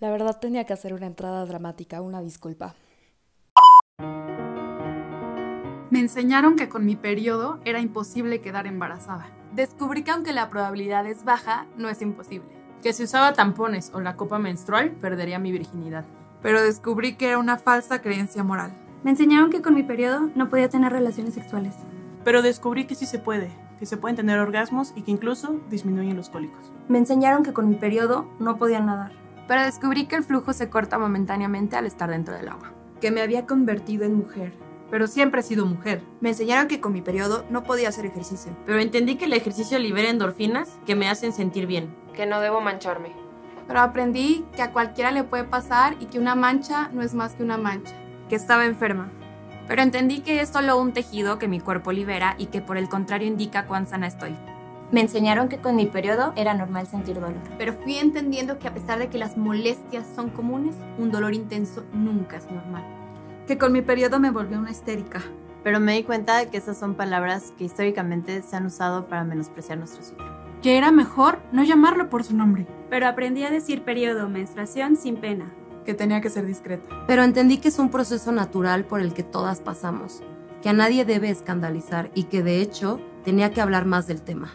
La 0.00 0.10
verdad 0.10 0.38
tenía 0.38 0.64
que 0.64 0.72
hacer 0.72 0.94
una 0.94 1.06
entrada 1.06 1.44
dramática, 1.44 2.00
una 2.00 2.20
disculpa. 2.20 2.76
Me 5.90 5.98
enseñaron 5.98 6.54
que 6.54 6.68
con 6.68 6.86
mi 6.86 6.94
periodo 6.94 7.58
era 7.64 7.80
imposible 7.80 8.40
quedar 8.40 8.68
embarazada. 8.68 9.26
Descubrí 9.54 10.04
que 10.04 10.12
aunque 10.12 10.32
la 10.32 10.50
probabilidad 10.50 11.04
es 11.06 11.24
baja, 11.24 11.66
no 11.76 11.88
es 11.88 12.00
imposible. 12.00 12.48
Que 12.80 12.92
si 12.92 13.02
usaba 13.02 13.32
tampones 13.32 13.90
o 13.92 14.00
la 14.00 14.14
copa 14.14 14.38
menstrual, 14.38 14.92
perdería 14.92 15.40
mi 15.40 15.50
virginidad. 15.50 16.04
Pero 16.42 16.62
descubrí 16.62 17.16
que 17.16 17.28
era 17.28 17.38
una 17.38 17.58
falsa 17.58 18.00
creencia 18.00 18.44
moral. 18.44 18.70
Me 19.02 19.10
enseñaron 19.10 19.50
que 19.50 19.62
con 19.62 19.74
mi 19.74 19.82
periodo 19.82 20.30
no 20.36 20.48
podía 20.48 20.68
tener 20.68 20.92
relaciones 20.92 21.34
sexuales. 21.34 21.74
Pero 22.22 22.42
descubrí 22.42 22.86
que 22.86 22.94
sí 22.94 23.06
se 23.06 23.18
puede, 23.18 23.50
que 23.80 23.86
se 23.86 23.96
pueden 23.96 24.14
tener 24.14 24.38
orgasmos 24.38 24.92
y 24.94 25.02
que 25.02 25.10
incluso 25.10 25.60
disminuyen 25.70 26.16
los 26.16 26.28
cólicos. 26.28 26.70
Me 26.86 26.98
enseñaron 26.98 27.42
que 27.42 27.52
con 27.52 27.68
mi 27.68 27.74
periodo 27.74 28.28
no 28.38 28.58
podía 28.58 28.78
nadar. 28.78 29.27
Pero 29.48 29.62
descubrí 29.62 30.04
que 30.04 30.16
el 30.16 30.24
flujo 30.24 30.52
se 30.52 30.68
corta 30.68 30.98
momentáneamente 30.98 31.74
al 31.76 31.86
estar 31.86 32.10
dentro 32.10 32.34
del 32.34 32.48
agua. 32.48 32.70
Que 33.00 33.10
me 33.10 33.22
había 33.22 33.46
convertido 33.46 34.04
en 34.04 34.14
mujer. 34.14 34.52
Pero 34.90 35.06
siempre 35.06 35.40
he 35.40 35.44
sido 35.44 35.64
mujer. 35.64 36.02
Me 36.20 36.28
enseñaron 36.28 36.68
que 36.68 36.80
con 36.80 36.92
mi 36.92 37.00
periodo 37.00 37.46
no 37.50 37.62
podía 37.62 37.88
hacer 37.88 38.04
ejercicio. 38.04 38.54
Pero 38.66 38.78
entendí 38.78 39.16
que 39.16 39.24
el 39.24 39.32
ejercicio 39.32 39.78
libera 39.78 40.10
endorfinas 40.10 40.78
que 40.84 40.94
me 40.94 41.08
hacen 41.08 41.32
sentir 41.32 41.66
bien. 41.66 41.94
Que 42.14 42.26
no 42.26 42.40
debo 42.40 42.60
mancharme. 42.60 43.12
Pero 43.66 43.80
aprendí 43.80 44.44
que 44.54 44.62
a 44.62 44.72
cualquiera 44.72 45.12
le 45.12 45.24
puede 45.24 45.44
pasar 45.44 45.96
y 45.98 46.06
que 46.06 46.18
una 46.18 46.34
mancha 46.34 46.90
no 46.92 47.02
es 47.02 47.14
más 47.14 47.34
que 47.34 47.42
una 47.42 47.56
mancha. 47.56 47.94
Que 48.28 48.36
estaba 48.36 48.66
enferma. 48.66 49.10
Pero 49.66 49.82
entendí 49.82 50.20
que 50.20 50.40
es 50.40 50.50
solo 50.50 50.78
un 50.78 50.92
tejido 50.92 51.38
que 51.38 51.48
mi 51.48 51.60
cuerpo 51.60 51.92
libera 51.92 52.34
y 52.38 52.46
que 52.46 52.60
por 52.60 52.76
el 52.76 52.88
contrario 52.88 53.28
indica 53.28 53.66
cuán 53.66 53.86
sana 53.86 54.06
estoy. 54.06 54.36
Me 54.90 55.02
enseñaron 55.02 55.50
que 55.50 55.58
con 55.58 55.76
mi 55.76 55.84
periodo 55.84 56.32
era 56.34 56.54
normal 56.54 56.86
sentir 56.86 57.16
dolor. 57.16 57.34
Pero 57.58 57.74
fui 57.74 57.98
entendiendo 57.98 58.58
que 58.58 58.68
a 58.68 58.72
pesar 58.72 58.98
de 58.98 59.08
que 59.08 59.18
las 59.18 59.36
molestias 59.36 60.06
son 60.16 60.30
comunes, 60.30 60.74
un 60.96 61.10
dolor 61.10 61.34
intenso 61.34 61.84
nunca 61.92 62.38
es 62.38 62.50
normal. 62.50 62.84
Que 63.46 63.58
con 63.58 63.72
mi 63.72 63.82
periodo 63.82 64.18
me 64.18 64.30
volvió 64.30 64.58
una 64.58 64.70
histérica. 64.70 65.20
Pero 65.62 65.78
me 65.78 65.92
di 65.92 66.04
cuenta 66.04 66.38
de 66.38 66.48
que 66.48 66.56
esas 66.56 66.78
son 66.78 66.94
palabras 66.94 67.52
que 67.58 67.64
históricamente 67.64 68.40
se 68.40 68.56
han 68.56 68.64
usado 68.64 69.08
para 69.08 69.24
menospreciar 69.24 69.76
nuestro 69.76 70.02
ciclo. 70.02 70.24
Que 70.62 70.78
era 70.78 70.90
mejor 70.90 71.38
no 71.52 71.64
llamarlo 71.64 72.08
por 72.08 72.24
su 72.24 72.34
nombre. 72.34 72.66
Pero 72.88 73.08
aprendí 73.08 73.44
a 73.44 73.50
decir 73.50 73.82
periodo 73.82 74.30
menstruación 74.30 74.96
sin 74.96 75.16
pena. 75.16 75.52
Que 75.84 75.92
tenía 75.92 76.22
que 76.22 76.30
ser 76.30 76.46
discreta. 76.46 76.88
Pero 77.06 77.24
entendí 77.24 77.58
que 77.58 77.68
es 77.68 77.78
un 77.78 77.90
proceso 77.90 78.32
natural 78.32 78.86
por 78.86 79.00
el 79.00 79.12
que 79.12 79.22
todas 79.22 79.60
pasamos, 79.60 80.22
que 80.62 80.70
a 80.70 80.72
nadie 80.72 81.04
debe 81.04 81.28
escandalizar 81.28 82.10
y 82.14 82.24
que 82.24 82.42
de 82.42 82.62
hecho 82.62 83.00
tenía 83.22 83.50
que 83.50 83.60
hablar 83.60 83.84
más 83.84 84.06
del 84.06 84.22
tema. 84.22 84.50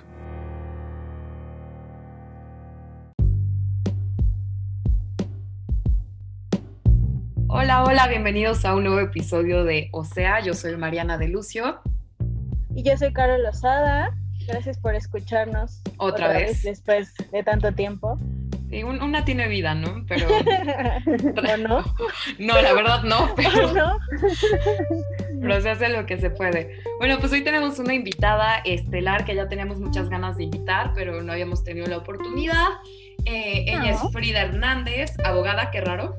Hola, 7.74 7.86
hola, 7.86 8.08
bienvenidos 8.08 8.66
a 8.66 8.76
un 8.76 8.84
nuevo 8.84 9.00
episodio 9.00 9.64
de 9.64 9.90
O 9.94 10.06
sea, 10.06 10.42
yo 10.42 10.54
soy 10.54 10.78
Mariana 10.78 11.18
de 11.18 11.28
Lucio. 11.28 11.82
Y 12.76 12.84
yo 12.84 12.96
soy 12.98 13.12
Carol 13.12 13.42
Lozada. 13.42 14.16
Gracias 14.48 14.78
por 14.78 14.94
escucharnos. 14.94 15.82
Otra, 15.98 16.28
vez. 16.28 16.62
Después 16.62 17.16
de 17.32 17.42
tanto 17.42 17.72
tiempo. 17.72 18.20
Sí, 18.70 18.84
una 18.84 19.26
tiene 19.26 19.48
vida, 19.48 19.74
¿no? 19.74 20.06
Pero. 20.08 20.28
¿O 21.54 21.58
no? 21.58 21.84
no, 22.38 22.62
la 22.62 22.74
verdad 22.74 23.02
no, 23.06 23.34
pero. 23.36 23.74
¿No? 23.74 23.98
pero 25.42 25.62
se 25.62 25.72
hace 25.72 25.90
lo 25.90 26.06
que 26.06 26.20
se 26.20 26.30
puede. 26.30 26.78
Bueno, 27.00 27.18
pues 27.20 27.32
hoy 27.32 27.44
tenemos 27.44 27.80
una 27.80 27.96
invitada 27.96 28.58
estelar 28.66 29.26
que 29.26 29.34
ya 29.34 29.48
teníamos 29.48 29.80
muchas 29.80 30.10
ganas 30.10 30.38
de 30.38 30.44
invitar, 30.44 30.92
pero 30.94 31.24
no 31.24 31.32
habíamos 31.32 31.64
tenido 31.64 31.88
la 31.88 31.98
oportunidad. 31.98 32.68
Eh, 33.26 33.66
ella 33.66 33.94
es 33.94 34.00
Frida 34.12 34.44
Hernández, 34.44 35.10
abogada, 35.26 35.72
qué 35.72 35.82
raro. 35.82 36.16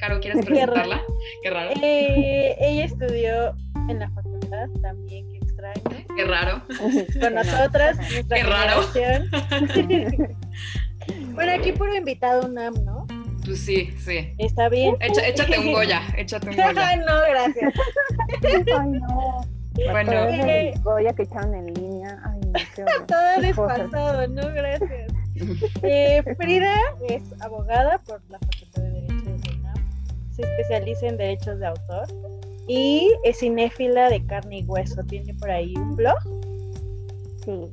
Caro, 0.00 0.20
¿quieres 0.20 0.44
presentarla? 0.46 1.00
Qué 1.42 1.50
raro. 1.50 1.70
Eh, 1.82 2.56
ella 2.60 2.84
estudió 2.84 3.54
en 3.88 3.98
la 4.00 4.10
facultad 4.10 4.68
también, 4.82 5.26
qué 5.32 5.38
extraño. 5.38 5.82
Qué 6.16 6.24
raro. 6.24 6.62
Con 7.20 7.34
nosotras, 7.34 7.96
nuestra 7.98 8.36
Qué 8.36 8.42
raro. 8.42 8.80
bueno, 11.34 11.52
aquí 11.52 11.72
puro 11.72 11.94
invitado 11.94 12.46
UNAM, 12.46 12.74
¿no? 12.84 13.06
Pues 13.44 13.60
sí, 13.60 13.92
sí. 13.98 14.34
Está 14.38 14.68
bien. 14.68 14.96
Echa- 15.00 15.26
échate 15.26 15.58
un 15.58 15.72
Goya, 15.72 16.02
échate 16.16 16.48
un 16.50 16.56
Goya. 16.56 16.72
Ay, 16.76 16.98
no, 16.98 17.20
gracias. 17.30 17.72
Ay, 18.78 18.88
no. 18.88 19.40
Bueno, 19.92 20.12
el 20.28 20.78
Goya 20.80 21.12
que 21.12 21.22
echaron 21.22 21.54
en 21.54 21.66
línea. 21.74 22.18
Ay, 22.24 22.40
no, 22.40 22.52
qué. 22.74 22.84
Todo 23.06 23.40
desfasado, 23.40 24.26
no, 24.28 24.52
gracias. 24.52 25.12
Eh, 25.82 26.22
Frida 26.38 26.74
es 27.08 27.22
abogada 27.40 27.98
por 27.98 28.20
la 28.30 28.38
Facultad 28.38 28.82
de 28.82 28.90
Derecho. 28.90 29.15
Se 30.36 30.42
especializa 30.42 31.06
en 31.06 31.16
derechos 31.16 31.58
de 31.58 31.66
autor 31.66 32.06
y 32.68 33.10
es 33.24 33.38
cinéfila 33.38 34.10
de 34.10 34.24
carne 34.26 34.58
y 34.58 34.64
hueso. 34.64 35.02
Tiene 35.04 35.32
por 35.34 35.50
ahí 35.50 35.74
un 35.76 35.96
blog 35.96 36.18
Sí. 37.44 37.72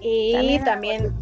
y 0.00 0.58
también. 0.64 1.12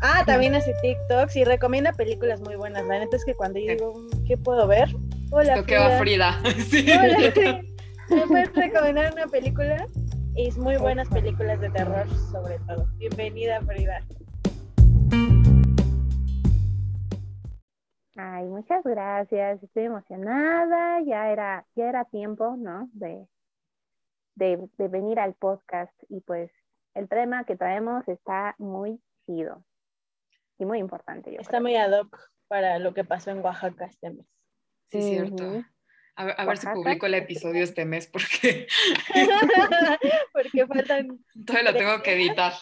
Ah, 0.00 0.24
también 0.26 0.54
hace 0.54 0.74
TikToks 0.82 1.36
y 1.36 1.44
recomienda 1.44 1.92
películas 1.92 2.40
muy 2.40 2.56
buenas. 2.56 2.84
La 2.86 2.98
neta 2.98 3.16
es 3.16 3.24
que 3.24 3.34
cuando 3.34 3.60
yo 3.60 3.72
digo, 3.72 3.94
"Mm, 3.94 4.24
¿qué 4.24 4.36
puedo 4.36 4.66
ver? 4.66 4.88
Hola, 5.30 5.54
esto 5.54 5.64
que 5.64 5.78
va 5.78 5.98
Frida. 5.98 6.40
Sí. 6.70 6.86
Hola, 6.90 7.62
¿Me 8.10 8.26
puedes 8.26 8.52
recomendar 8.54 9.12
una 9.12 9.26
película? 9.28 9.86
Es 10.34 10.58
muy 10.58 10.76
buenas 10.76 11.08
películas 11.08 11.60
de 11.60 11.70
terror, 11.70 12.06
sobre 12.30 12.58
todo. 12.66 12.86
Bienvenida, 12.98 13.60
Frida. 13.62 14.02
Muchas 18.62 18.84
gracias. 18.84 19.62
Estoy 19.62 19.84
emocionada. 19.84 21.00
Ya 21.04 21.32
era, 21.32 21.66
ya 21.74 21.88
era 21.88 22.04
tiempo, 22.04 22.54
¿no? 22.56 22.88
De, 22.92 23.26
de, 24.36 24.68
de 24.78 24.88
venir 24.88 25.18
al 25.18 25.34
podcast. 25.34 25.92
Y 26.08 26.20
pues 26.20 26.50
el 26.94 27.08
tema 27.08 27.44
que 27.44 27.56
traemos 27.56 28.06
está 28.06 28.54
muy 28.58 29.00
chido. 29.26 29.64
Y 30.58 30.64
muy 30.64 30.78
importante, 30.78 31.32
yo 31.32 31.40
Está 31.40 31.60
muy 31.60 31.74
ad 31.74 31.90
hoc 31.90 32.30
para 32.46 32.78
lo 32.78 32.94
que 32.94 33.02
pasó 33.02 33.32
en 33.32 33.40
Oaxaca 33.40 33.86
este 33.86 34.10
mes. 34.10 34.26
Sí, 34.90 35.02
cierto. 35.02 35.44
Ujú. 35.44 35.64
A 36.14 36.24
ver, 36.26 36.34
a 36.38 36.44
ver 36.44 36.58
si 36.58 36.66
publico 36.68 37.06
el 37.06 37.14
episodio 37.14 37.64
este 37.64 37.84
mes 37.84 38.06
porque 38.06 38.68
Porque 40.32 40.66
faltan. 40.68 41.18
todavía 41.46 41.72
lo 41.72 41.78
tengo 41.78 42.02
que 42.02 42.12
editar. 42.12 42.52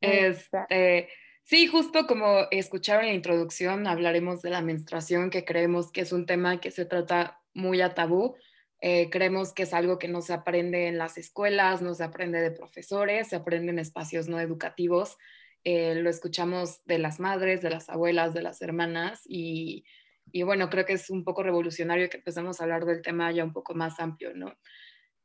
Este, 0.00 1.08
sí, 1.46 1.66
justo 1.66 2.06
como 2.06 2.46
escucharon 2.50 3.04
en 3.04 3.10
la 3.10 3.16
introducción, 3.16 3.86
hablaremos 3.86 4.42
de 4.42 4.50
la 4.50 4.60
menstruación, 4.60 5.30
que 5.30 5.44
creemos 5.44 5.90
que 5.90 6.02
es 6.02 6.12
un 6.12 6.26
tema 6.26 6.60
que 6.60 6.70
se 6.70 6.84
trata 6.84 7.40
muy 7.54 7.80
a 7.80 7.94
tabú. 7.94 8.36
Eh, 8.82 9.08
creemos 9.08 9.54
que 9.54 9.62
es 9.62 9.72
algo 9.72 9.98
que 9.98 10.08
no 10.08 10.20
se 10.20 10.34
aprende 10.34 10.88
en 10.88 10.98
las 10.98 11.16
escuelas, 11.16 11.80
no 11.80 11.94
se 11.94 12.04
aprende 12.04 12.42
de 12.42 12.50
profesores, 12.50 13.28
se 13.28 13.36
aprende 13.36 13.72
en 13.72 13.78
espacios 13.78 14.28
no 14.28 14.38
educativos. 14.38 15.16
Eh, 15.64 15.94
lo 15.94 16.10
escuchamos 16.10 16.84
de 16.84 16.98
las 16.98 17.18
madres, 17.18 17.62
de 17.62 17.70
las 17.70 17.88
abuelas, 17.88 18.34
de 18.34 18.42
las 18.42 18.60
hermanas 18.60 19.22
y, 19.24 19.84
y 20.30 20.42
bueno, 20.42 20.68
creo 20.68 20.84
que 20.84 20.92
es 20.92 21.08
un 21.08 21.24
poco 21.24 21.42
revolucionario 21.42 22.10
que 22.10 22.18
empecemos 22.18 22.60
a 22.60 22.64
hablar 22.64 22.84
del 22.84 23.00
tema 23.00 23.32
ya 23.32 23.42
un 23.42 23.54
poco 23.54 23.74
más 23.74 23.98
amplio, 23.98 24.34
¿no? 24.34 24.54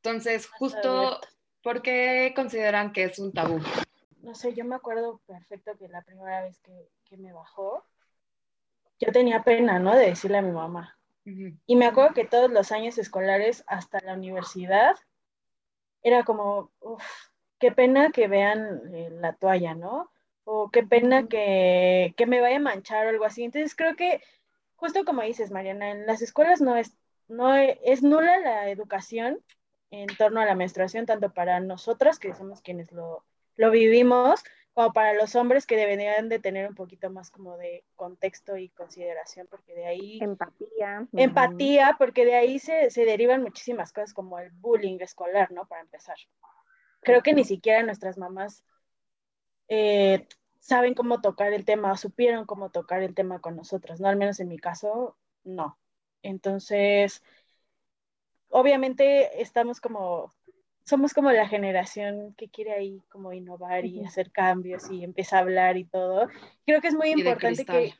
Entonces, 0.02 0.46
justo. 0.46 1.20
¿por 1.62 1.80
qué 1.80 2.32
consideran 2.34 2.92
que 2.92 3.04
es 3.04 3.18
un 3.18 3.32
tabú? 3.32 3.60
No 4.22 4.34
sé, 4.34 4.54
yo 4.54 4.64
me 4.64 4.74
acuerdo 4.74 5.20
perfecto 5.26 5.76
que 5.76 5.86
la 5.86 6.00
primera 6.00 6.40
vez 6.40 6.58
que, 6.60 6.88
que 7.04 7.18
me 7.18 7.34
bajó, 7.34 7.84
yo 9.00 9.12
tenía 9.12 9.42
pena, 9.42 9.78
¿no? 9.78 9.94
De 9.94 10.06
decirle 10.06 10.38
a 10.38 10.42
mi 10.42 10.52
mamá. 10.52 10.96
Y 11.66 11.76
me 11.76 11.86
acuerdo 11.86 12.14
que 12.14 12.26
todos 12.26 12.50
los 12.50 12.72
años 12.72 12.98
escolares 12.98 13.64
hasta 13.66 14.00
la 14.00 14.14
universidad 14.14 14.96
era 16.02 16.24
como, 16.24 16.70
uff, 16.80 17.04
qué 17.58 17.72
pena 17.72 18.10
que 18.12 18.28
vean 18.28 18.94
eh, 18.94 19.10
la 19.10 19.34
toalla, 19.34 19.74
¿no? 19.74 20.10
O 20.44 20.70
qué 20.70 20.82
pena 20.82 21.28
que, 21.28 22.14
que 22.16 22.26
me 22.26 22.40
vaya 22.40 22.56
a 22.56 22.60
manchar 22.60 23.06
o 23.06 23.10
algo 23.10 23.24
así. 23.24 23.44
Entonces 23.44 23.74
creo 23.76 23.94
que, 23.96 24.22
justo 24.76 25.04
como 25.04 25.22
dices, 25.22 25.50
Mariana, 25.50 25.90
en 25.92 26.06
las 26.06 26.22
escuelas 26.22 26.60
no 26.60 26.76
es, 26.76 26.96
no 27.28 27.56
e- 27.56 27.80
es 27.84 28.02
nula 28.02 28.38
la 28.40 28.68
educación 28.70 29.40
en 29.90 30.08
torno 30.16 30.40
a 30.40 30.46
la 30.46 30.54
menstruación, 30.56 31.06
tanto 31.06 31.32
para 31.32 31.60
nosotras, 31.60 32.18
que 32.18 32.34
somos 32.34 32.62
quienes 32.62 32.90
lo, 32.92 33.24
lo 33.56 33.70
vivimos, 33.70 34.42
como 34.74 34.92
para 34.92 35.12
los 35.14 35.34
hombres 35.34 35.66
que 35.66 35.76
deberían 35.76 36.28
de 36.28 36.38
tener 36.38 36.68
un 36.68 36.74
poquito 36.74 37.10
más 37.10 37.30
como 37.30 37.56
de 37.58 37.84
contexto 37.94 38.56
y 38.56 38.70
consideración, 38.70 39.46
porque 39.50 39.74
de 39.74 39.86
ahí 39.86 40.18
Empatía. 40.22 41.06
empatía, 41.12 41.96
porque 41.98 42.24
de 42.24 42.36
ahí 42.36 42.58
se, 42.58 42.90
se 42.90 43.04
derivan 43.04 43.42
muchísimas 43.42 43.92
cosas 43.92 44.14
como 44.14 44.38
el 44.38 44.50
bullying 44.50 44.98
escolar, 45.00 45.52
¿no? 45.52 45.66
Para 45.66 45.82
empezar. 45.82 46.16
Creo 47.02 47.22
que 47.22 47.34
ni 47.34 47.44
siquiera 47.44 47.82
nuestras 47.82 48.16
mamás 48.16 48.64
eh, 49.68 50.26
saben 50.60 50.94
cómo 50.94 51.20
tocar 51.20 51.52
el 51.52 51.64
tema, 51.64 51.92
o 51.92 51.96
supieron 51.96 52.46
cómo 52.46 52.70
tocar 52.70 53.02
el 53.02 53.14
tema 53.14 53.40
con 53.40 53.56
nosotras, 53.56 54.00
¿no? 54.00 54.08
Al 54.08 54.16
menos 54.16 54.40
en 54.40 54.48
mi 54.48 54.58
caso, 54.58 55.16
no. 55.44 55.78
Entonces, 56.22 57.22
obviamente 58.48 59.42
estamos 59.42 59.80
como, 59.80 60.32
somos 60.84 61.14
como 61.14 61.30
la 61.32 61.48
generación 61.48 62.34
que 62.36 62.48
quiere 62.48 62.72
ahí 62.72 63.02
como 63.08 63.32
innovar 63.32 63.84
y 63.84 64.04
hacer 64.04 64.30
cambios 64.30 64.90
y 64.90 65.04
empieza 65.04 65.36
a 65.36 65.40
hablar 65.40 65.76
y 65.76 65.84
todo. 65.84 66.28
Creo 66.66 66.80
que 66.80 66.88
es 66.88 66.94
muy 66.94 67.08
Y 67.08 67.12
importante 67.12 67.64
que 67.64 67.94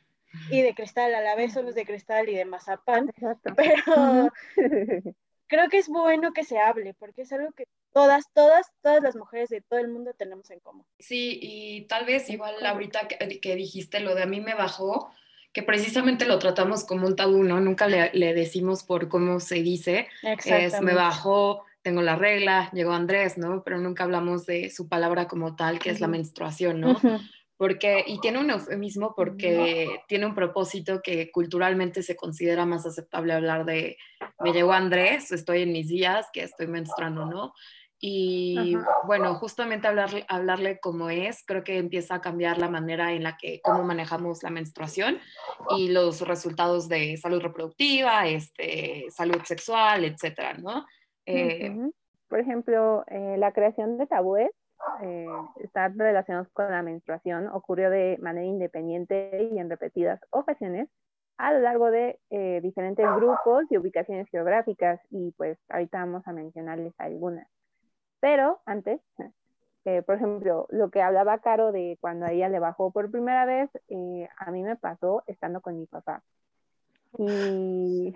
y 0.51 0.63
de 0.63 0.75
cristal, 0.75 1.15
a 1.15 1.21
la 1.21 1.37
vez 1.37 1.53
somos 1.53 1.75
de 1.75 1.85
cristal 1.85 2.29
y 2.29 2.35
de 2.35 2.45
mazapán, 2.45 3.13
pero 3.57 4.31
creo 5.47 5.69
que 5.69 5.79
es 5.79 5.89
bueno 5.89 6.33
que 6.33 6.45
se 6.45 6.59
hable, 6.59 6.95
porque 6.95 7.23
es 7.23 7.33
algo 7.33 7.53
que 7.53 7.67
todas, 7.93 8.25
todas, 8.33 8.67
todas 8.83 9.03
las 9.03 9.17
mujeres 9.17 9.51
de 9.51 9.61
todo 9.61 9.79
el 9.79 9.89
mundo 9.89 10.15
tenemos 10.15 10.51
en 10.51 10.61
común. 10.61 10.87
Sí, 10.99 11.39
y 11.43 11.83
tal 11.83 12.07
vez 12.07 12.31
igual 12.31 12.65
ahorita 12.65 13.09
que, 13.09 13.41
que 13.41 13.57
dijiste 13.57 14.01
lo 14.01 14.15
de 14.15 14.23
a 14.23 14.27
mí 14.27 14.41
me 14.41 14.55
bajó, 14.55 15.11
que 15.53 15.63
precisamente 15.63 16.25
lo 16.25 16.39
tratamos 16.39 16.85
como 16.85 17.07
un 17.07 17.15
tabú, 17.15 17.45
¿no? 17.45 17.61
Nunca 17.61 17.87
le, 17.87 18.11
le 18.15 18.33
decimos 18.33 18.85
por 18.85 19.09
cómo 19.09 19.39
se 19.39 19.57
dice, 19.57 20.09
es 20.23 20.81
me 20.81 20.95
bajó, 20.95 21.67
tengo 21.83 22.03
la 22.03 22.17
regla, 22.17 22.71
llegó 22.73 22.93
Andrés, 22.93 23.39
¿no? 23.39 23.63
Pero 23.65 23.79
nunca 23.79 24.05
hablamos 24.05 24.47
de 24.47 24.71
su 24.71 24.89
palabra 24.89 25.27
como 25.27 25.57
tal, 25.57 25.79
que 25.79 25.91
es 25.91 26.01
la 26.01 26.09
menstruación, 26.09 26.81
¿no? 26.81 26.97
Porque, 27.57 28.03
y 28.07 28.19
tiene 28.21 28.41
un 28.41 28.51
eufemismo 28.51 29.15
porque 29.15 30.01
tiene 30.09 30.27
un 30.27 30.35
propósito 30.35 31.01
que 31.01 31.31
culturalmente 31.31 32.03
se 32.03 32.17
considera 32.17 32.67
más 32.67 32.87
aceptable 32.87 33.35
hablar 33.35 33.65
de, 33.65 33.99
me 34.41 34.53
llegó 34.53 34.73
Andrés, 34.73 35.31
estoy 35.31 35.63
en 35.63 35.73
mis 35.73 35.87
días, 35.87 36.27
que 36.33 36.43
estoy 36.43 36.67
menstruando, 36.67 37.27
¿no? 37.27 37.53
Y 38.05 38.77
bueno, 39.07 39.37
justamente 39.37 39.87
hablarle, 39.87 40.25
hablarle 40.29 40.81
como 40.81 41.09
es, 41.09 41.45
creo 41.47 41.63
que 41.63 41.79
empieza 41.79 42.17
a 42.17 42.21
cambiar 42.21 42.59
la 42.59 42.69
manera 42.69 43.13
en 43.13 43.23
la 43.23 43.37
que, 43.37 43.61
cómo 43.63 43.85
manejamos 43.85 44.43
la 44.43 44.51
menstruación 44.51 45.21
y 45.77 45.89
los 45.91 46.21
resultados 46.23 46.89
de 46.89 47.17
salud 47.17 47.41
reproductiva, 47.41 48.27
este, 48.27 49.07
salud 49.11 49.41
sexual, 49.45 50.05
etcétera, 50.05 50.55
¿no? 50.55 50.85
Eh, 51.27 51.91
Por 52.29 52.41
ejemplo, 52.41 53.05
eh, 53.09 53.37
la 53.37 53.53
creación 53.53 53.99
de 53.99 54.07
tabúes 54.07 54.51
eh, 55.03 55.27
está 55.61 55.89
relacionados 55.89 56.49
con 56.55 56.71
la 56.71 56.83
menstruación, 56.83 57.49
ocurrió 57.49 57.91
de 57.91 58.17
manera 58.23 58.47
independiente 58.47 59.51
y 59.53 59.59
en 59.59 59.69
repetidas 59.69 60.19
ocasiones 60.31 60.89
a 61.37 61.53
lo 61.53 61.61
largo 61.61 61.91
de 61.91 62.19
eh, 62.31 62.61
diferentes 62.63 63.07
grupos 63.17 63.65
y 63.69 63.77
ubicaciones 63.77 64.29
geográficas 64.31 64.99
y 65.11 65.33
pues 65.33 65.59
ahorita 65.69 65.99
vamos 65.99 66.27
a 66.27 66.33
mencionarles 66.33 66.95
algunas. 66.97 67.47
Pero 68.21 68.61
antes, 68.65 69.01
por 70.07 70.15
ejemplo, 70.15 70.67
lo 70.71 70.91
que 70.91 71.03
hablaba 71.03 71.41
Caro 71.41 71.71
de 71.73 71.99
cuando 72.01 72.25
a 72.25 72.33
ella 72.33 72.49
le 72.49 72.61
bajó 72.61 72.93
por 72.93 73.11
primera 73.11 73.45
vez, 73.45 73.69
a 74.39 74.51
mí 74.53 74.63
me 74.63 74.77
pasó 74.77 75.23
estando 75.27 75.61
con 75.61 75.79
mi 75.79 75.87
papá. 75.87 76.23
Y 77.19 78.15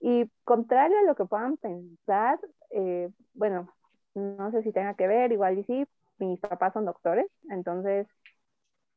y 0.00 0.30
contrario 0.44 0.98
a 0.98 1.02
lo 1.02 1.14
que 1.14 1.26
puedan 1.26 1.56
pensar, 1.58 2.38
eh, 2.70 3.10
bueno, 3.34 3.68
no 4.14 4.50
sé 4.50 4.62
si 4.62 4.72
tenga 4.72 4.94
que 4.94 5.06
ver, 5.06 5.30
igual 5.32 5.58
y 5.58 5.64
sí, 5.64 5.86
mis 6.18 6.40
papás 6.40 6.72
son 6.72 6.86
doctores, 6.86 7.26
entonces 7.50 8.06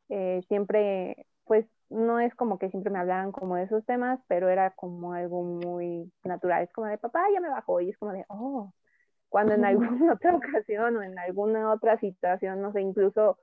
eh, 0.09 0.41
siempre, 0.47 1.27
pues 1.45 1.65
no 1.89 2.19
es 2.19 2.33
como 2.35 2.57
que 2.57 2.69
siempre 2.69 2.91
me 2.91 2.99
hablaran 2.99 3.31
como 3.31 3.55
de 3.55 3.63
esos 3.63 3.85
temas, 3.85 4.19
pero 4.27 4.49
era 4.49 4.71
como 4.71 5.13
algo 5.13 5.43
muy 5.43 6.11
natural, 6.23 6.63
es 6.63 6.71
como 6.71 6.87
de 6.87 6.97
papá 6.97 7.23
ya 7.33 7.39
me 7.39 7.49
bajó 7.49 7.81
y 7.81 7.89
es 7.89 7.97
como 7.97 8.13
de, 8.13 8.25
oh, 8.29 8.71
cuando 9.29 9.53
en 9.53 9.65
alguna 9.65 10.13
otra 10.13 10.35
ocasión 10.35 10.97
o 10.97 11.03
en 11.03 11.19
alguna 11.19 11.71
otra 11.71 11.99
situación, 11.99 12.61
no 12.61 12.71
sé, 12.71 12.81
incluso 12.81 13.37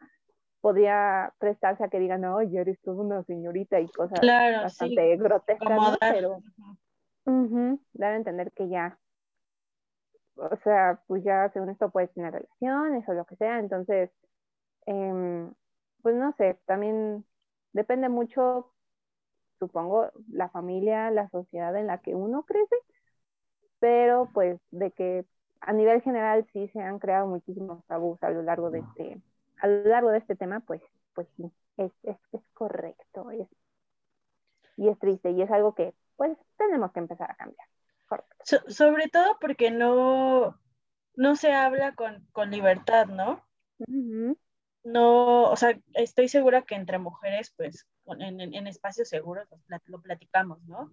podría 0.61 1.33
prestarse 1.39 1.85
a 1.85 1.89
que 1.89 1.99
digan, 1.99 2.21
no, 2.23 2.43
ya 2.43 2.61
eres 2.61 2.81
toda 2.81 3.03
una 3.03 3.23
señorita 3.25 3.81
y 3.81 3.89
cosas 3.89 4.21
bastante 4.63 5.17
grotescas, 5.17 5.99
pero 6.01 6.43
dar 7.25 8.13
a 8.13 8.17
entender 8.17 8.53
que 8.53 8.69
ya, 8.69 8.99
o 10.37 10.57
sea, 10.65 11.01
pues 11.07 11.23
ya 11.25 11.51
según 11.53 11.71
esto 11.71 11.91
puedes 11.91 12.13
tener 12.15 12.33
relaciones 12.33 13.09
o 13.09 13.13
lo 13.13 13.25
que 13.27 13.37
sea, 13.37 13.59
entonces, 13.59 14.11
em, 14.87 15.53
pues 16.03 16.17
no 16.17 16.33
sé, 16.39 16.59
también 16.67 17.25
depende 17.73 18.09
mucho, 18.09 18.73
supongo, 19.59 20.11
la 20.31 20.49
familia, 20.51 21.11
la 21.11 21.29
sociedad 21.31 21.77
en 21.77 21.87
la 21.89 21.99
que 21.99 22.15
uno 22.15 22.45
crece, 22.45 22.77
pero 23.79 24.31
pues 24.33 24.61
de 24.71 24.91
que 24.93 25.25
a 25.61 25.73
nivel 25.73 26.03
general 26.03 26.47
sí 26.53 26.69
se 26.69 26.81
han 26.81 26.99
creado 26.99 27.27
muchísimos 27.27 27.85
tabús 27.87 28.23
a 28.23 28.31
lo 28.31 28.43
largo 28.43 28.71
de 28.71 28.81
este, 28.81 29.21
a 29.63 29.67
lo 29.69 29.85
largo 29.85 30.11
de 30.11 30.19
este 30.19 30.37
tema, 30.37 30.61
pues, 30.61 30.83
pues 31.15 31.29
sí, 31.37 31.51
es, 31.77 31.93
es, 32.05 32.17
es 32.33 32.43
correcto, 32.55 33.31
es, 33.31 33.49
y 34.77 34.89
es 34.89 34.99
triste, 34.99 35.31
y 35.31 35.43
es 35.43 35.51
algo 35.51 35.75
que 35.75 35.95
pues 36.21 36.37
tenemos 36.59 36.93
que 36.93 36.99
empezar 37.01 37.31
a 37.31 37.35
cambiar. 37.35 37.67
sobre 38.69 39.09
todo 39.09 39.39
porque 39.41 39.71
no, 39.71 40.61
no 41.15 41.35
se 41.35 41.55
habla 41.55 41.95
con, 41.95 42.51
libertad, 42.51 43.07
¿no? 43.07 43.43
No, 44.85 45.45
o 45.45 45.57
sea, 45.57 45.79
estoy 45.95 46.29
segura 46.29 46.61
que 46.61 46.75
entre 46.75 46.99
mujeres, 46.99 47.55
pues, 47.57 47.87
en, 48.19 48.67
espacios 48.67 49.09
seguros 49.09 49.49
lo, 49.87 50.03
platicamos, 50.03 50.63
¿no? 50.65 50.91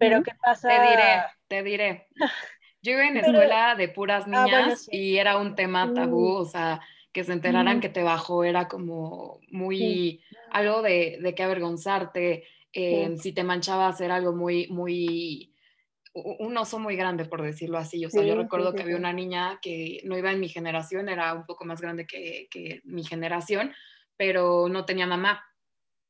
Pero 0.00 0.24
¿qué 0.24 0.32
pasa? 0.42 0.68
Te 0.68 0.80
diré, 0.80 1.22
te 1.46 1.62
diré. 1.62 2.08
Yo 2.82 2.94
iba 2.94 3.06
en 3.06 3.16
escuela 3.46 3.76
de 3.76 3.86
puras 3.86 4.24
ah, 4.26 4.44
niñas 4.44 4.88
y 4.90 5.18
era 5.18 5.38
un 5.38 5.54
tema 5.54 5.94
tabú, 5.94 6.32
o 6.34 6.46
sea, 6.46 6.80
que 7.12 7.22
se 7.22 7.32
enteraran 7.32 7.80
que 7.80 7.90
te 7.90 8.02
bajó 8.02 8.42
era 8.42 8.66
como 8.66 9.38
muy 9.52 10.20
algo 10.50 10.82
de, 10.82 11.18
de 11.22 11.32
que 11.32 11.44
avergonzarte. 11.44 12.48
Si 12.74 13.32
te 13.32 13.44
manchabas 13.44 14.00
era 14.00 14.16
algo 14.16 14.32
muy, 14.32 14.66
muy, 14.68 15.54
un 16.14 16.56
oso 16.56 16.78
muy 16.78 16.96
grande, 16.96 17.24
por 17.24 17.42
decirlo 17.42 17.78
así. 17.78 18.04
O 18.04 18.10
sea, 18.10 18.24
yo 18.24 18.36
recuerdo 18.36 18.74
que 18.74 18.82
había 18.82 18.96
una 18.96 19.12
niña 19.12 19.58
que 19.62 20.00
no 20.04 20.18
iba 20.18 20.32
en 20.32 20.40
mi 20.40 20.48
generación, 20.48 21.08
era 21.08 21.34
un 21.34 21.46
poco 21.46 21.64
más 21.64 21.80
grande 21.80 22.06
que, 22.06 22.48
que, 22.50 22.80
mi 22.84 23.04
generación, 23.04 23.72
pero 24.16 24.68
no 24.68 24.84
tenía 24.84 25.06
mamá. 25.06 25.44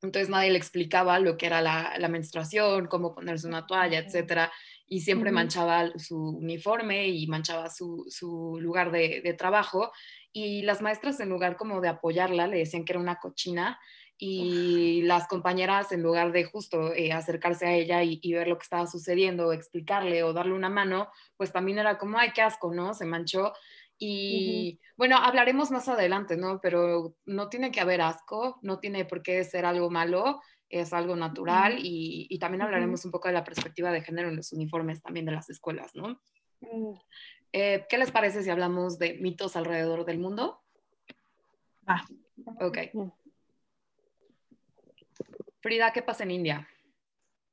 Entonces 0.03 0.29
nadie 0.29 0.51
le 0.51 0.59
explicaba 0.59 1.19
lo 1.19 1.37
que 1.37 1.47
era 1.47 1.63
la, 1.63 1.95
la 1.99 2.09
menstruación, 2.09 2.87
cómo 2.87 3.15
ponerse 3.15 3.47
una 3.47 3.67
toalla, 3.67 3.99
etcétera. 3.99 4.53
Y 4.87 5.01
siempre 5.01 5.33
manchaba 5.33 5.91
su 5.99 6.37
uniforme 6.37 7.09
y 7.09 7.27
manchaba 7.27 7.71
su, 7.71 8.05
su 8.09 8.59
lugar 8.61 8.91
de, 8.91 9.23
de 9.23 9.33
trabajo. 9.33 9.93
Y 10.33 10.63
las 10.63 10.83
maestras, 10.83 11.21
en 11.21 11.31
lugar 11.31 11.57
como 11.57 11.81
de 11.81 11.89
apoyarla, 11.89 12.47
le 12.47 12.59
decían 12.59 12.85
que 12.85 12.93
era 12.93 13.01
una 13.01 13.17
cochina 13.17 13.79
y 14.17 15.03
las 15.03 15.27
compañeras 15.27 15.91
en 15.93 16.03
lugar 16.03 16.33
de 16.33 16.45
justo 16.45 16.93
eh, 16.95 17.13
acercarse 17.13 17.67
a 17.67 17.75
ella 17.75 18.03
y, 18.03 18.33
ver 18.33 18.49
lo 18.49 18.57
que 18.57 18.63
estaba 18.63 18.87
sucediendo, 18.87 19.53
explicarle 19.53 20.23
o 20.23 20.33
darle 20.33 20.53
una 20.53 20.71
mano, 20.71 21.09
pues 21.37 21.53
también 21.53 21.79
era 21.79 21.99
como, 21.99 22.19
ay, 22.19 22.31
qué 22.35 22.43
asco, 22.43 22.73
¿no? 22.73 22.95
Se 22.95 23.07
manchó. 23.07 23.53
Y 23.99 24.81
bueno, 24.97 25.17
hablaremos 25.17 25.71
más 25.71 25.89
adelante, 25.89 26.37
¿no? 26.37 26.61
Pero 26.61 27.17
no 27.27 27.49
tiene 27.49 27.71
que 27.71 27.81
haber 27.81 28.01
asco, 28.01 28.59
no 28.63 28.79
tiene 28.79 29.05
por 29.05 29.23
qué 29.23 29.43
ser 29.45 29.65
algo 29.65 29.91
malo, 29.91 30.41
es 30.69 30.93
algo 30.93 31.17
natural 31.17 31.77
y, 31.79 32.37
también 32.39 32.63
hablaremos 32.63 33.05
un 33.05 33.11
poco 33.11 33.29
de 33.29 33.35
la 33.35 33.45
perspectiva 33.45 33.93
de 33.93 34.03
género 34.03 34.29
en 34.29 34.37
los 34.37 34.53
uniformes 34.53 35.03
también 35.03 35.27
de 35.27 35.33
las 35.33 35.49
escuelas, 35.51 35.95
¿no? 35.95 36.21
Mm. 36.61 36.95
Eh, 37.53 37.87
¿Qué 37.89 37.99
les 37.99 38.11
parece 38.11 38.43
si 38.43 38.51
hablamos 38.51 38.99
de 38.99 39.15
mitos 39.15 39.55
alrededor 39.55 40.05
del 40.05 40.19
mundo? 40.19 40.61
Ah. 41.87 42.05
Ok. 42.61 42.79
Frida, 45.65 45.95
¿qué 45.95 46.03
pasa 46.03 46.25
en 46.25 46.31
India? 46.31 46.69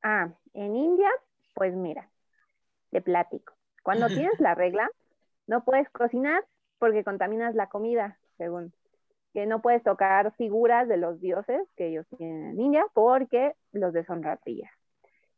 Ah, 0.03 0.33
en 0.53 0.75
India, 0.75 1.09
pues 1.55 1.73
mira, 1.73 2.09
te 2.89 2.99
platico. 2.99 3.53
Cuando 3.83 4.07
tienes 4.27 4.37
la 4.41 4.53
regla, 4.53 4.91
no 5.47 5.63
puedes 5.63 5.89
cocinar 5.91 6.43
porque 6.77 7.05
contaminas 7.05 7.55
la 7.55 7.69
comida, 7.69 8.19
según. 8.37 8.73
Que 9.33 9.45
no 9.45 9.61
puedes 9.61 9.81
tocar 9.81 10.35
figuras 10.35 10.89
de 10.89 10.97
los 10.97 11.21
dioses 11.21 11.61
que 11.77 11.87
ellos 11.87 12.05
tienen 12.17 12.49
en 12.49 12.59
India 12.59 12.85
porque 12.93 13.53
los 13.71 13.93
deshonraría. 13.93 14.69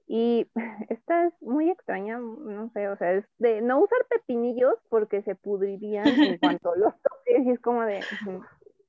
Y 0.07 0.47
esta 0.89 1.27
es 1.27 1.33
muy 1.43 1.69
extraña, 1.69 2.17
no 2.17 2.71
sé, 2.71 2.89
o 2.89 2.97
sea, 2.97 3.11
es 3.13 3.25
de 3.37 3.61
no 3.61 3.81
usar 3.81 3.99
pepinillos 4.09 4.73
porque 4.89 5.21
se 5.21 5.35
pudrirían 5.35 6.07
en 6.07 6.37
cuanto 6.39 6.73
los 6.75 6.99
toques 7.03 7.45
y 7.45 7.51
es 7.51 7.59
como 7.59 7.83
de, 7.83 8.01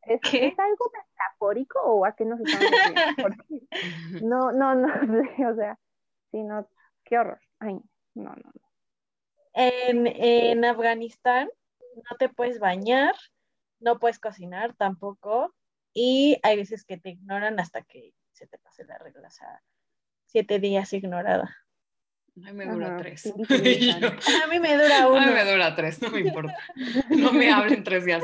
¿Es, 0.07 0.21
¿Es, 0.33 0.59
algo 0.59 0.91
metafórico 0.93 1.81
o 1.81 2.05
a 2.05 2.15
qué 2.15 2.25
nos 2.25 2.41
estamos 2.41 2.71
refiriendo? 2.71 3.45
No, 4.23 4.53
no, 4.53 4.75
no, 4.75 4.89
o 5.51 5.55
sea, 5.55 5.79
sí, 6.31 6.43
no, 6.43 6.69
qué 7.05 7.19
horror. 7.19 7.41
Ay, 7.59 7.75
no, 8.15 8.31
no, 8.31 8.35
no. 8.35 8.61
En, 9.53 10.07
en 10.07 10.65
Afganistán 10.65 11.49
no 11.97 12.17
te 12.19 12.29
puedes 12.29 12.59
bañar, 12.59 13.15
no 13.79 13.99
puedes 13.99 14.19
cocinar 14.19 14.75
tampoco, 14.75 15.55
y 15.93 16.39
hay 16.43 16.57
veces 16.57 16.85
que 16.85 16.99
te 16.99 17.11
ignoran 17.11 17.61
hasta 17.61 17.83
que 17.83 18.13
se 18.33 18.49
te 18.49 18.59
pase 18.59 18.85
la 18.85 18.99
regla, 18.99 19.29
o 19.29 19.31
sea, 19.31 19.63
siete 20.27 20.59
días 20.59 20.93
ignorada. 20.93 21.57
A 22.37 22.41
mí 22.51 22.53
me 22.53 22.67
dura 22.67 22.97
tres. 22.97 23.27
a 24.43 24.47
mí 24.49 24.61
me 24.61 24.77
dura 24.77 25.09
uno. 25.09 25.21
A 25.21 25.27
mí 25.27 25.33
me 25.33 25.45
dura 25.45 25.75
tres, 25.77 26.03
no 26.03 26.11
me 26.11 26.21
importa. 26.21 26.57
No 27.11 27.33
me 27.33 27.51
hablen 27.51 27.85
tres 27.85 28.05
días. 28.05 28.23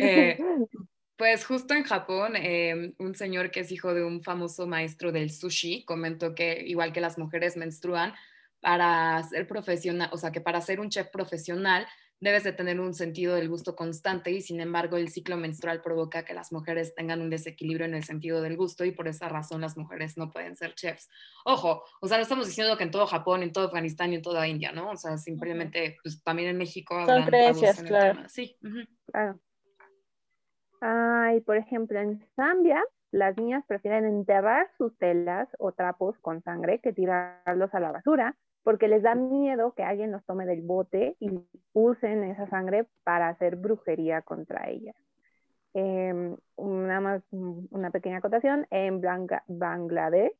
Eh, 0.00 0.38
pues 1.16 1.44
justo 1.44 1.74
en 1.74 1.82
Japón, 1.82 2.34
em, 2.36 2.94
un 2.98 3.14
señor 3.14 3.50
que 3.50 3.60
es 3.60 3.72
hijo 3.72 3.92
de 3.92 4.04
un 4.04 4.22
famoso 4.22 4.66
maestro 4.66 5.12
del 5.12 5.30
sushi 5.30 5.84
comentó 5.84 6.34
que 6.34 6.62
igual 6.66 6.92
que 6.92 7.00
las 7.00 7.18
mujeres 7.18 7.56
menstruan, 7.56 8.14
para 8.60 9.22
ser 9.22 9.46
profesional, 9.46 10.08
o 10.12 10.18
sea, 10.18 10.32
que 10.32 10.40
para 10.40 10.60
ser 10.60 10.80
un 10.80 10.88
chef 10.88 11.08
profesional 11.08 11.86
debes 12.20 12.44
de 12.44 12.52
tener 12.52 12.80
un 12.80 12.94
sentido 12.94 13.34
del 13.34 13.48
gusto 13.48 13.76
constante 13.76 14.30
y 14.30 14.40
sin 14.40 14.60
embargo 14.60 14.96
el 14.96 15.08
ciclo 15.08 15.36
menstrual 15.36 15.80
provoca 15.80 16.24
que 16.24 16.34
las 16.34 16.52
mujeres 16.52 16.94
tengan 16.94 17.20
un 17.20 17.30
desequilibrio 17.30 17.86
en 17.86 17.94
el 17.94 18.04
sentido 18.04 18.42
del 18.42 18.56
gusto 18.56 18.84
y 18.84 18.92
por 18.92 19.08
esa 19.08 19.28
razón 19.28 19.60
las 19.60 19.76
mujeres 19.76 20.16
no 20.16 20.30
pueden 20.30 20.56
ser 20.56 20.74
chefs. 20.74 21.08
Ojo, 21.44 21.84
o 22.00 22.08
sea, 22.08 22.16
no 22.16 22.22
estamos 22.22 22.46
diciendo 22.46 22.76
que 22.76 22.84
en 22.84 22.90
todo 22.90 23.06
Japón, 23.06 23.42
en 23.42 23.52
todo 23.52 23.66
Afganistán 23.66 24.12
y 24.12 24.16
en 24.16 24.22
toda 24.22 24.48
India, 24.48 24.72
¿no? 24.72 24.90
O 24.90 24.96
sea, 24.96 25.16
simplemente, 25.16 25.96
pues 26.02 26.22
también 26.22 26.48
en 26.48 26.58
México. 26.58 27.06
Son 27.06 27.24
creencias, 27.24 27.82
claro. 27.82 28.22
Sí. 28.28 28.56
Claro. 29.06 29.40
Ay, 30.80 31.40
por 31.40 31.56
ejemplo, 31.56 31.98
en 32.00 32.24
Zambia, 32.36 32.82
las 33.10 33.36
niñas 33.36 33.64
prefieren 33.66 34.04
enterrar 34.04 34.68
sus 34.76 34.96
telas 34.98 35.48
o 35.58 35.72
trapos 35.72 36.18
con 36.18 36.42
sangre 36.42 36.80
que 36.80 36.92
tirarlos 36.92 37.72
a 37.74 37.80
la 37.80 37.92
basura 37.92 38.36
porque 38.62 38.88
les 38.88 39.02
da 39.02 39.14
miedo 39.14 39.72
que 39.74 39.82
alguien 39.82 40.12
los 40.12 40.24
tome 40.24 40.46
del 40.46 40.62
bote 40.62 41.16
y 41.20 41.30
usen 41.72 42.24
esa 42.24 42.46
sangre 42.48 42.86
para 43.04 43.28
hacer 43.28 43.56
brujería 43.56 44.22
contra 44.22 44.68
ellas. 44.68 44.96
Eh, 45.74 46.36
nada 46.56 47.00
más 47.00 47.22
una 47.30 47.90
pequeña 47.90 48.18
acotación, 48.18 48.66
en 48.70 49.00
Bangladesh 49.46 50.32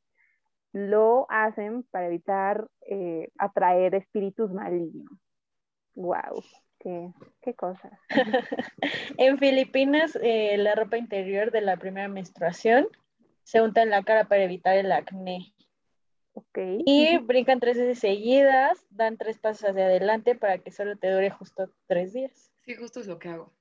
lo 0.72 1.26
hacen 1.30 1.82
para 1.84 2.06
evitar 2.06 2.68
eh, 2.82 3.30
atraer 3.38 3.94
espíritus 3.94 4.52
malignos. 4.52 5.10
¡Wow! 5.94 6.42
Qué, 6.78 7.12
qué 7.42 7.54
cosas. 7.54 7.92
en 9.16 9.38
Filipinas, 9.38 10.16
eh, 10.22 10.56
la 10.58 10.74
ropa 10.74 10.96
interior 10.96 11.50
de 11.50 11.60
la 11.60 11.76
primera 11.76 12.08
menstruación 12.08 12.86
se 13.42 13.60
unta 13.60 13.82
en 13.82 13.90
la 13.90 14.04
cara 14.04 14.24
para 14.24 14.44
evitar 14.44 14.76
el 14.76 14.92
acné. 14.92 15.54
Y 16.84 17.18
brincan 17.18 17.60
tres 17.60 17.76
veces 17.76 17.98
seguidas, 17.98 18.86
dan 18.90 19.16
tres 19.16 19.38
pasos 19.38 19.70
hacia 19.70 19.86
adelante 19.86 20.34
para 20.34 20.58
que 20.58 20.70
solo 20.70 20.96
te 20.96 21.10
dure 21.10 21.30
justo 21.30 21.70
tres 21.86 22.12
días. 22.12 22.52
Sí, 22.64 22.74
justo 22.74 23.00
es 23.00 23.06
lo 23.06 23.18
que 23.18 23.28
hago. 23.28 23.52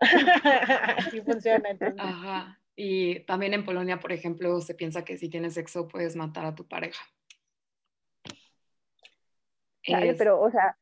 Así 0.00 1.20
funciona 1.20 1.70
entonces. 1.70 2.00
Ajá. 2.00 2.60
Y 2.76 3.20
también 3.20 3.54
en 3.54 3.64
Polonia, 3.64 3.98
por 3.98 4.12
ejemplo, 4.12 4.60
se 4.60 4.74
piensa 4.74 5.04
que 5.04 5.16
si 5.16 5.30
tienes 5.30 5.54
sexo 5.54 5.88
puedes 5.88 6.14
matar 6.14 6.44
a 6.44 6.54
tu 6.54 6.66
pareja. 6.66 7.02
pero, 10.18 10.40
o 10.40 10.50
sea, 10.50 10.76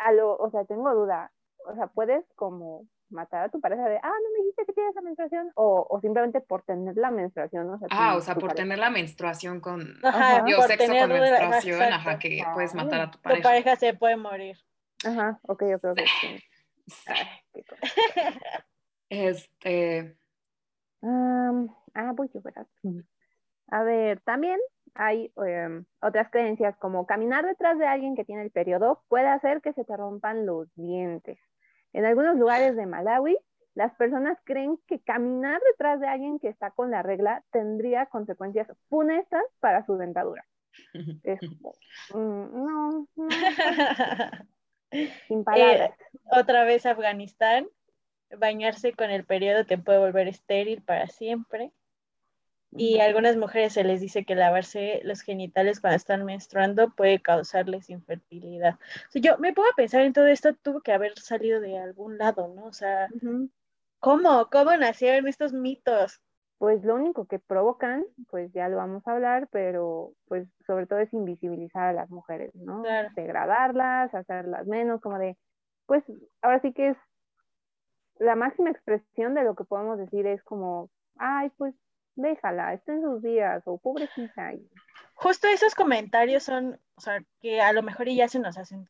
a 0.00 0.12
lo, 0.12 0.36
o 0.36 0.50
sea, 0.50 0.64
tengo 0.64 0.92
duda. 0.94 1.32
O 1.66 1.74
sea, 1.74 1.86
puedes 1.86 2.24
como 2.34 2.88
matar 3.12 3.44
a 3.44 3.48
tu 3.48 3.60
pareja 3.60 3.88
de, 3.88 3.96
ah, 3.96 4.12
no 4.22 4.30
me 4.32 4.38
dijiste 4.40 4.64
que 4.66 4.72
tienes 4.72 4.94
la 4.94 5.02
menstruación, 5.02 5.52
o, 5.54 5.86
o 5.88 6.00
simplemente 6.00 6.40
por 6.40 6.62
tener 6.62 6.96
la 6.96 7.10
menstruación. 7.10 7.70
O 7.70 7.78
sea, 7.78 7.88
ah, 7.90 8.16
o 8.16 8.20
sea, 8.20 8.34
por 8.34 8.54
tener 8.54 8.78
la 8.78 8.90
menstruación 8.90 9.60
con, 9.60 9.98
ajá, 10.02 10.44
yo 10.46 10.62
sexo 10.62 10.92
con 10.92 11.08
menstruación, 11.08 11.82
ajá, 11.82 12.18
que 12.18 12.42
puedes 12.54 12.74
matar 12.74 13.00
a 13.02 13.10
tu 13.10 13.18
pareja. 13.20 13.42
Tu 13.42 13.48
pareja 13.48 13.76
se 13.76 13.94
puede 13.94 14.16
morir. 14.16 14.56
Ajá, 15.04 15.38
ok, 15.42 15.64
yo 15.70 15.78
creo 15.78 15.94
que 15.94 16.06
sí. 16.06 16.44
este. 19.08 20.16
ah, 21.02 22.12
voy 22.14 22.30
yo, 22.32 22.40
¿verdad? 22.42 22.66
A 23.68 23.82
ver, 23.82 24.20
también 24.20 24.58
hay 24.94 25.32
em, 25.36 25.84
otras 26.00 26.30
creencias 26.30 26.76
como 26.76 27.06
caminar 27.06 27.46
detrás 27.46 27.78
de 27.78 27.86
alguien 27.86 28.14
que 28.14 28.24
tiene 28.24 28.42
el 28.42 28.50
periodo 28.50 29.02
puede 29.08 29.28
hacer 29.28 29.62
que 29.62 29.72
se 29.72 29.84
te 29.84 29.96
rompan 29.96 30.46
los 30.46 30.68
dientes. 30.74 31.38
En 31.92 32.04
algunos 32.04 32.36
lugares 32.36 32.76
de 32.76 32.86
Malawi, 32.86 33.36
las 33.74 33.94
personas 33.94 34.38
creen 34.44 34.78
que 34.86 35.00
caminar 35.00 35.60
detrás 35.70 36.00
de 36.00 36.08
alguien 36.08 36.38
que 36.38 36.48
está 36.48 36.70
con 36.70 36.90
la 36.90 37.02
regla 37.02 37.42
tendría 37.50 38.06
consecuencias 38.06 38.68
funestas 38.88 39.42
para 39.60 39.84
su 39.84 39.96
dentadura. 39.96 40.44
Es 41.22 41.40
mm, 42.14 42.16
no, 42.16 43.06
no, 43.14 43.28
sin 45.28 45.44
palabras. 45.44 45.90
Eh, 45.90 46.18
otra 46.30 46.64
vez 46.64 46.86
Afganistán, 46.86 47.68
bañarse 48.38 48.92
con 48.92 49.10
el 49.10 49.24
periodo 49.24 49.66
te 49.66 49.78
puede 49.78 49.98
volver 49.98 50.28
estéril 50.28 50.82
para 50.82 51.08
siempre. 51.08 51.72
Y 52.74 53.00
a 53.00 53.04
algunas 53.04 53.36
mujeres 53.36 53.74
se 53.74 53.84
les 53.84 54.00
dice 54.00 54.24
que 54.24 54.34
lavarse 54.34 55.02
los 55.04 55.20
genitales 55.20 55.80
cuando 55.80 55.96
están 55.96 56.24
menstruando 56.24 56.90
puede 56.90 57.20
causarles 57.20 57.90
infertilidad. 57.90 58.78
yo 59.14 59.36
me 59.38 59.50
a 59.50 59.76
pensar 59.76 60.02
en 60.02 60.14
todo 60.14 60.26
esto, 60.26 60.54
tuvo 60.54 60.80
que 60.80 60.92
haber 60.92 61.18
salido 61.18 61.60
de 61.60 61.78
algún 61.78 62.16
lado, 62.16 62.48
¿no? 62.48 62.64
O 62.64 62.72
sea, 62.72 63.08
¿cómo? 64.00 64.48
¿Cómo 64.50 64.74
nacieron 64.76 65.28
estos 65.28 65.52
mitos? 65.52 66.20
Pues 66.56 66.82
lo 66.84 66.94
único 66.94 67.26
que 67.26 67.38
provocan, 67.40 68.06
pues 68.30 68.52
ya 68.52 68.68
lo 68.68 68.76
vamos 68.76 69.06
a 69.06 69.12
hablar, 69.12 69.48
pero 69.50 70.12
pues 70.26 70.48
sobre 70.66 70.86
todo 70.86 71.00
es 71.00 71.12
invisibilizar 71.12 71.88
a 71.88 71.92
las 71.92 72.08
mujeres, 72.08 72.54
¿no? 72.54 72.82
Degradarlas, 73.14 74.14
hacerlas 74.14 74.66
menos, 74.66 75.00
como 75.00 75.18
de, 75.18 75.36
pues 75.86 76.04
ahora 76.40 76.60
sí 76.60 76.72
que 76.72 76.90
es 76.90 76.96
la 78.18 78.36
máxima 78.36 78.70
expresión 78.70 79.34
de 79.34 79.42
lo 79.42 79.56
que 79.56 79.64
podemos 79.64 79.98
decir 79.98 80.26
es 80.26 80.42
como, 80.44 80.88
ay, 81.18 81.50
pues 81.58 81.74
déjala, 82.14 82.74
está 82.74 82.92
en 82.92 83.02
sus 83.02 83.22
días, 83.22 83.62
o 83.66 83.78
pobrecita. 83.78 84.52
Justo 85.14 85.48
esos 85.48 85.74
comentarios 85.74 86.42
son, 86.42 86.78
o 86.94 87.00
sea, 87.00 87.22
que 87.40 87.60
a 87.60 87.72
lo 87.72 87.82
mejor 87.82 88.08
ya 88.08 88.28
se 88.28 88.38
nos 88.38 88.58
hacen 88.58 88.88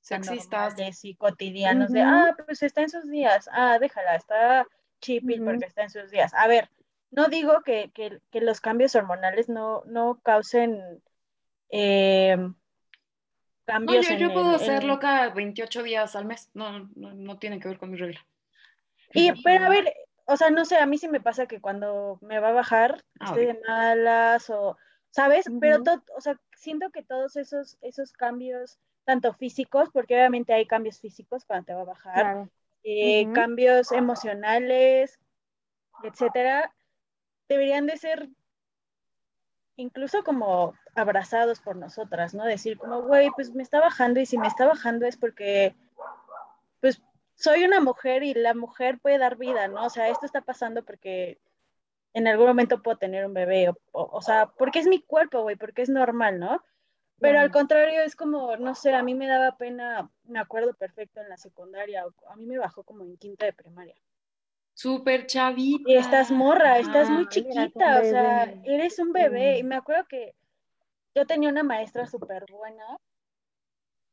sexistas 0.00 0.76
y 1.04 1.14
cotidianos 1.14 1.90
de, 1.90 2.02
ah, 2.02 2.36
pues 2.44 2.62
está 2.62 2.82
en 2.82 2.90
sus 2.90 3.08
días, 3.08 3.48
ah, 3.52 3.78
déjala, 3.78 4.16
está 4.16 4.66
chipil 5.00 5.42
porque 5.42 5.66
está 5.66 5.82
en 5.82 5.90
sus 5.90 6.10
días. 6.10 6.32
A 6.34 6.46
ver, 6.46 6.68
no 7.10 7.28
digo 7.28 7.62
que, 7.62 7.90
que, 7.92 8.20
que 8.30 8.40
los 8.40 8.60
cambios 8.60 8.94
hormonales 8.94 9.48
no, 9.48 9.82
no 9.86 10.20
causen 10.22 11.02
eh, 11.70 12.36
cambios. 13.64 14.08
No, 14.08 14.16
yo, 14.16 14.18
yo 14.18 14.32
puedo 14.32 14.58
ser 14.58 14.84
loca 14.84 15.30
28 15.30 15.82
días 15.82 16.16
al 16.16 16.26
mes, 16.26 16.50
no, 16.54 16.90
no, 16.94 17.14
no 17.14 17.38
tiene 17.38 17.58
que 17.58 17.68
ver 17.68 17.78
con 17.78 17.90
mi 17.90 17.96
regla. 17.96 18.26
Y, 19.12 19.30
pero 19.42 19.66
a 19.66 19.68
ver, 19.68 19.94
o 20.26 20.36
sea, 20.36 20.50
no 20.50 20.64
sé, 20.64 20.76
a 20.78 20.86
mí 20.86 20.98
sí 20.98 21.08
me 21.08 21.20
pasa 21.20 21.46
que 21.46 21.60
cuando 21.60 22.18
me 22.22 22.40
va 22.40 22.48
a 22.48 22.52
bajar, 22.52 23.04
ah, 23.20 23.26
estoy 23.26 23.46
de 23.46 23.60
malas 23.66 24.48
o, 24.50 24.76
¿sabes? 25.10 25.46
Pero, 25.60 25.82
o 26.16 26.20
sea, 26.20 26.40
siento 26.56 26.90
que 26.90 27.02
todos 27.02 27.36
esos, 27.36 27.78
esos 27.82 28.12
cambios, 28.12 28.78
tanto 29.04 29.32
físicos, 29.34 29.90
porque 29.92 30.14
obviamente 30.14 30.54
hay 30.54 30.66
cambios 30.66 30.98
físicos 30.98 31.44
cuando 31.44 31.66
te 31.66 31.74
va 31.74 31.82
a 31.82 31.84
bajar, 31.84 32.48
eh, 32.82 33.30
cambios 33.32 33.92
emocionales, 33.92 35.18
etcétera, 36.02 36.74
deberían 37.48 37.86
de 37.86 37.96
ser 37.96 38.28
incluso 39.76 40.22
como 40.24 40.74
abrazados 40.94 41.60
por 41.60 41.76
nosotras, 41.76 42.34
¿no? 42.34 42.44
Decir 42.44 42.78
como, 42.78 43.02
güey, 43.02 43.30
pues 43.34 43.54
me 43.54 43.62
está 43.62 43.80
bajando 43.80 44.20
y 44.20 44.26
si 44.26 44.38
me 44.38 44.46
está 44.46 44.66
bajando 44.66 45.06
es 45.06 45.16
porque, 45.16 45.74
soy 47.34 47.64
una 47.64 47.80
mujer 47.80 48.22
y 48.22 48.34
la 48.34 48.54
mujer 48.54 48.98
puede 48.98 49.18
dar 49.18 49.36
vida, 49.36 49.68
¿no? 49.68 49.84
O 49.84 49.90
sea, 49.90 50.08
esto 50.08 50.26
está 50.26 50.40
pasando 50.42 50.84
porque 50.84 51.38
en 52.12 52.28
algún 52.28 52.46
momento 52.46 52.82
puedo 52.82 52.96
tener 52.96 53.26
un 53.26 53.34
bebé, 53.34 53.68
o, 53.68 53.76
o, 53.92 54.22
sea, 54.22 54.46
porque 54.56 54.78
es 54.78 54.86
mi 54.86 55.00
cuerpo, 55.00 55.42
güey, 55.42 55.56
porque 55.56 55.82
es 55.82 55.88
normal, 55.88 56.38
¿no? 56.38 56.62
Pero 57.20 57.40
al 57.40 57.50
contrario, 57.50 58.02
es 58.02 58.16
como, 58.16 58.56
no 58.56 58.74
sé, 58.74 58.92
a 58.94 59.02
mí 59.02 59.14
me 59.14 59.26
daba 59.26 59.56
pena, 59.56 60.10
me 60.24 60.38
acuerdo 60.38 60.74
perfecto 60.74 61.20
en 61.20 61.28
la 61.28 61.36
secundaria, 61.36 62.04
a 62.28 62.36
mí 62.36 62.46
me 62.46 62.58
bajó 62.58 62.82
como 62.82 63.04
en 63.04 63.16
quinta 63.16 63.46
de 63.46 63.52
primaria. 63.52 63.94
Súper 64.74 65.26
chavita. 65.26 65.90
Y 65.90 65.96
estás 65.96 66.30
morra, 66.30 66.78
estás 66.78 67.08
muy 67.08 67.28
chiquita, 67.28 68.00
o 68.00 68.04
sea, 68.04 68.52
eres 68.64 68.98
un 68.98 69.12
bebé. 69.12 69.58
Y 69.58 69.62
me 69.62 69.76
acuerdo 69.76 70.04
que 70.08 70.34
yo 71.14 71.26
tenía 71.26 71.48
una 71.48 71.62
maestra 71.62 72.06
súper 72.06 72.44
buena, 72.50 72.98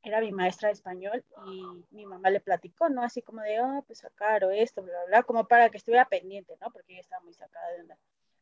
era 0.04 0.20
mi 0.20 0.32
maestra 0.32 0.68
de 0.68 0.74
español 0.74 1.24
y 1.46 1.64
mi 1.92 2.06
mamá 2.06 2.30
le 2.30 2.40
platicó, 2.40 2.90
¿no? 2.90 3.04
Así 3.04 3.22
como 3.22 3.42
de, 3.42 3.62
oh, 3.62 3.84
pues 3.86 4.00
sacar 4.00 4.44
o 4.44 4.52
esto, 4.52 4.82
bla, 4.82 4.94
bla, 4.94 5.06
bla, 5.06 5.24
como 5.24 5.48
para 5.48 5.70
que 5.70 5.78
estuviera 5.78 6.06
pendiente, 6.06 6.56
¿no? 6.60 6.72
Porque 6.72 6.94
ella 6.94 7.02
estaba 7.02 7.24
muy 7.24 7.34
sacada 7.34 7.72
de 7.72 7.82
onda. 7.82 7.98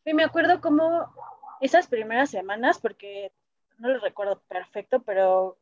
Y 0.06 0.14
me 0.14 0.24
acuerdo 0.24 0.62
como 0.62 1.14
esas 1.60 1.88
primeras 1.88 2.30
semanas, 2.30 2.80
porque 2.80 3.32
no 3.78 3.90
lo 3.90 4.00
recuerdo 4.00 4.42
perfecto, 4.48 5.02
pero 5.02 5.58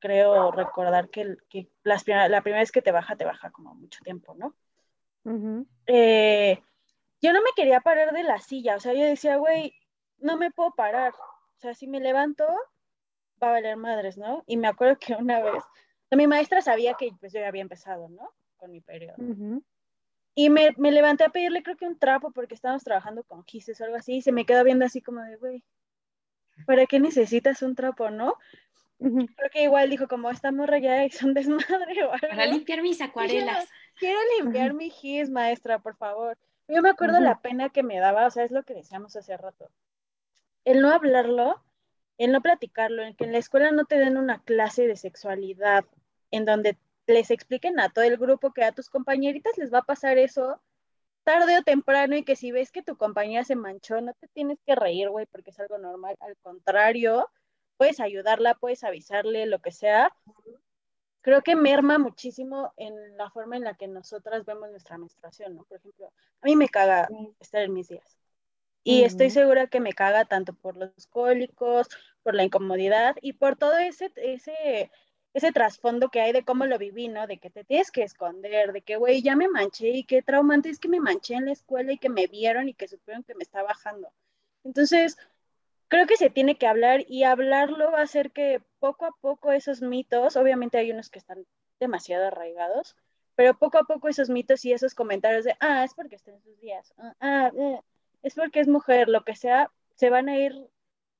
creo 0.00 0.50
recordar 0.50 1.08
que, 1.10 1.36
que 1.48 1.68
las, 1.84 2.06
la 2.06 2.42
primera 2.42 2.60
vez 2.60 2.72
que 2.72 2.82
te 2.82 2.90
baja, 2.90 3.16
te 3.16 3.24
baja 3.24 3.50
como 3.50 3.74
mucho 3.74 4.02
tiempo, 4.02 4.34
¿no? 4.34 4.54
Eh, 5.86 6.62
yo 7.20 7.32
no 7.32 7.42
me 7.42 7.50
quería 7.54 7.80
parar 7.80 8.12
de 8.12 8.22
la 8.22 8.40
silla, 8.40 8.76
o 8.76 8.80
sea, 8.80 8.94
yo 8.94 9.04
decía, 9.04 9.36
güey, 9.36 9.74
no 10.18 10.36
me 10.36 10.50
puedo 10.50 10.72
parar. 10.72 11.12
O 11.14 11.60
sea, 11.60 11.74
si 11.74 11.86
me 11.86 12.00
levanto, 12.00 12.46
va 13.42 13.48
a 13.48 13.52
valer 13.52 13.76
madres, 13.76 14.16
¿no? 14.18 14.44
Y 14.46 14.56
me 14.56 14.68
acuerdo 14.68 14.98
que 14.98 15.14
una 15.14 15.40
vez, 15.40 15.62
mi 16.10 16.26
maestra 16.26 16.60
sabía 16.60 16.94
que 16.94 17.12
pues 17.18 17.32
yo 17.32 17.40
ya 17.40 17.48
había 17.48 17.62
empezado, 17.62 18.08
¿no? 18.08 18.30
Con 18.56 18.70
mi 18.70 18.80
periodo. 18.80 19.16
Y 20.34 20.50
me, 20.50 20.74
me, 20.76 20.92
levanté 20.92 21.24
a 21.24 21.30
pedirle 21.30 21.62
creo 21.62 21.76
que 21.76 21.86
un 21.86 21.98
trapo 21.98 22.30
porque 22.30 22.54
estábamos 22.54 22.84
trabajando 22.84 23.24
con 23.24 23.42
quises 23.44 23.80
o 23.80 23.84
algo 23.84 23.96
así 23.96 24.16
y 24.16 24.22
se 24.22 24.32
me 24.32 24.46
quedó 24.46 24.62
viendo 24.64 24.84
así 24.84 25.02
como 25.02 25.22
de, 25.22 25.36
güey, 25.36 25.64
¿para 26.66 26.86
qué 26.86 27.00
necesitas 27.00 27.62
un 27.62 27.74
trapo, 27.74 28.10
no? 28.10 28.36
Creo 28.98 29.50
que 29.50 29.62
igual 29.62 29.88
dijo 29.88 30.08
como, 30.08 30.30
esta 30.30 30.52
morra 30.52 30.78
ya 30.78 31.04
es 31.04 31.22
un 31.22 31.32
desmadre 31.34 32.04
o 32.04 32.12
algo. 32.12 32.28
Para 32.28 32.46
limpiar 32.46 32.82
mis 32.82 33.00
acuarelas. 33.00 33.68
Quiero, 33.98 34.18
limpiar 34.38 34.74
mi 34.74 34.90
gis, 34.90 35.30
maestra, 35.30 35.78
por 35.78 35.96
favor. 35.96 36.36
Yo 36.68 36.82
me 36.82 36.90
acuerdo 36.90 37.18
la 37.20 37.40
pena 37.40 37.70
que 37.70 37.82
me 37.82 37.98
daba, 37.98 38.26
o 38.26 38.30
sea, 38.30 38.44
es 38.44 38.52
lo 38.52 38.62
que 38.62 38.74
decíamos 38.74 39.16
hace 39.16 39.36
rato. 39.36 39.70
El 40.64 40.82
no 40.82 40.90
hablarlo 40.90 41.62
el 42.24 42.32
no 42.32 42.42
platicarlo, 42.42 43.02
en 43.02 43.14
que 43.14 43.24
en 43.24 43.32
la 43.32 43.38
escuela 43.38 43.70
no 43.70 43.86
te 43.86 43.98
den 43.98 44.18
una 44.18 44.42
clase 44.42 44.86
de 44.86 44.96
sexualidad 44.96 45.86
en 46.30 46.44
donde 46.44 46.76
les 47.06 47.30
expliquen 47.30 47.80
a 47.80 47.88
todo 47.88 48.04
el 48.04 48.18
grupo 48.18 48.52
que 48.52 48.62
a 48.62 48.72
tus 48.72 48.90
compañeritas 48.90 49.56
les 49.56 49.72
va 49.72 49.78
a 49.78 49.82
pasar 49.82 50.18
eso 50.18 50.60
tarde 51.24 51.58
o 51.58 51.62
temprano 51.62 52.16
y 52.16 52.22
que 52.22 52.36
si 52.36 52.52
ves 52.52 52.72
que 52.72 52.82
tu 52.82 52.96
compañera 52.96 53.44
se 53.44 53.56
manchó, 53.56 54.00
no 54.02 54.12
te 54.14 54.28
tienes 54.28 54.58
que 54.66 54.74
reír, 54.74 55.08
güey, 55.08 55.26
porque 55.26 55.50
es 55.50 55.60
algo 55.60 55.78
normal. 55.78 56.16
Al 56.20 56.36
contrario, 56.42 57.28
puedes 57.78 58.00
ayudarla, 58.00 58.54
puedes 58.54 58.84
avisarle, 58.84 59.46
lo 59.46 59.60
que 59.60 59.72
sea. 59.72 60.12
Creo 61.22 61.40
que 61.40 61.56
merma 61.56 61.98
muchísimo 61.98 62.74
en 62.76 63.16
la 63.16 63.30
forma 63.30 63.56
en 63.56 63.64
la 63.64 63.74
que 63.74 63.88
nosotras 63.88 64.44
vemos 64.44 64.70
nuestra 64.70 64.98
menstruación, 64.98 65.56
¿no? 65.56 65.64
Por 65.64 65.78
ejemplo, 65.78 66.12
a 66.42 66.46
mí 66.46 66.56
me 66.56 66.68
caga 66.68 67.08
estar 67.38 67.62
en 67.62 67.72
mis 67.72 67.88
días. 67.88 68.19
Y 68.82 69.04
estoy 69.04 69.30
segura 69.30 69.66
que 69.66 69.80
me 69.80 69.92
caga 69.92 70.24
tanto 70.24 70.54
por 70.54 70.76
los 70.76 71.06
cólicos, 71.08 71.88
por 72.22 72.34
la 72.34 72.44
incomodidad 72.44 73.16
y 73.20 73.34
por 73.34 73.56
todo 73.56 73.78
ese, 73.78 74.10
ese 74.16 74.90
ese 75.32 75.52
trasfondo 75.52 76.08
que 76.08 76.20
hay 76.20 76.32
de 76.32 76.44
cómo 76.44 76.66
lo 76.66 76.78
viví, 76.78 77.08
¿no? 77.08 77.26
De 77.26 77.38
que 77.38 77.50
te 77.50 77.64
tienes 77.64 77.90
que 77.90 78.02
esconder, 78.02 78.72
de 78.72 78.82
que, 78.82 78.96
güey, 78.96 79.22
ya 79.22 79.36
me 79.36 79.48
manché 79.48 79.90
y 79.90 80.04
qué 80.04 80.22
traumante 80.22 80.70
es 80.70 80.78
que 80.78 80.88
me 80.88 81.00
manché 81.00 81.34
en 81.34 81.46
la 81.46 81.52
escuela 81.52 81.92
y 81.92 81.98
que 81.98 82.08
me 82.08 82.26
vieron 82.26 82.68
y 82.68 82.74
que 82.74 82.88
supieron 82.88 83.22
que 83.22 83.34
me 83.34 83.44
está 83.44 83.62
bajando. 83.62 84.12
Entonces, 84.64 85.18
creo 85.88 86.06
que 86.06 86.16
se 86.16 86.30
tiene 86.30 86.56
que 86.56 86.66
hablar 86.66 87.04
y 87.08 87.24
hablarlo 87.24 87.92
va 87.92 88.00
a 88.00 88.04
hacer 88.04 88.32
que 88.32 88.62
poco 88.80 89.06
a 89.06 89.12
poco 89.20 89.52
esos 89.52 89.82
mitos, 89.82 90.36
obviamente 90.36 90.78
hay 90.78 90.90
unos 90.90 91.10
que 91.10 91.20
están 91.20 91.46
demasiado 91.78 92.26
arraigados, 92.26 92.96
pero 93.36 93.56
poco 93.56 93.78
a 93.78 93.84
poco 93.84 94.08
esos 94.08 94.30
mitos 94.30 94.64
y 94.64 94.72
esos 94.72 94.94
comentarios 94.94 95.44
de, 95.44 95.56
ah, 95.60 95.84
es 95.84 95.94
porque 95.94 96.16
está 96.16 96.32
en 96.32 96.42
sus 96.42 96.60
días, 96.60 96.92
ah, 96.98 97.14
ah 97.20 97.52
es 98.22 98.34
porque 98.34 98.60
es 98.60 98.68
mujer, 98.68 99.08
lo 99.08 99.24
que 99.24 99.36
sea, 99.36 99.70
se 99.94 100.10
van 100.10 100.28
a 100.28 100.38
ir 100.38 100.54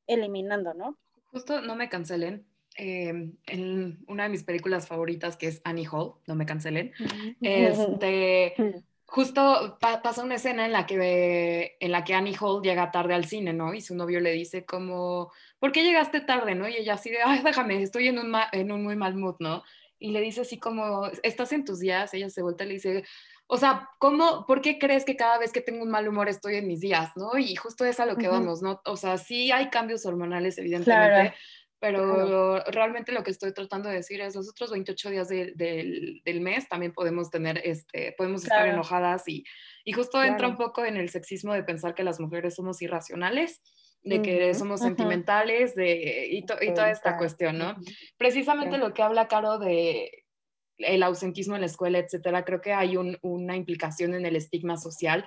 eliminando, 0.06 0.74
¿no? 0.74 0.98
Justo 1.32 1.60
no 1.60 1.76
me 1.76 1.88
cancelen, 1.88 2.46
Em, 2.76 3.36
en 3.46 3.98
una 4.06 4.22
de 4.22 4.28
mis 4.30 4.44
películas 4.44 4.86
favoritas, 4.86 5.36
que 5.36 5.48
es 5.48 5.60
Annie 5.64 5.88
Hall, 5.90 6.14
no 6.26 6.34
me 6.34 6.46
cancelen, 6.46 6.92
este, 7.42 8.54
justo 9.06 9.76
pasa 9.80 10.22
una 10.22 10.36
escena 10.36 10.64
en 10.64 10.72
la, 10.72 10.86
que, 10.86 11.76
en 11.80 11.92
la 11.92 12.04
que 12.04 12.14
Annie 12.14 12.36
Hall 12.40 12.62
llega 12.62 12.92
tarde 12.92 13.14
al 13.14 13.24
cine, 13.24 13.52
¿no? 13.52 13.74
Y 13.74 13.80
su 13.80 13.94
novio 13.96 14.20
le 14.20 14.32
dice 14.32 14.64
como, 14.64 15.32
¿por 15.58 15.72
qué 15.72 15.82
llegaste 15.82 16.20
tarde, 16.20 16.54
no? 16.54 16.68
Y 16.68 16.76
ella 16.76 16.94
así 16.94 17.10
de, 17.10 17.18
ay, 17.22 17.40
déjame, 17.44 17.82
estoy 17.82 18.08
en 18.08 18.18
un, 18.18 18.34
en 18.52 18.72
un 18.72 18.82
muy 18.82 18.96
mal 18.96 19.14
mood, 19.16 19.36
¿no? 19.40 19.62
Y 19.98 20.12
le 20.12 20.20
dice 20.20 20.42
así 20.42 20.58
como, 20.58 21.06
¿estás 21.22 21.52
en 21.52 21.64
tus 21.64 21.80
días? 21.80 22.14
Ella 22.14 22.30
se 22.30 22.40
vuelve 22.40 22.64
y 22.64 22.68
le 22.68 22.74
dice, 22.74 23.04
o 23.52 23.56
sea, 23.56 23.90
¿cómo, 23.98 24.46
por 24.46 24.60
qué 24.60 24.78
crees 24.78 25.04
que 25.04 25.16
cada 25.16 25.36
vez 25.36 25.52
que 25.52 25.60
tengo 25.60 25.82
un 25.82 25.90
mal 25.90 26.06
humor 26.06 26.28
estoy 26.28 26.54
en 26.54 26.68
mis 26.68 26.78
días, 26.78 27.10
no? 27.16 27.36
Y 27.36 27.56
justo 27.56 27.84
es 27.84 27.98
a 27.98 28.06
lo 28.06 28.16
que 28.16 28.28
vamos, 28.28 28.62
¿no? 28.62 28.80
O 28.84 28.96
sea, 28.96 29.18
sí 29.18 29.50
hay 29.50 29.70
cambios 29.70 30.06
hormonales, 30.06 30.56
evidentemente, 30.58 31.34
pero 31.80 32.62
realmente 32.66 33.10
lo 33.10 33.24
que 33.24 33.32
estoy 33.32 33.52
tratando 33.52 33.88
de 33.88 33.96
decir 33.96 34.20
es 34.20 34.36
los 34.36 34.48
otros 34.48 34.70
28 34.70 35.10
días 35.10 35.28
del 35.28 36.40
mes 36.40 36.68
también 36.68 36.92
podemos 36.92 37.28
tener, 37.28 37.60
este, 37.64 38.14
podemos 38.16 38.44
estar 38.44 38.68
enojadas 38.68 39.26
y, 39.26 39.44
y 39.84 39.90
justo 39.94 40.22
entra 40.22 40.46
un 40.46 40.56
poco 40.56 40.84
en 40.84 40.96
el 40.96 41.08
sexismo 41.08 41.52
de 41.52 41.64
pensar 41.64 41.96
que 41.96 42.04
las 42.04 42.20
mujeres 42.20 42.54
somos 42.54 42.80
irracionales, 42.82 43.62
de 44.04 44.22
que 44.22 44.54
somos 44.54 44.78
sentimentales 44.78 45.74
de, 45.74 46.28
y, 46.30 46.38
y, 46.38 46.74
toda 46.74 46.90
esta 46.92 47.16
cuestión, 47.16 47.58
¿no? 47.58 47.74
Precisamente 48.16 48.78
lo 48.78 48.94
que 48.94 49.02
habla 49.02 49.26
Caro 49.26 49.58
de 49.58 50.19
el 50.80 51.02
ausentismo 51.02 51.54
en 51.54 51.60
la 51.60 51.66
escuela, 51.66 51.98
etcétera, 51.98 52.44
creo 52.44 52.60
que 52.60 52.72
hay 52.72 52.96
un, 52.96 53.18
una 53.22 53.56
implicación 53.56 54.14
en 54.14 54.26
el 54.26 54.36
estigma 54.36 54.76
social 54.76 55.26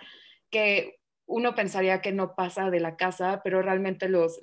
que 0.49 0.99
uno 1.25 1.55
pensaría 1.55 2.01
que 2.01 2.11
no 2.11 2.35
pasa 2.35 2.69
de 2.69 2.79
la 2.79 2.95
casa, 2.95 3.41
pero 3.43 3.61
realmente 3.61 4.09
los, 4.09 4.39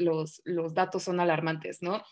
datos 0.72 1.02
son 1.04 1.20
alarmantes, 1.20 1.82
¿no? 1.82 2.02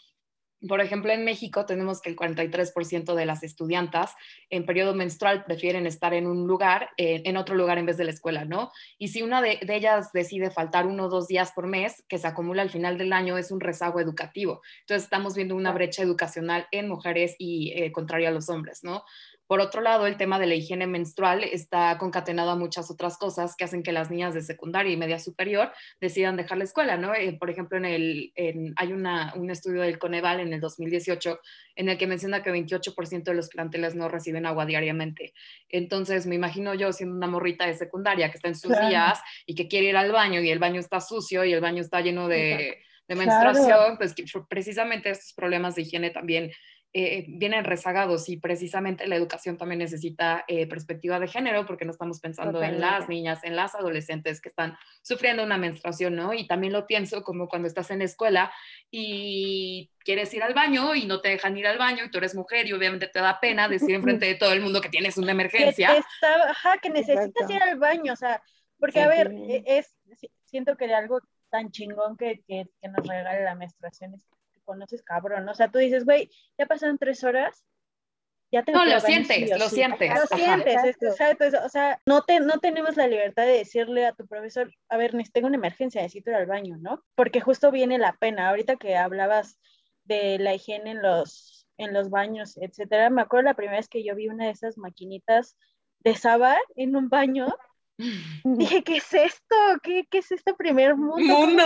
Por 0.66 0.80
ejemplo, 0.80 1.12
en 1.12 1.24
México 1.24 1.66
tenemos 1.66 2.00
que 2.00 2.10
el 2.10 2.16
43% 2.16 3.14
de 3.14 3.26
las 3.26 3.44
estudiantas 3.44 4.14
en 4.50 4.66
periodo 4.66 4.92
menstrual 4.92 5.44
prefieren 5.44 5.86
estar 5.86 6.14
en 6.14 6.26
un 6.26 6.48
lugar, 6.48 6.90
en 6.96 7.36
otro 7.36 7.54
lugar 7.54 7.78
en 7.78 7.86
vez 7.86 7.96
de 7.96 8.04
la 8.04 8.10
escuela, 8.10 8.44
¿no? 8.44 8.72
Y 8.98 9.08
si 9.08 9.22
una 9.22 9.40
de, 9.40 9.60
ellas 9.68 10.10
decide 10.12 10.50
faltar 10.50 10.86
uno 10.86 11.04
o 11.04 11.08
dos 11.08 11.28
días 11.28 11.52
por 11.52 11.68
mes, 11.68 12.02
que 12.08 12.18
se 12.18 12.26
acumula 12.26 12.62
al 12.62 12.70
final 12.70 12.98
del 12.98 13.12
año, 13.12 13.38
es 13.38 13.52
un 13.52 13.60
rezago 13.60 14.00
educativo. 14.00 14.60
Entonces 14.80 15.04
estamos 15.04 15.36
viendo 15.36 15.54
una 15.54 15.72
brecha 15.72 16.02
educacional 16.02 16.66
en 16.72 16.88
mujeres 16.88 17.36
y 17.38 17.72
eh, 17.76 17.92
contraria 17.92 18.30
a 18.30 18.32
los 18.32 18.48
hombres, 18.48 18.82
¿no? 18.82 19.04
Por 19.48 19.60
otro 19.60 19.80
lado, 19.80 20.06
el 20.06 20.18
tema 20.18 20.38
de 20.38 20.46
la 20.46 20.54
higiene 20.54 20.86
menstrual 20.86 21.42
está 21.42 21.96
concatenado 21.96 22.50
a 22.50 22.56
muchas 22.56 22.90
otras 22.90 23.16
cosas 23.16 23.56
que 23.56 23.64
hacen 23.64 23.82
que 23.82 23.92
las 23.92 24.10
niñas 24.10 24.34
de 24.34 24.42
secundaria 24.42 24.92
y 24.92 24.96
media 24.98 25.18
superior 25.18 25.72
decidan 26.00 26.36
dejar 26.36 26.58
la 26.58 26.64
escuela, 26.64 26.98
¿no? 26.98 27.14
Eh, 27.14 27.32
por 27.32 27.48
ejemplo, 27.48 27.78
en 27.78 27.86
el, 27.86 28.32
hay 28.76 28.92
un 28.92 29.50
estudio 29.50 29.80
del 29.80 29.98
Coneval 29.98 30.40
en 30.40 30.52
el 30.52 30.60
2018 30.60 31.40
en 31.76 31.88
el 31.88 31.96
que 31.96 32.06
menciona 32.06 32.42
que 32.42 32.52
28% 32.52 33.22
de 33.22 33.34
los 33.34 33.48
planteles 33.48 33.94
no 33.94 34.08
reciben 34.08 34.44
agua 34.44 34.66
diariamente. 34.66 35.32
Entonces, 35.70 36.26
me 36.26 36.34
imagino 36.34 36.74
yo 36.74 36.92
siendo 36.92 37.16
una 37.16 37.26
morrita 37.26 37.66
de 37.66 37.74
secundaria 37.74 38.30
que 38.30 38.36
está 38.36 38.48
en 38.48 38.54
sus 38.54 38.72
días 38.78 39.18
y 39.46 39.54
que 39.54 39.66
quiere 39.66 39.88
ir 39.88 39.96
al 39.96 40.12
baño 40.12 40.42
y 40.42 40.50
el 40.50 40.58
baño 40.58 40.78
está 40.78 41.00
sucio 41.00 41.44
y 41.44 41.54
el 41.54 41.62
baño 41.62 41.80
está 41.80 42.02
lleno 42.02 42.28
de, 42.28 42.78
menstruación, 43.08 43.96
pues 43.96 44.14
precisamente 44.50 45.08
estos 45.08 45.32
problemas 45.32 45.74
de 45.74 45.82
higiene 45.82 46.10
también 46.10 46.50
eh, 46.94 47.26
vienen 47.28 47.64
rezagados 47.64 48.30
y 48.30 48.38
precisamente 48.38 49.06
la 49.06 49.16
educación 49.16 49.58
también 49.58 49.80
necesita 49.80 50.44
eh, 50.48 50.66
perspectiva 50.66 51.20
de 51.20 51.28
género 51.28 51.66
porque 51.66 51.84
no 51.84 51.90
estamos 51.90 52.18
pensando 52.18 52.62
en 52.62 52.80
las 52.80 53.10
niñas, 53.10 53.44
en 53.44 53.56
las 53.56 53.74
adolescentes 53.74 54.40
que 54.40 54.48
están 54.48 54.74
sufriendo 55.02 55.42
una 55.42 55.58
menstruación, 55.58 56.16
¿no? 56.16 56.32
Y 56.32 56.46
también 56.46 56.72
lo 56.72 56.86
pienso 56.86 57.22
como 57.22 57.46
cuando 57.46 57.68
estás 57.68 57.90
en 57.90 57.98
la 57.98 58.06
escuela 58.06 58.50
y 58.90 59.90
quieres 60.02 60.32
ir 60.32 60.42
al 60.42 60.54
baño 60.54 60.94
y 60.94 61.04
no 61.04 61.20
te 61.20 61.28
dejan 61.28 61.58
ir 61.58 61.66
al 61.66 61.76
baño 61.76 62.06
y 62.06 62.10
tú 62.10 62.18
eres 62.18 62.34
mujer 62.34 62.66
y 62.66 62.72
obviamente 62.72 63.06
te 63.06 63.20
da 63.20 63.38
pena 63.38 63.68
decir 63.68 63.94
enfrente 63.94 64.24
de 64.26 64.36
todo 64.36 64.54
el 64.54 64.62
mundo 64.62 64.80
que 64.80 64.88
tienes 64.88 65.18
una 65.18 65.32
emergencia. 65.32 65.88
Que, 65.88 66.26
ajá, 66.26 66.78
que 66.78 66.88
necesitas 66.88 67.50
ir 67.50 67.62
al 67.62 67.78
baño, 67.78 68.14
o 68.14 68.16
sea, 68.16 68.42
porque 68.78 69.00
a 69.00 69.08
ver, 69.08 69.30
e, 69.30 69.62
es, 69.66 69.94
siento 70.46 70.74
que 70.78 70.86
de 70.86 70.94
algo 70.94 71.20
tan 71.50 71.70
chingón 71.70 72.16
que, 72.16 72.42
que, 72.46 72.66
que 72.80 72.88
nos 72.88 73.06
regale 73.06 73.44
la 73.44 73.54
menstruación 73.54 74.14
es 74.14 74.24
conoces 74.68 75.02
cabrón. 75.02 75.48
O 75.48 75.54
sea, 75.54 75.70
tú 75.70 75.78
dices, 75.78 76.04
güey, 76.04 76.30
ya 76.58 76.66
pasaron 76.66 76.98
tres 76.98 77.24
horas, 77.24 77.64
ya 78.52 78.62
te 78.62 78.72
No, 78.72 78.84
lo 78.84 79.00
sientes, 79.00 79.58
lo 79.58 79.68
sientes. 79.68 80.10
Lo 80.10 81.12
sientes, 81.12 81.54
o 81.54 81.68
sea, 81.70 82.00
no, 82.04 82.22
te, 82.22 82.40
no 82.40 82.58
tenemos 82.60 82.96
la 82.96 83.06
libertad 83.06 83.44
de 83.44 83.58
decirle 83.58 84.06
a 84.06 84.12
tu 84.12 84.26
profesor, 84.26 84.70
a 84.90 84.98
ver, 84.98 85.12
tengo 85.32 85.46
una 85.46 85.56
emergencia, 85.56 86.02
necesito 86.02 86.30
ir 86.30 86.36
al 86.36 86.46
baño, 86.46 86.76
¿no? 86.78 87.02
Porque 87.14 87.40
justo 87.40 87.70
viene 87.70 87.98
la 87.98 88.12
pena. 88.12 88.50
Ahorita 88.50 88.76
que 88.76 88.96
hablabas 88.96 89.58
de 90.04 90.38
la 90.38 90.54
higiene 90.54 90.90
en 90.90 91.02
los, 91.02 91.66
en 91.78 91.94
los 91.94 92.10
baños, 92.10 92.58
etcétera, 92.58 93.08
me 93.08 93.22
acuerdo 93.22 93.44
la 93.44 93.54
primera 93.54 93.78
vez 93.78 93.88
que 93.88 94.04
yo 94.04 94.14
vi 94.14 94.28
una 94.28 94.46
de 94.46 94.52
esas 94.52 94.76
maquinitas 94.76 95.56
de 96.00 96.14
Sabar 96.14 96.60
en 96.76 96.94
un 96.94 97.08
baño. 97.08 97.48
Dije, 98.44 98.84
¿qué 98.84 98.98
es 98.98 99.14
esto? 99.14 99.56
¿Qué, 99.82 100.06
qué 100.10 100.18
es 100.18 100.30
este 100.30 100.52
primer 100.54 100.94
mundo? 100.94 101.34
¡Mundo! 101.34 101.64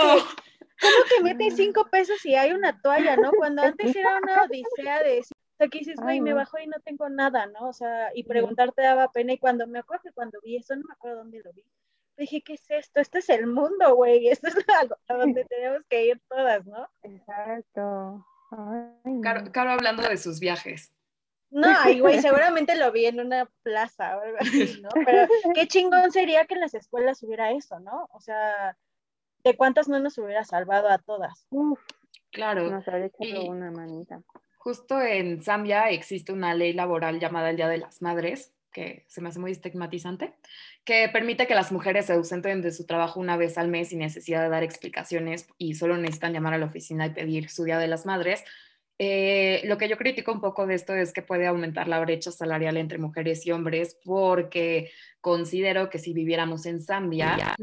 ¿Cómo 0.79 0.93
que 1.09 1.23
metes 1.23 1.55
cinco 1.55 1.87
pesos 1.89 2.25
y 2.25 2.35
hay 2.35 2.51
una 2.51 2.79
toalla, 2.81 3.15
no? 3.15 3.31
Cuando 3.31 3.61
antes 3.77 3.95
era 3.95 4.17
una 4.21 4.43
odisea 4.43 5.03
de 5.03 5.15
decir, 5.15 5.37
o 5.37 5.55
sea, 5.57 5.67
que 5.67 5.79
dices, 5.79 5.95
güey, 6.01 6.19
me 6.19 6.33
bajo 6.33 6.57
y 6.57 6.67
no 6.67 6.79
tengo 6.83 7.09
nada, 7.09 7.45
¿no? 7.45 7.69
O 7.69 7.73
sea, 7.73 8.09
y 8.15 8.23
preguntarte 8.23 8.81
daba 8.81 9.11
pena. 9.11 9.33
Y 9.33 9.37
cuando 9.37 9.67
me 9.67 9.79
acuerdo 9.79 10.03
que 10.03 10.11
cuando 10.11 10.39
vi 10.41 10.57
eso, 10.57 10.75
no 10.75 10.83
me 10.87 10.93
acuerdo 10.93 11.17
dónde 11.19 11.41
lo 11.43 11.53
vi, 11.53 11.63
dije, 12.17 12.41
¿qué 12.41 12.53
es 12.53 12.65
esto? 12.69 12.99
Este 12.99 13.19
es 13.19 13.29
el 13.29 13.47
mundo, 13.47 13.95
güey. 13.95 14.27
Esto 14.29 14.47
es 14.47 14.55
algo 14.79 14.97
a 15.07 15.13
donde 15.13 15.45
tenemos 15.49 15.83
que 15.89 16.05
ir 16.05 16.21
todas, 16.29 16.65
¿no? 16.65 16.89
Exacto. 17.03 18.25
Caro, 19.51 19.71
hablando 19.71 20.03
de 20.03 20.17
sus 20.17 20.39
viajes. 20.39 20.91
No, 21.49 21.67
ay, 21.67 21.99
güey, 21.99 22.19
seguramente 22.19 22.75
lo 22.75 22.91
vi 22.91 23.05
en 23.05 23.19
una 23.19 23.47
plaza 23.61 24.17
o 24.17 24.21
algo 24.21 24.37
así, 24.39 24.81
¿no? 24.81 24.89
Pero 25.05 25.27
qué 25.53 25.67
chingón 25.67 26.11
sería 26.11 26.45
que 26.45 26.55
en 26.55 26.61
las 26.61 26.73
escuelas 26.73 27.21
hubiera 27.21 27.51
eso, 27.51 27.79
¿no? 27.79 28.09
O 28.11 28.19
sea, 28.19 28.75
¿de 29.43 29.55
cuántas 29.55 29.87
no 29.87 29.99
nos 29.99 30.17
hubiera 30.17 30.43
salvado 30.43 30.89
a 30.89 30.97
todas? 30.97 31.47
claro. 32.31 32.69
Nos 32.69 32.87
habría 32.87 33.07
echado 33.07 33.45
una 33.45 33.71
manita. 33.71 34.21
Justo 34.57 35.01
en 35.01 35.41
Zambia 35.41 35.89
existe 35.89 36.31
una 36.31 36.53
ley 36.53 36.73
laboral 36.73 37.19
llamada 37.19 37.49
el 37.49 37.57
Día 37.57 37.67
de 37.67 37.77
las 37.77 38.01
Madres, 38.01 38.53
que 38.71 39.05
se 39.07 39.21
me 39.21 39.29
hace 39.29 39.39
muy 39.39 39.51
estigmatizante, 39.51 40.33
que 40.83 41.09
permite 41.09 41.47
que 41.47 41.55
las 41.55 41.71
mujeres 41.71 42.07
se 42.07 42.13
ausenten 42.13 42.61
de 42.61 42.71
su 42.71 42.85
trabajo 42.85 43.19
una 43.19 43.37
vez 43.37 43.57
al 43.57 43.67
mes 43.67 43.89
sin 43.89 43.99
necesidad 43.99 44.41
de 44.41 44.49
dar 44.49 44.63
explicaciones 44.63 45.47
y 45.57 45.75
solo 45.75 45.97
necesitan 45.97 46.33
llamar 46.33 46.53
a 46.53 46.57
la 46.57 46.65
oficina 46.65 47.05
y 47.05 47.11
pedir 47.11 47.49
su 47.49 47.65
Día 47.65 47.77
de 47.77 47.87
las 47.87 48.05
Madres 48.05 48.43
eh, 49.05 49.61
lo 49.65 49.77
que 49.77 49.89
yo 49.89 49.97
critico 49.97 50.31
un 50.31 50.39
poco 50.39 50.65
de 50.65 50.75
esto 50.75 50.93
es 50.93 51.11
que 51.11 51.21
puede 51.21 51.45
aumentar 51.45 51.89
la 51.89 51.99
brecha 51.99 52.31
salarial 52.31 52.77
entre 52.77 52.97
mujeres 52.97 53.45
y 53.45 53.51
hombres 53.51 53.97
porque 54.05 54.91
considero 55.19 55.89
que 55.89 55.99
si 55.99 56.13
viviéramos 56.13 56.65
en 56.65 56.79
Zambia, 56.81 57.55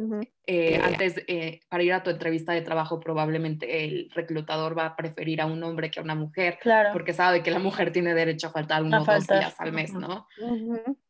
eh, 0.47 0.79
antes, 0.83 1.23
eh, 1.29 1.61
para 1.71 1.83
ir 1.83 1.95
a 1.95 2.03
tu 2.03 2.11
entrevista 2.11 2.53
de 2.53 2.61
trabajo, 2.61 3.01
probablemente 3.01 3.85
el 3.85 4.11
reclutador 4.15 4.77
va 4.77 4.85
a 4.85 4.97
preferir 4.97 5.41
a 5.41 5.47
un 5.47 5.63
hombre 5.63 5.91
que 5.91 6.01
a 6.01 6.03
una 6.03 6.15
mujer, 6.15 6.59
porque 6.93 7.15
sabe 7.15 7.43
que 7.43 7.51
la 7.51 7.59
mujer 7.59 7.91
tiene 7.91 8.13
derecho 8.13 8.49
a 8.49 8.51
faltar 8.51 8.83
unos 8.83 9.07
dos 9.07 9.27
días 9.27 9.55
al 9.59 9.73
mes, 9.73 9.95
¿no? 9.95 10.27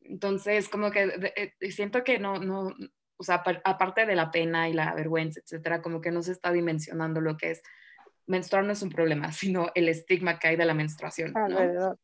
Entonces, 0.02 0.68
como 0.68 0.92
que 0.92 1.54
siento 1.70 2.04
que 2.04 2.20
no, 2.20 2.38
no, 2.38 2.72
o 3.16 3.24
sea, 3.24 3.42
aparte 3.64 4.06
de 4.06 4.14
la 4.14 4.30
pena 4.30 4.68
y 4.68 4.74
la 4.74 4.94
vergüenza, 4.94 5.40
etcétera, 5.40 5.82
como 5.82 6.00
que 6.00 6.12
no 6.12 6.22
se 6.22 6.32
está 6.32 6.52
dimensionando 6.52 7.20
lo 7.20 7.36
que 7.36 7.50
es 7.50 7.62
menstruar 8.30 8.64
no 8.64 8.72
es 8.72 8.82
un 8.82 8.90
problema, 8.90 9.32
sino 9.32 9.68
el 9.74 9.88
estigma 9.88 10.38
que 10.38 10.48
hay 10.48 10.56
de 10.56 10.64
la 10.64 10.74
menstruación. 10.74 11.32
¿no? 11.32 11.98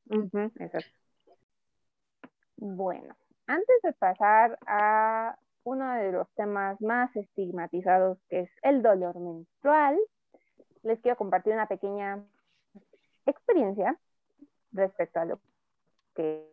Bueno, 2.57 3.15
antes 3.47 3.83
de 3.83 3.93
pasar 3.93 4.59
a 4.67 5.39
uno 5.65 5.95
de 5.95 6.13
los 6.13 6.29
temas 6.35 6.81
más 6.81 7.15
estigmatizados, 7.17 8.19
que 8.29 8.41
es 8.41 8.51
el 8.63 8.83
dolor 8.83 9.19
menstrual, 9.19 9.99
les 10.83 11.01
quiero 11.01 11.17
compartir 11.17 11.53
una 11.53 11.67
pequeña 11.67 12.25
experiencia 13.27 13.99
respecto 14.73 15.21
a 15.21 15.25
lo 15.25 15.41
que 16.15 16.47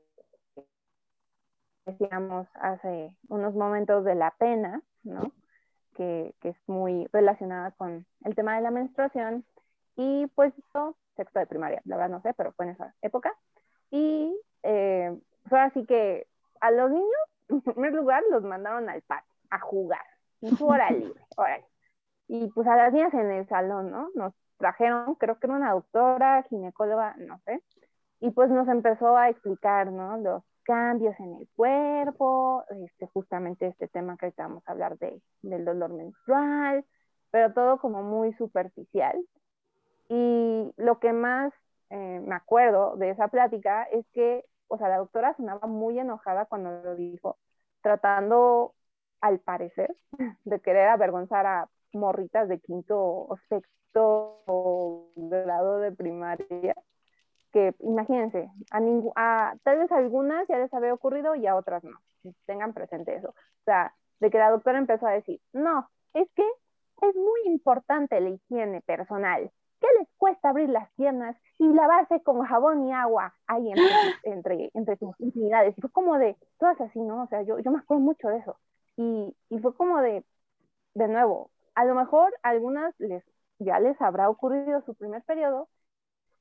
decíamos 1.86 2.48
hace 2.56 3.14
unos 3.28 3.54
momentos 3.54 4.04
de 4.04 4.16
la 4.16 4.32
pena, 4.32 4.82
¿no? 5.04 5.32
Que, 5.96 6.34
es 6.44 6.58
muy 6.68 7.08
relacionada 7.14 7.72
con 7.72 8.06
el 8.26 8.36
tema 8.36 8.56
de 8.56 8.62
la 8.62 8.72
menstruación. 8.72 9.46
Y 9.96 10.28
pues 10.36 10.58
esto, 10.58 10.98
sexto 11.16 11.40
de 11.40 11.48
primaria, 11.48 11.82
la 11.86 11.98
verdad 11.98 12.10
no 12.18 12.22
sé, 12.22 12.34
pero 12.34 12.52
fue 12.54 12.66
en 12.66 12.72
esa 12.72 12.94
época. 13.02 13.34
Y 13.92 14.36
eh, 14.64 15.18
fue 15.48 15.60
así 15.60 15.86
que 15.86 16.28
a 16.62 16.72
los 16.72 16.92
niños, 16.92 17.08
en 17.50 17.62
primer 17.62 17.94
lugar, 17.94 18.24
los 18.32 18.44
mandaron 18.44 18.90
al 18.90 19.02
patio 19.04 19.32
a 19.50 19.60
jugar, 19.60 20.06
y 20.42 20.56
su 20.56 20.66
hora 20.66 20.90
libre, 20.92 21.22
Y 22.28 22.48
pues 22.52 22.68
a 22.68 22.76
las 22.76 22.92
niñas 22.92 23.14
en 23.14 23.32
el 23.32 23.48
salón, 23.48 23.92
¿no? 23.92 24.10
Nos 24.16 24.34
trajeron, 24.58 25.16
creo 25.16 25.38
que 25.38 25.48
era 25.48 25.56
una 25.56 25.74
doctora, 25.74 26.44
ginecóloga, 26.50 27.16
no 27.18 27.40
sé, 27.46 27.62
y 28.20 28.32
pues 28.32 28.50
nos 28.50 28.68
empezó 28.70 29.18
a 29.18 29.30
explicar, 29.30 29.92
¿no? 29.92 30.18
Los 30.18 30.44
cambios 30.64 31.14
en 31.20 31.36
el 31.36 31.48
cuerpo, 31.56 32.64
este, 32.70 33.08
justamente 33.08 33.68
este 33.68 33.90
tema 33.90 34.16
que 34.18 34.28
ahorita 34.28 34.48
vamos 34.48 34.64
a 34.66 34.72
hablar 34.72 34.98
de, 34.98 35.22
del 35.42 35.66
dolor 35.66 35.92
menstrual, 35.92 36.86
pero 37.32 37.54
todo 37.54 37.80
como 37.80 38.02
muy 38.02 38.34
superficial. 38.34 39.22
Y 40.10 40.72
lo 40.78 41.00
que 41.00 41.14
más 41.14 41.54
eh, 41.90 42.22
me 42.26 42.36
acuerdo 42.36 42.96
de 42.98 43.12
esa 43.12 43.28
plática 43.28 43.84
es 43.84 44.06
que, 44.14 44.46
o 44.68 44.78
sea, 44.78 44.90
la 44.90 44.98
doctora 44.98 45.36
sonaba 45.36 45.68
muy 45.68 46.00
enojada 46.00 46.46
cuando 46.46 46.72
lo 46.82 46.96
dijo, 46.96 47.38
tratando, 47.82 48.74
al 49.22 49.40
parecer, 49.40 49.96
de 50.44 50.60
querer 50.60 50.90
avergonzar 50.90 51.46
a 51.46 51.70
morritas 51.94 52.50
de 52.50 52.60
quinto 52.60 52.98
o 53.00 53.38
sexto 53.50 55.12
grado 55.16 55.78
de 55.80 55.92
primaria 55.92 56.76
que 57.54 57.76
imagínense, 57.80 58.50
a, 58.72 58.80
a 59.16 59.56
tal 59.64 59.78
vez 59.78 59.92
algunas 59.92 60.48
ya 60.48 60.58
les 60.58 60.74
había 60.74 60.94
ocurrido 60.94 61.36
y 61.36 61.46
a 61.46 61.56
otras 61.56 61.84
no. 61.84 61.98
Tengan 62.46 62.74
presente 62.74 63.16
eso. 63.16 63.30
O 63.30 63.64
sea, 63.64 63.94
de 64.20 64.32
que 64.32 64.40
la 64.40 64.50
doctora 64.50 64.80
empezó 64.80 65.06
a 65.06 65.12
decir, 65.12 65.40
no, 65.54 65.88
es 66.14 66.28
que 66.36 66.44
es 67.04 67.16
muy 67.16 67.42
importante 67.46 68.20
la 68.20 68.30
higiene 68.30 68.82
personal. 68.82 69.52
¿Qué 69.84 69.90
les 70.00 70.08
cuesta 70.18 70.50
abrir 70.50 70.70
las 70.70 70.90
piernas 70.94 71.36
y 71.60 71.68
lavarse 71.74 72.24
con 72.24 72.42
jabón 72.46 72.88
y 72.88 72.94
agua 72.94 73.36
ahí 73.48 73.70
entre, 73.70 73.84
entre, 74.24 74.72
entre 74.74 74.98
sus 74.98 75.20
intimidades? 75.20 75.78
Y 75.78 75.82
fue 75.82 75.92
como 75.92 76.18
de, 76.18 76.38
todas 76.58 76.80
así, 76.80 77.02
¿no? 77.02 77.24
O 77.24 77.28
sea, 77.28 77.42
yo, 77.42 77.60
yo 77.60 77.72
me 77.72 77.80
acuerdo 77.80 78.02
mucho 78.02 78.30
de 78.30 78.38
eso. 78.38 78.58
Y, 78.96 79.36
y 79.50 79.60
fue 79.60 79.76
como 79.76 80.00
de, 80.00 80.24
de 80.94 81.08
nuevo, 81.10 81.52
a 81.76 81.84
lo 81.84 81.96
mejor 81.96 82.34
a 82.44 82.50
algunas 82.50 82.96
les, 82.98 83.26
ya 83.60 83.80
les 83.82 84.00
habrá 84.02 84.30
ocurrido 84.30 84.82
su 84.86 84.96
primer 84.96 85.22
periodo, 85.24 85.68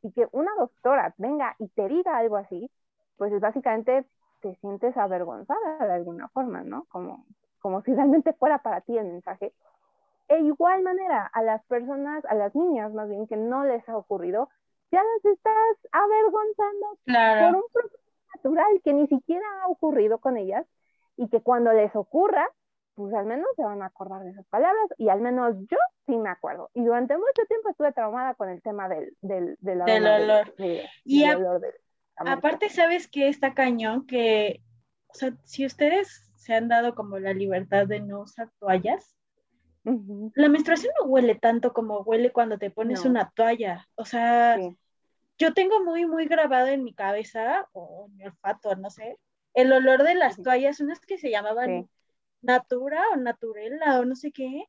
y 0.02 0.12
que 0.12 0.28
una 0.33 0.50
doctora 0.59 1.14
venga 1.18 1.57
y 1.59 1.68
te 1.68 1.88
diga 1.88 2.18
algo 2.18 2.37
así, 2.37 2.70
pues 3.16 3.33
es 3.33 3.40
básicamente 3.40 4.07
te 4.40 4.55
sientes 4.57 4.96
avergonzada 4.96 5.87
de 5.87 5.92
alguna 5.92 6.28
forma, 6.28 6.62
¿no? 6.62 6.85
Como, 6.90 7.24
como 7.61 7.83
si 7.83 7.94
realmente 7.94 8.33
fuera 8.33 8.59
para 8.59 8.81
ti 8.81 8.98
el 8.98 9.07
mensaje. 9.07 9.52
E 10.28 10.38
igual 10.40 10.82
manera, 10.82 11.26
a 11.32 11.42
las 11.42 11.64
personas, 11.64 12.24
a 12.26 12.35
las 12.35 12.54
niñas 12.54 12.92
más 12.92 13.08
bien 13.08 13.26
que 13.26 13.37
no 13.37 13.64
les 13.64 13.87
ha 13.88 13.96
ocurrido, 13.96 14.48
ya 14.90 15.02
las 15.02 15.32
estás 15.32 15.90
avergonzando 15.90 16.87
por 17.04 17.56
un 17.56 17.64
proceso 17.72 18.02
natural 18.35 18.80
que 18.85 18.92
ni 18.92 19.06
siquiera 19.08 19.44
ha 19.62 19.68
ocurrido 19.68 20.18
con 20.18 20.37
ellas 20.37 20.66
y 21.16 21.28
que 21.28 21.40
cuando 21.40 21.72
les 21.72 21.94
ocurra, 21.96 22.48
pues 22.94 23.14
al 23.14 23.26
menos 23.26 23.46
se 23.56 23.64
van 23.64 23.82
a 23.82 23.87
acordar 23.87 24.22
de 24.22 24.30
esas 24.30 24.46
palabras 24.46 24.87
y 24.98 25.08
al 25.08 25.20
menos 25.20 25.56
yo 25.70 25.78
sí 26.06 26.16
me 26.16 26.28
acuerdo. 26.28 26.70
Y 26.74 26.85
durante 26.85 27.16
mucho 27.16 27.46
tiempo 27.48 27.70
estuve 27.70 27.92
traumada 27.92 28.35
con 28.35 28.50
el 28.50 28.61
tema 28.62 28.88
del, 28.88 29.16
del, 29.20 29.56
del, 29.61 29.80
olor. 29.82 30.54
y 31.04 31.24
aparte, 32.16 32.68
¿sabes 32.68 33.08
que 33.08 33.28
está 33.28 33.54
cañón? 33.54 34.06
Que, 34.06 34.62
o 35.08 35.14
sea, 35.14 35.32
si 35.44 35.64
ustedes 35.64 36.30
se 36.37 36.54
han 36.54 36.68
dado 36.68 36.94
como 36.94 37.18
la 37.18 37.32
libertad 37.32 37.87
de 37.87 38.00
no 38.00 38.20
usar 38.20 38.50
toallas, 38.58 39.16
la 39.84 40.48
menstruación 40.48 40.92
no 41.00 41.06
huele 41.06 41.34
tanto 41.34 41.72
como 41.72 42.00
huele 42.02 42.30
cuando 42.30 42.58
te 42.58 42.70
pones 42.70 43.04
una 43.04 43.30
toalla. 43.30 43.88
O 43.96 44.04
sea, 44.04 44.58
yo 45.38 45.54
tengo 45.54 45.84
muy, 45.84 46.06
muy 46.06 46.26
grabado 46.26 46.68
en 46.68 46.84
mi 46.84 46.94
cabeza, 46.94 47.68
o 47.72 48.06
en 48.08 48.16
mi 48.16 48.24
olfato, 48.24 48.76
no 48.76 48.90
sé, 48.90 49.18
el 49.54 49.72
olor 49.72 50.02
de 50.02 50.14
las 50.14 50.40
toallas, 50.40 50.80
unas 50.80 51.00
que 51.00 51.18
se 51.18 51.30
llamaban 51.30 51.88
natura 52.40 53.02
o 53.12 53.16
naturela 53.16 54.00
o 54.00 54.04
no 54.04 54.16
sé 54.16 54.32
qué, 54.32 54.64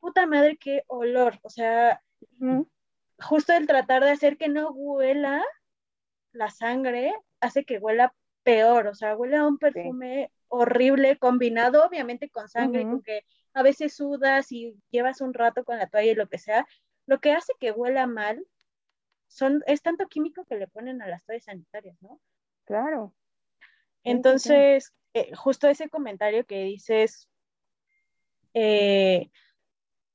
puta 0.00 0.26
madre, 0.26 0.56
qué 0.56 0.84
olor. 0.88 1.38
O 1.42 1.50
sea, 1.50 2.02
justo 3.18 3.52
el 3.52 3.66
tratar 3.66 4.02
de 4.04 4.10
hacer 4.10 4.36
que 4.36 4.48
no 4.48 4.70
huela 4.70 5.44
la 6.32 6.50
sangre 6.50 7.14
hace 7.40 7.64
que 7.64 7.78
huela 7.78 8.14
peor, 8.42 8.86
o 8.88 8.94
sea, 8.94 9.16
huele 9.16 9.36
a 9.36 9.46
un 9.46 9.58
perfume 9.58 10.32
horrible 10.48 11.16
combinado 11.18 11.86
obviamente 11.86 12.28
con 12.30 12.48
sangre, 12.48 12.82
con 12.82 13.02
que 13.02 13.24
a 13.54 13.62
veces 13.62 13.94
sudas 13.94 14.52
y 14.52 14.76
llevas 14.90 15.20
un 15.20 15.34
rato 15.34 15.64
con 15.64 15.78
la 15.78 15.88
toalla 15.88 16.12
y 16.12 16.14
lo 16.14 16.28
que 16.28 16.38
sea, 16.38 16.66
lo 17.06 17.20
que 17.20 17.32
hace 17.32 17.52
que 17.58 17.72
huela 17.72 18.06
mal 18.06 18.44
son, 19.26 19.62
es 19.66 19.82
tanto 19.82 20.08
químico 20.08 20.44
que 20.44 20.56
le 20.56 20.68
ponen 20.68 21.02
a 21.02 21.08
las 21.08 21.24
toallas 21.24 21.44
sanitarias, 21.44 21.96
¿no? 22.00 22.20
Claro. 22.64 23.14
Entonces, 24.02 24.92
eh, 25.14 25.34
justo 25.34 25.68
ese 25.68 25.88
comentario 25.88 26.44
que 26.46 26.64
dices, 26.64 27.28
eh, 28.54 29.30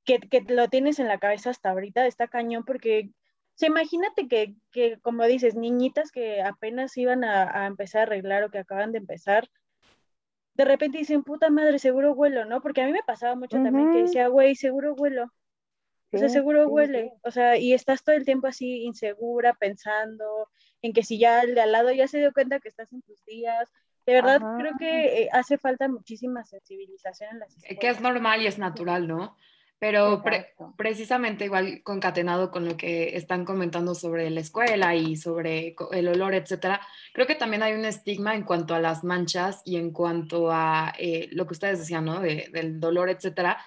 que, 0.03 0.19
que, 0.19 0.41
lo 0.41 0.67
tienes 0.69 0.99
en 0.99 1.07
la 1.07 1.19
cabeza 1.19 1.49
hasta 1.49 1.69
ahorita, 1.69 2.05
está 2.07 2.27
cañón, 2.27 2.63
porque 2.65 3.11
o 3.61 3.65
imagínate 3.65 4.27
que, 4.27 4.55
que, 4.71 4.99
como 4.99 5.23
dices, 5.25 5.55
niñitas 5.55 6.11
que 6.11 6.41
apenas 6.41 6.97
iban 6.97 7.23
a, 7.23 7.63
a, 7.63 7.67
empezar 7.67 8.01
a 8.01 8.03
arreglar 8.03 8.43
o 8.43 8.51
que 8.51 8.59
acaban 8.59 8.91
de 8.91 8.97
empezar, 8.97 9.49
de 10.55 10.65
repente 10.65 10.97
dicen, 10.97 11.23
puta 11.23 11.49
madre, 11.49 11.79
seguro 11.79 12.13
huelo, 12.13 12.45
¿no? 12.45 12.61
Porque 12.61 12.81
a 12.81 12.85
mí 12.85 12.93
me 12.93 13.03
pasaba 13.03 13.35
mucho 13.35 13.61
también 13.61 13.91
que 13.91 14.01
decía, 14.03 14.27
güey, 14.27 14.55
seguro 14.55 14.93
huelo. 14.93 15.31
o 16.11 16.17
sea, 16.17 16.29
seguro 16.29 16.67
huele. 16.67 17.11
O 17.23 17.31
sea, 17.31 17.57
y 17.57 17.73
estás 17.73 18.03
todo 18.03 18.15
el 18.15 18.25
tiempo 18.25 18.47
así 18.47 18.83
insegura, 18.83 19.53
pensando 19.53 20.49
en 20.81 20.93
que 20.93 21.03
si 21.03 21.19
ya 21.19 21.41
el 21.41 21.55
de 21.55 21.61
al 21.61 21.71
lado 21.71 21.91
ya 21.91 22.07
se 22.07 22.19
dio 22.19 22.31
cuenta 22.31 22.59
que 22.59 22.69
estás 22.69 22.91
en 22.93 23.01
tus 23.01 23.23
días, 23.25 23.69
de 24.05 24.13
verdad, 24.13 24.39
creo 24.59 24.73
que 24.77 25.23
eh, 25.23 25.29
hace 25.33 25.57
falta 25.57 25.87
muchísima 25.87 26.43
sensibilización 26.45 27.31
en 27.31 27.39
las 27.39 27.55
escuelas. 27.55 27.79
Que 27.79 27.89
es 27.89 27.99
normal 27.99 28.41
y 28.41 28.47
es 28.47 28.59
natural, 28.59 29.07
¿no? 29.07 29.35
Pero 29.77 30.23
precisamente 30.77 31.45
igual 31.45 31.81
concatenado 31.83 32.49
con 32.49 32.65
lo 32.65 32.77
que 32.77 33.17
están 33.17 33.43
comentando 33.45 33.93
sobre 33.93 34.29
la 34.29 34.39
escuela 34.39 34.95
y 34.95 35.17
sobre 35.17 35.75
el 35.91 36.07
olor, 36.07 36.33
etcétera, 36.33 36.81
creo 37.13 37.27
que 37.27 37.35
también 37.35 37.61
hay 37.61 37.73
un 37.73 37.85
estigma 37.85 38.35
en 38.35 38.43
cuanto 38.43 38.73
a 38.73 38.79
las 38.79 39.03
manchas 39.03 39.61
y 39.65 39.75
en 39.75 39.91
cuanto 39.91 40.49
a 40.51 40.93
eh, 40.97 41.27
lo 41.31 41.45
que 41.45 41.53
ustedes 41.53 41.79
decían, 41.79 42.05
¿no? 42.05 42.21
del 42.21 42.79
dolor, 42.79 43.09
etcétera. 43.09 43.57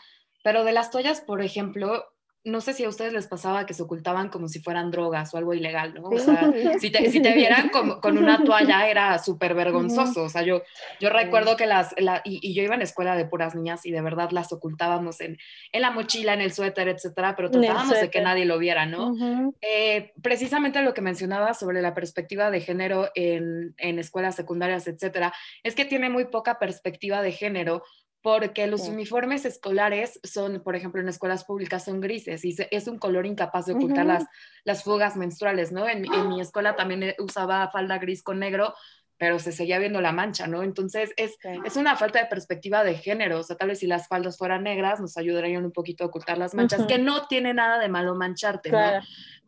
Pero 0.42 0.64
de 0.64 0.73
las 0.73 0.90
toallas, 0.90 1.21
por 1.21 1.42
ejemplo, 1.42 2.07
no 2.49 2.61
sé 2.61 2.73
si 2.73 2.85
a 2.85 2.89
ustedes 2.89 3.13
les 3.13 3.27
pasaba 3.27 3.67
que 3.67 3.75
se 3.75 3.83
ocultaban 3.83 4.29
como 4.29 4.49
si 4.49 4.61
fueran 4.61 4.91
drogas 4.91 5.33
o 5.33 5.39
algo 5.39 5.55
ilegal, 5.55 5.95
¿no? 5.95 6.09
O 6.09 6.19
sea, 6.19 6.53
si 6.79 6.91
te, 6.91 7.11
si 7.11 7.21
te 7.21 7.33
vieran 7.35 7.69
con, 7.73 8.01
con, 8.01 8.19
una 8.19 8.43
toalla 8.43 8.89
era 8.89 9.19
súper 9.19 9.55
vergonzoso. 9.55 10.25
O 10.25 10.29
sea, 10.29 10.43
yo, 10.43 10.63
yo 11.01 11.11
recuerdo 11.11 11.57
que 11.57 11.67
las, 11.67 11.95
y, 12.25 12.55
yo 12.55 12.63
iba 12.63 12.75
en 12.75 12.83
escuela 12.83 13.17
de 13.17 13.25
puras 13.25 13.55
niñas 13.55 13.87
y 13.87 13.91
de 13.91 14.01
verdad 14.01 14.31
las 14.31 14.53
ocultábamos 14.53 15.21
en, 15.21 15.39
en 15.73 15.83
la 15.83 15.91
mochila, 15.91 16.35
en 16.35 16.41
el 16.41 16.53
suéter, 16.53 16.89
etcétera, 16.89 17.37
pero 17.37 17.51
tratábamos 17.51 18.01
de 18.01 18.11
que 18.11 18.21
nadie 18.21 18.45
lo 18.45 18.59
viera, 18.59 18.87
¿no? 18.87 19.15
Eh, 19.61 20.13
precisamente 20.23 20.83
lo 20.83 20.95
que 20.95 21.01
mencionaba 21.01 21.55
sobre 21.55 21.83
la 21.83 21.95
perspectiva 21.95 22.51
de 22.51 22.61
género 22.61 23.11
en, 23.15 23.75
en 23.79 23.99
escuelas 23.99 24.35
secundarias, 24.35 24.87
etcétera, 24.87 25.33
es 25.63 25.75
que 25.75 25.85
tiene 25.85 26.11
muy 26.11 26.27
poca 26.27 26.59
perspectiva 26.59 27.23
de 27.23 27.33
género 27.33 27.83
porque 28.29 28.67
los 28.67 28.88
uniformes 28.88 29.47
escolares 29.47 30.21
son, 30.23 30.61
por 30.62 30.77
ejemplo, 30.77 31.01
en 31.01 31.09
escuelas 31.09 31.45
públicas 31.45 31.87
son 31.87 32.03
grises 32.03 32.45
y 32.45 32.55
es 32.71 32.87
un 32.87 32.99
color 32.99 33.25
incapaz 33.25 33.64
de 33.64 33.73
ocultar 33.73 34.05
las, 34.05 34.27
las 34.64 34.85
fugas 34.85 35.17
menstruales, 35.17 35.73
¿no? 35.73 35.88
En, 35.88 36.05
en, 36.12 36.29
mi 36.29 36.38
escuela 36.38 36.77
también 36.77 37.03
eh, 37.05 37.17
usaba 37.21 37.71
falda 37.71 37.97
gris 37.97 38.23
con 38.23 38.38
negro, 38.38 38.75
pero 39.18 39.38
se 39.40 39.52
seguía 39.52 39.78
viendo 39.78 40.00
la 40.00 40.12
mancha, 40.12 40.46
¿no? 40.46 40.62
Entonces 40.62 41.12
es, 41.16 41.37
es 41.64 41.76
una 41.76 41.96
falta 41.96 42.20
de 42.20 42.26
perspectiva 42.26 42.85
de 42.85 42.94
género, 42.94 43.40
o 43.40 43.42
sea, 43.42 43.57
tal 43.57 43.68
vez 43.68 43.81
si 43.81 43.87
las 43.87 44.07
faldas 44.07 44.38
fueran 44.38 44.62
negras 44.62 45.00
nos 45.00 45.16
ayudarían 45.16 45.64
un 45.64 45.72
poquito 45.72 46.04
a 46.04 46.07
ocultar 46.07 46.38
las 46.38 46.54
manchas, 46.54 46.87
que 46.87 46.98
no 46.98 47.26
tiene 47.26 47.52
nada 47.52 47.78
de 47.78 47.88
malo 47.88 48.14
mancharte, 48.14 48.70
¿no? 48.70 48.78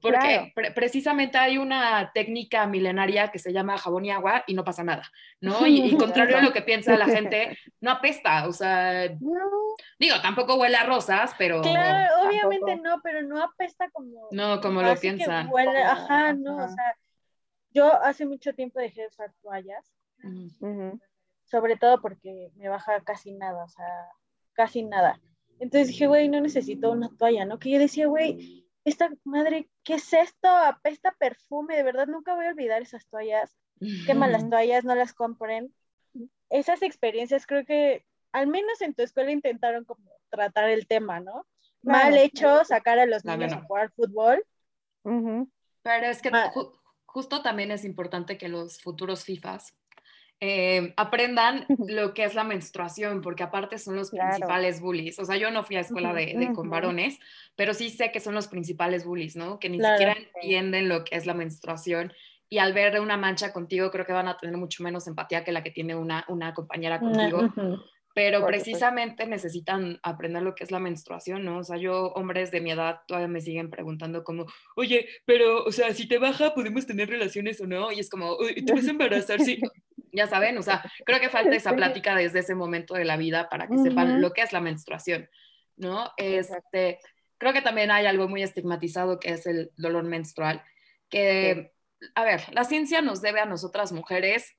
Porque 0.00 0.54
precisamente 0.74 1.36
hay 1.36 1.58
una 1.58 2.10
técnica 2.14 2.66
milenaria 2.66 3.28
que 3.28 3.38
se 3.38 3.52
llama 3.52 3.76
jabón 3.76 4.06
y 4.06 4.10
agua 4.10 4.44
y 4.46 4.54
no 4.54 4.64
pasa 4.64 4.82
nada, 4.82 5.02
¿no? 5.40 5.66
Y, 5.66 5.94
contrario 5.98 6.38
a 6.38 6.42
lo 6.42 6.52
que 6.52 6.62
piensa 6.62 6.96
la 6.96 7.06
gente, 7.06 7.58
no 7.80 7.90
apesta, 7.90 8.48
o 8.48 8.52
sea, 8.52 9.08
digo, 9.98 10.20
tampoco 10.22 10.56
huele 10.56 10.76
a 10.76 10.84
rosas, 10.84 11.34
pero... 11.38 11.60
Claro, 11.60 12.26
obviamente 12.26 12.76
no, 12.76 13.00
pero 13.02 13.22
no 13.22 13.42
apesta 13.42 13.90
como... 13.90 14.28
No, 14.32 14.60
como 14.60 14.82
lo 14.82 14.96
piensan. 14.96 15.50
ajá, 15.86 16.32
no, 16.32 16.64
o 16.64 16.68
sea 16.68 16.96
yo 17.72 17.92
hace 18.02 18.26
mucho 18.26 18.54
tiempo 18.54 18.80
dejé 18.80 19.02
de 19.02 19.08
usar 19.08 19.32
toallas 19.42 19.84
Sobre 21.44 21.76
todo 21.76 22.00
porque 22.00 22.50
me 22.56 22.68
baja 22.68 23.00
casi 23.02 23.32
nada, 23.32 23.64
o 23.64 23.68
sea, 23.68 24.08
casi 24.52 24.82
nada. 24.82 25.20
Entonces 25.58 25.88
dije, 25.88 26.06
güey, 26.06 26.28
no 26.28 26.40
necesito 26.40 26.90
una 26.90 27.10
toalla, 27.16 27.44
¿no? 27.44 27.58
Que 27.58 27.70
yo 27.70 27.78
decía, 27.78 28.06
güey, 28.06 28.66
esta 28.84 29.10
madre, 29.24 29.68
¿qué 29.84 29.94
es 29.94 30.12
esto? 30.12 30.48
Apesta 30.48 31.14
perfume, 31.18 31.76
de 31.76 31.82
verdad 31.82 32.06
nunca 32.06 32.34
voy 32.34 32.46
a 32.46 32.50
olvidar 32.50 32.80
esas 32.82 33.06
toallas. 33.06 33.56
Qué 34.06 34.14
malas 34.14 34.48
toallas, 34.48 34.84
no 34.84 34.94
las 34.94 35.12
compren. 35.12 35.74
Esas 36.50 36.82
experiencias 36.82 37.46
creo 37.46 37.64
que 37.64 38.04
al 38.32 38.46
menos 38.46 38.80
en 38.80 38.94
tu 38.94 39.02
escuela 39.02 39.30
intentaron 39.30 39.84
como 39.84 40.10
tratar 40.28 40.70
el 40.70 40.86
tema, 40.86 41.20
¿no? 41.20 41.46
Mal 41.82 42.16
hecho 42.16 42.64
sacar 42.64 42.98
a 42.98 43.06
los 43.06 43.24
niños 43.24 43.52
a 43.52 43.62
jugar 43.62 43.90
fútbol. 43.92 44.44
Pero 45.02 46.06
es 46.06 46.20
que 46.20 46.30
justo 47.12 47.42
también 47.42 47.70
es 47.70 47.84
importante 47.84 48.38
que 48.38 48.48
los 48.48 48.80
futuros 48.80 49.24
FIFAs 49.24 49.74
eh, 50.40 50.94
aprendan 50.96 51.66
lo 51.88 52.14
que 52.14 52.24
es 52.24 52.34
la 52.34 52.44
menstruación, 52.44 53.20
porque 53.20 53.42
aparte 53.42 53.78
son 53.78 53.96
los 53.96 54.10
principales 54.10 54.80
bullies. 54.80 55.18
O 55.18 55.24
sea, 55.24 55.36
yo 55.36 55.50
no 55.50 55.64
fui 55.64 55.76
a 55.76 55.80
escuela 55.80 56.14
de, 56.14 56.52
con 56.54 56.70
varones, 56.70 57.18
pero 57.56 57.74
sí 57.74 57.90
sé 57.90 58.12
que 58.12 58.20
son 58.20 58.34
los 58.34 58.48
principales 58.48 59.04
bullies, 59.04 59.36
¿no? 59.36 59.58
Que 59.58 59.68
ni 59.68 59.78
siquiera 59.78 60.16
entienden 60.34 60.88
lo 60.88 61.04
que 61.04 61.16
es 61.16 61.26
la 61.26 61.34
menstruación 61.34 62.12
y 62.48 62.58
al 62.58 62.72
ver 62.72 63.00
una 63.00 63.16
mancha 63.16 63.52
contigo 63.52 63.90
creo 63.90 64.04
que 64.04 64.12
van 64.12 64.28
a 64.28 64.36
tener 64.36 64.56
mucho 64.56 64.82
menos 64.82 65.06
empatía 65.06 65.44
que 65.44 65.52
la 65.52 65.62
que 65.62 65.70
tiene 65.70 65.94
una, 65.94 66.24
una 66.28 66.54
compañera 66.54 66.98
contigo. 66.98 67.48
Pero 68.12 68.44
precisamente 68.44 69.26
necesitan 69.26 70.00
aprender 70.02 70.42
lo 70.42 70.54
que 70.54 70.64
es 70.64 70.72
la 70.72 70.80
menstruación, 70.80 71.44
¿no? 71.44 71.58
O 71.58 71.64
sea, 71.64 71.76
yo, 71.76 72.08
hombres 72.14 72.50
de 72.50 72.60
mi 72.60 72.72
edad, 72.72 73.00
todavía 73.06 73.28
me 73.28 73.40
siguen 73.40 73.70
preguntando 73.70 74.24
como, 74.24 74.46
oye, 74.74 75.08
pero, 75.26 75.62
o 75.64 75.70
sea, 75.70 75.94
si 75.94 76.08
te 76.08 76.18
baja, 76.18 76.52
¿podemos 76.52 76.86
tener 76.86 77.08
relaciones 77.08 77.60
o 77.60 77.66
no? 77.66 77.92
Y 77.92 78.00
es 78.00 78.10
como, 78.10 78.36
¿te 78.38 78.72
vas 78.72 78.86
a 78.88 78.90
embarazar? 78.90 79.40
Sí. 79.40 79.60
ya 80.12 80.26
saben, 80.26 80.58
o 80.58 80.62
sea, 80.62 80.82
creo 81.04 81.20
que 81.20 81.28
falta 81.28 81.54
esa 81.54 81.74
plática 81.74 82.16
desde 82.16 82.40
ese 82.40 82.54
momento 82.54 82.94
de 82.94 83.04
la 83.04 83.16
vida 83.16 83.48
para 83.48 83.68
que 83.68 83.78
sepan 83.78 84.20
lo 84.20 84.32
que 84.32 84.42
es 84.42 84.52
la 84.52 84.60
menstruación, 84.60 85.28
¿no? 85.76 86.10
Este, 86.16 86.98
creo 87.38 87.52
que 87.52 87.62
también 87.62 87.90
hay 87.90 88.06
algo 88.06 88.28
muy 88.28 88.42
estigmatizado 88.42 89.20
que 89.20 89.30
es 89.34 89.46
el 89.46 89.70
dolor 89.76 90.04
menstrual, 90.04 90.64
que 91.08 91.72
a 92.14 92.24
ver, 92.24 92.42
la 92.52 92.64
ciencia 92.64 93.02
nos 93.02 93.20
debe 93.20 93.40
a 93.40 93.46
nosotras 93.46 93.92
mujeres 93.92 94.56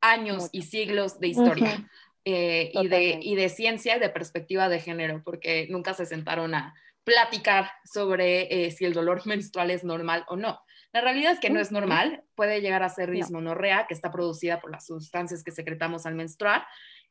años 0.00 0.48
y 0.52 0.62
siglos 0.62 1.18
de 1.18 1.28
historia. 1.28 1.90
Eh, 2.26 2.70
y, 2.72 2.88
de, 2.88 3.18
y 3.20 3.34
de 3.34 3.50
ciencia 3.50 3.96
y 3.96 4.00
de 4.00 4.08
perspectiva 4.08 4.70
de 4.70 4.80
género, 4.80 5.22
porque 5.22 5.66
nunca 5.68 5.92
se 5.92 6.06
sentaron 6.06 6.54
a 6.54 6.74
platicar 7.04 7.70
sobre 7.84 8.66
eh, 8.66 8.70
si 8.70 8.86
el 8.86 8.94
dolor 8.94 9.22
menstrual 9.26 9.70
es 9.70 9.84
normal 9.84 10.24
o 10.28 10.36
no. 10.36 10.60
La 10.92 11.00
realidad 11.00 11.32
es 11.32 11.40
que 11.40 11.50
no 11.50 11.60
es 11.60 11.72
normal, 11.72 12.22
puede 12.36 12.60
llegar 12.60 12.84
a 12.84 12.88
ser 12.88 13.10
dismonorrea, 13.10 13.86
que 13.88 13.94
está 13.94 14.12
producida 14.12 14.60
por 14.60 14.70
las 14.70 14.86
sustancias 14.86 15.42
que 15.42 15.50
secretamos 15.50 16.06
al 16.06 16.14
menstruar, 16.14 16.64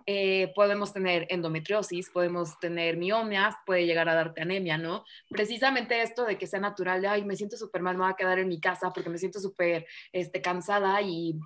eh, 0.06 0.52
podemos 0.56 0.94
tener 0.94 1.28
endometriosis, 1.30 2.10
podemos 2.10 2.58
tener 2.60 2.96
miomias, 2.98 3.56
puede 3.66 3.86
llegar 3.86 4.08
a 4.10 4.16
darte 4.16 4.42
anemia, 4.42 4.78
¿no? 4.78 5.04
Precisamente 5.30 6.02
esto 6.02 6.26
de 6.26 6.38
que 6.38 6.48
sea 6.48 6.62
natural, 6.62 7.02
de, 7.02 7.08
ay, 7.08 7.26
me 7.26 7.36
siento 7.36 7.58
súper 7.58 7.82
mal, 7.82 7.98
me 7.98 8.04
voy 8.04 8.12
a 8.12 8.16
quedar 8.16 8.40
en 8.40 8.48
mi 8.48 8.60
casa 8.60 8.92
porque 8.94 9.10
me 9.10 9.18
siento 9.18 9.40
súper 9.40 9.86
este, 10.12 10.42
cansada 10.42 11.02
y 11.02 11.38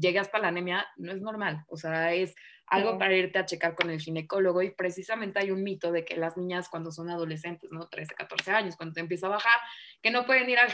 llegas 0.00 0.26
hasta 0.26 0.38
la 0.38 0.48
anemia, 0.48 0.86
no 0.96 1.12
es 1.12 1.20
normal, 1.20 1.64
o 1.68 1.76
sea, 1.76 2.14
es 2.14 2.34
algo 2.70 2.98
para 2.98 3.14
irte 3.14 3.38
a 3.38 3.46
checar 3.46 3.74
con 3.74 3.90
el 3.90 4.00
ginecólogo 4.00 4.62
y 4.62 4.70
precisamente 4.70 5.38
hay 5.38 5.50
un 5.50 5.62
mito 5.62 5.92
de 5.92 6.04
que 6.04 6.16
las 6.16 6.36
niñas 6.36 6.68
cuando 6.68 6.92
son 6.92 7.10
adolescentes, 7.10 7.72
¿no? 7.72 7.88
13, 7.88 8.14
14 8.14 8.50
años, 8.50 8.76
cuando 8.76 8.94
te 8.94 9.00
empieza 9.00 9.26
a 9.26 9.30
bajar, 9.30 9.58
que 10.02 10.10
no 10.10 10.26
pueden 10.26 10.48
ir 10.48 10.58
al, 10.58 10.70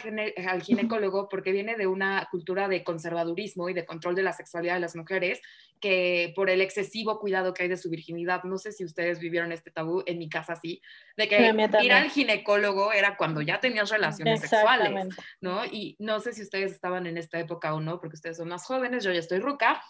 al, 0.48 0.62
ginecólogo 0.62 1.28
porque 1.28 1.52
viene 1.52 1.76
de 1.76 1.86
una 1.86 2.28
cultura 2.30 2.68
de 2.68 2.84
conservadurismo 2.84 3.68
y 3.68 3.74
de 3.74 3.86
control 3.86 4.14
de 4.14 4.22
la 4.22 4.32
sexualidad 4.32 4.74
de 4.74 4.80
las 4.80 4.96
mujeres, 4.96 5.40
que 5.80 6.32
por 6.34 6.50
el 6.50 6.60
excesivo 6.60 7.18
cuidado 7.18 7.54
que 7.54 7.64
hay 7.64 7.68
de 7.68 7.76
su 7.76 7.90
virginidad, 7.90 8.42
no 8.44 8.58
sé 8.58 8.72
si 8.72 8.84
ustedes 8.84 9.18
vivieron 9.18 9.52
este 9.52 9.70
tabú, 9.70 10.02
en 10.06 10.18
mi 10.18 10.28
casa 10.28 10.56
sí, 10.56 10.80
de 11.16 11.28
que 11.28 11.54
ir 11.82 11.92
al 11.92 12.10
ginecólogo 12.10 12.92
era 12.92 13.16
cuando 13.16 13.40
ya 13.42 13.60
tenías 13.60 13.90
relaciones 13.90 14.40
sexuales, 14.40 15.08
¿no? 15.40 15.64
Y 15.64 15.96
no 15.98 16.20
sé 16.20 16.32
si 16.32 16.42
ustedes 16.42 16.72
estaban 16.72 17.06
en 17.06 17.18
esta 17.18 17.38
época 17.38 17.74
o 17.74 17.80
no, 17.80 18.00
porque 18.00 18.16
ustedes 18.16 18.36
son 18.36 18.48
más 18.48 18.64
jóvenes, 18.64 19.04
yo 19.04 19.12
ya 19.12 19.20
estoy 19.20 19.38
ruca, 19.38 19.82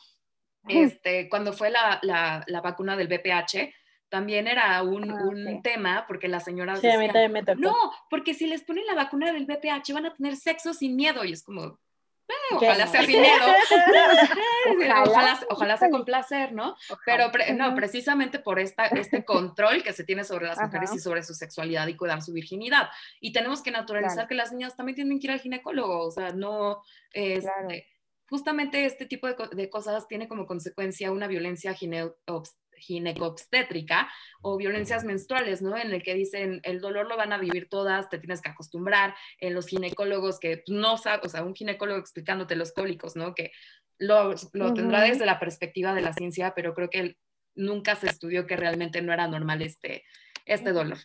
este, 0.68 1.29
cuando 1.29 1.53
fue 1.53 1.70
la, 1.70 1.98
la, 2.03 2.44
la 2.46 2.61
vacuna 2.61 2.96
del 2.96 3.09
BPH, 3.09 3.72
también 4.09 4.46
era 4.46 4.81
un, 4.83 5.11
ah, 5.11 5.24
un 5.24 5.62
tema 5.62 6.05
porque 6.07 6.29
las 6.29 6.44
señoras 6.44 6.81
sí, 6.81 6.87
decían, 6.87 7.33
me 7.33 7.42
tocó. 7.42 7.61
no, 7.61 7.74
porque 8.09 8.33
si 8.33 8.46
les 8.46 8.62
ponen 8.62 8.87
la 8.87 8.94
vacuna 8.94 9.33
del 9.33 9.44
BPH 9.44 9.92
van 9.92 10.07
a 10.07 10.14
tener 10.14 10.37
sexo 10.37 10.72
sin 10.72 10.94
miedo 10.94 11.24
y 11.24 11.33
es 11.33 11.42
como, 11.42 11.81
eh, 12.29 12.55
ojalá 12.55 12.87
sea 12.87 13.05
sin 13.05 13.20
miedo, 13.20 13.44
ojalá, 15.07 15.40
ojalá, 15.50 15.77
sea 15.77 15.90
con 15.90 16.05
placer, 16.05 16.53
¿no? 16.53 16.77
Pero 17.05 17.31
no, 17.55 17.74
precisamente 17.74 18.38
por 18.38 18.61
esta, 18.61 18.87
este 18.87 19.24
control 19.24 19.83
que 19.83 19.92
se 19.92 20.05
tiene 20.05 20.24
sobre 20.24 20.46
las 20.46 20.61
mujeres 20.61 20.94
y 20.94 21.00
sobre 21.00 21.22
su 21.22 21.35
sexualidad 21.35 21.87
y 21.88 21.96
cuidar 21.96 22.22
su 22.22 22.33
virginidad. 22.33 22.90
Y 23.20 23.33
tenemos 23.33 23.62
que 23.62 23.72
naturalizar 23.72 24.29
que 24.29 24.35
las 24.35 24.53
niñas 24.53 24.77
también 24.77 24.94
tienen 24.96 25.18
que 25.18 25.27
ir 25.27 25.33
al 25.33 25.40
ginecólogo, 25.40 26.07
o 26.07 26.11
sea, 26.11 26.31
no, 26.31 26.83
es 27.12 27.44
este, 27.44 27.88
justamente 28.29 28.85
este 28.85 29.07
tipo 29.07 29.29
de, 29.29 29.71
cosas 29.71 30.09
tiene 30.09 30.29
como 30.29 30.47
consecuencia 30.47 31.13
una 31.13 31.27
violencia 31.27 31.75
ginecobstétrica 31.75 34.11
o 34.43 34.57
violencias 34.57 35.05
menstruales, 35.05 35.63
¿no? 35.63 35.77
En 35.77 35.93
el 35.93 36.03
que 36.03 36.15
dicen, 36.15 36.61
el 36.63 36.81
dolor 36.81 37.07
lo 37.07 37.17
van 37.17 37.33
a 37.33 37.39
vivir 37.39 37.69
todas, 37.69 38.09
te 38.09 38.19
tienes 38.19 38.41
que 38.41 38.51
acostumbrar, 38.51 39.15
en 39.39 39.55
los 39.55 39.67
ginecólogos 39.67 40.39
que 40.39 40.63
no 40.69 40.97
saben, 40.97 41.21
o 41.25 41.29
sea, 41.29 41.45
un 41.45 41.55
ginecólogo 41.55 41.99
explicándote 41.99 42.57
los 42.57 42.73
cólicos, 42.73 43.17
¿no? 43.17 43.35
Que 43.35 43.53
lo, 43.99 44.35
lo 44.53 44.75
tendrá 44.75 45.03
desde 45.03 45.27
la 45.27 45.39
perspectiva 45.39 45.95
de 45.95 46.01
la 46.01 46.13
ciencia, 46.13 46.53
pero 46.55 46.75
creo 46.75 46.91
que 46.91 47.17
nunca 47.55 47.95
se 47.97 48.09
estudió 48.09 48.47
que 48.47 48.57
realmente 48.57 49.03
no 49.03 49.13
era 49.13 49.29
normal 49.29 49.63
este, 49.63 50.05
este 50.45 50.73
dolor. 50.73 50.99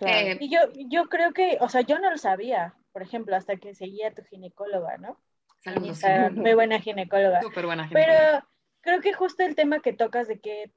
Eh, 0.00 0.38
y 0.40 0.50
yo, 0.50 0.60
yo 0.88 1.08
creo 1.08 1.32
que, 1.32 1.58
o 1.60 1.68
sea, 1.68 1.82
yo 1.82 1.98
no 1.98 2.10
lo 2.10 2.16
sabía, 2.16 2.74
por 2.92 3.02
ejemplo, 3.02 3.36
hasta 3.36 3.56
que 3.56 3.74
seguía 3.74 4.08
a 4.08 4.14
tu 4.14 4.22
ginecóloga, 4.24 4.96
¿no? 4.98 5.20
Saludos. 5.60 6.00
muy 6.32 6.54
buena 6.54 6.80
ginecóloga. 6.80 7.42
Súper 7.42 7.66
buena 7.66 7.86
ginecóloga. 7.86 8.18
Pero 8.18 8.48
creo 8.80 9.00
que 9.00 9.12
justo 9.12 9.42
el 9.42 9.54
tema 9.54 9.80
que 9.80 9.92
tocas 9.92 10.26
de 10.28 10.40
que, 10.40 10.72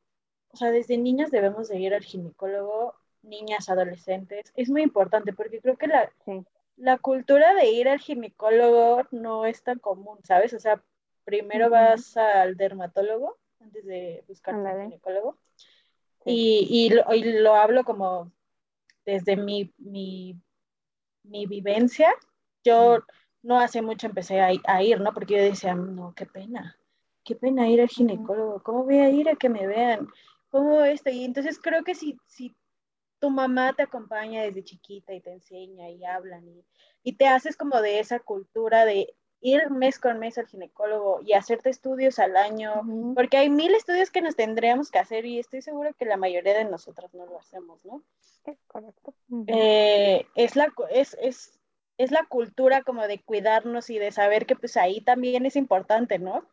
o 0.49 0.57
sea, 0.57 0.71
desde 0.71 0.97
niñas 0.97 1.31
debemos 1.31 1.69
de 1.69 1.79
ir 1.79 1.93
al 1.93 2.03
ginecólogo, 2.03 2.95
niñas, 3.21 3.69
adolescentes, 3.69 4.51
es 4.55 4.69
muy 4.69 4.81
importante 4.81 5.33
porque 5.33 5.61
creo 5.61 5.77
que 5.77 5.87
la, 5.87 6.11
la 6.75 6.97
cultura 6.97 7.53
de 7.53 7.71
ir 7.71 7.87
al 7.87 7.99
ginecólogo 7.99 9.03
no 9.11 9.45
es 9.45 9.63
tan 9.63 9.79
común, 9.79 10.19
¿sabes? 10.23 10.53
O 10.53 10.59
sea, 10.59 10.83
primero 11.23 11.69
vas 11.69 12.17
al 12.17 12.57
dermatólogo 12.57 13.37
antes 13.61 13.85
de 13.85 14.23
buscar 14.27 14.55
un 14.55 14.67
ginecólogo. 14.67 15.37
Y, 16.25 16.67
y, 16.69 16.89
lo, 16.89 17.13
y, 17.13 17.23
lo, 17.39 17.55
hablo 17.55 17.83
como 17.83 18.31
desde 19.05 19.35
mi, 19.35 19.73
mi, 19.77 20.37
mi 21.23 21.45
vivencia. 21.45 22.13
Yo 22.63 23.03
no 23.43 23.59
hace 23.59 23.81
mucho 23.81 24.07
empecé 24.07 24.41
a, 24.41 24.81
ir, 24.81 24.99
¿no? 25.01 25.13
Porque 25.13 25.35
yo 25.35 25.43
decía, 25.43 25.75
no, 25.75 26.13
qué 26.15 26.25
pena, 26.25 26.77
qué 27.23 27.35
pena 27.35 27.69
ir 27.69 27.81
al 27.81 27.89
ginecólogo, 27.89 28.63
¿cómo 28.63 28.85
voy 28.85 28.97
a 28.97 29.09
ir 29.09 29.29
a 29.29 29.35
que 29.35 29.49
me 29.49 29.67
vean? 29.67 30.07
¿Cómo 30.49 30.81
esto? 30.81 31.09
Y 31.09 31.25
entonces 31.25 31.59
creo 31.61 31.83
que 31.83 31.93
si, 31.93 32.17
si 32.25 32.55
tu 33.19 33.29
mamá 33.29 33.73
te 33.73 33.83
acompaña 33.83 34.43
desde 34.43 34.63
chiquita 34.63 35.13
y 35.13 35.21
te 35.21 35.33
enseña 35.33 35.89
y 35.89 36.03
hablan 36.05 36.47
y, 36.47 36.63
y 37.03 37.13
te 37.13 37.27
haces 37.27 37.55
como 37.57 37.81
de 37.81 37.99
esa 37.99 38.19
cultura 38.19 38.85
de 38.85 39.13
ir 39.43 39.69
mes 39.69 39.99
con 39.99 40.19
mes 40.19 40.37
al 40.37 40.47
ginecólogo 40.47 41.19
y 41.21 41.33
hacerte 41.33 41.69
estudios 41.69 42.17
al 42.17 42.37
año, 42.37 42.81
porque 43.13 43.37
hay 43.37 43.49
mil 43.49 43.75
estudios 43.75 44.09
que 44.09 44.21
nos 44.21 44.37
tendríamos 44.37 44.89
que 44.89 44.99
hacer 44.99 45.25
y 45.25 45.37
estoy 45.37 45.61
segura 45.61 45.91
que 45.91 46.05
la 46.05 46.15
mayoría 46.15 46.57
de 46.57 46.63
nosotros 46.63 47.13
no 47.13 47.25
lo 47.25 47.39
hacemos, 47.39 47.83
¿no? 47.83 48.01
Es 48.45 48.57
correcto. 48.67 49.13
Eh, 49.47 50.25
es, 50.35 50.55
la, 50.55 50.71
es, 50.91 51.17
es, 51.21 51.59
es 52.03 52.11
la 52.11 52.25
cultura 52.25 52.83
como 52.83 53.07
de 53.07 53.19
cuidarnos 53.19 53.89
y 53.89 53.97
de 53.97 54.11
saber 54.11 54.45
que 54.45 54.55
pues 54.55 54.77
ahí 54.77 55.01
también 55.01 55.45
es 55.45 55.55
importante, 55.55 56.19
¿no? 56.19 56.49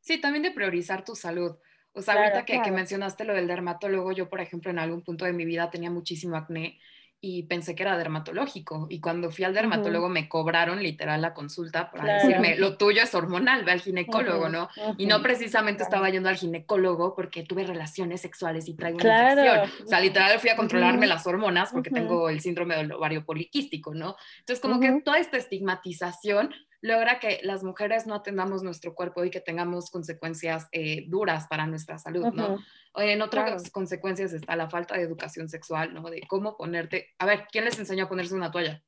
Sí, 0.00 0.20
también 0.20 0.42
de 0.42 0.50
priorizar 0.50 1.04
tu 1.04 1.14
salud. 1.14 1.56
O 1.92 2.00
sea, 2.00 2.14
ahorita 2.14 2.44
que, 2.44 2.62
que, 2.62 2.70
mencionaste 2.70 3.24
lo 3.24 3.34
del 3.34 3.46
dermatólogo, 3.46 4.12
yo, 4.12 4.28
por 4.28 4.40
ejemplo, 4.40 4.70
en 4.70 4.78
algún 4.78 5.02
punto 5.02 5.24
de 5.26 5.32
mi 5.32 5.44
vida 5.44 5.70
tenía 5.70 5.90
muchísimo 5.90 6.36
acné 6.36 6.78
y 7.24 7.44
pensé 7.44 7.76
que 7.76 7.84
era 7.84 7.96
dermatológico. 7.96 8.88
Y 8.90 9.00
cuando 9.00 9.30
fui 9.30 9.44
al 9.44 9.54
dermatólogo 9.54 10.08
me 10.08 10.28
cobraron 10.28 10.82
literal 10.82 11.22
la 11.22 11.32
consulta 11.32 11.88
para 11.92 12.14
decirme, 12.14 12.56
lo 12.56 12.76
tuyo 12.76 13.00
es 13.00 13.14
hormonal, 13.14 13.64
ve 13.64 13.70
al 13.70 13.80
ginecólogo, 13.80 14.48
¿no? 14.48 14.68
Y 14.98 15.06
no 15.06 15.22
precisamente 15.22 15.84
estaba 15.84 16.10
yendo 16.10 16.28
al 16.28 16.34
ginecólogo 16.34 17.14
porque 17.14 17.44
tuve 17.44 17.62
relaciones 17.64 18.20
sexuales 18.20 18.68
y 18.68 18.74
traigo 18.74 18.98
una 18.98 19.30
infección. 19.30 19.84
O 19.84 19.88
sea, 19.88 20.00
literal 20.00 20.36
fui 20.40 20.50
a 20.50 20.56
controlarme 20.56 21.06
las 21.06 21.24
hormonas 21.24 21.70
porque 21.70 21.90
tengo 21.90 22.28
el 22.28 22.40
síndrome 22.40 22.74
del 22.74 22.90
ovario 22.90 23.24
poliquístico, 23.24 23.94
¿no? 23.94 24.16
Entonces, 24.40 24.60
como 24.60 24.80
que 24.80 24.90
toda 25.04 25.18
esta 25.18 25.36
estigmatización 25.36 26.52
logra 26.82 27.20
que 27.20 27.40
las 27.44 27.62
mujeres 27.62 28.06
no 28.06 28.14
atendamos 28.14 28.62
nuestro 28.62 28.94
cuerpo 28.94 29.24
y 29.24 29.30
que 29.30 29.40
tengamos 29.40 29.90
consecuencias 29.90 30.68
eh, 30.72 31.06
duras 31.08 31.46
para 31.46 31.66
nuestra 31.66 31.96
salud, 31.96 32.26
¿no? 32.34 32.58
En 32.96 33.22
otras 33.22 33.70
consecuencias 33.70 34.32
está 34.32 34.56
la 34.56 34.68
falta 34.68 34.96
de 34.96 35.02
educación 35.02 35.48
sexual, 35.48 35.94
¿no? 35.94 36.02
De 36.10 36.20
cómo 36.28 36.56
ponerte. 36.56 37.08
A 37.18 37.24
ver, 37.24 37.46
¿quién 37.50 37.64
les 37.64 37.78
enseñó 37.78 38.04
a 38.04 38.08
ponerse 38.08 38.34
una 38.34 38.50
toalla? 38.50 38.82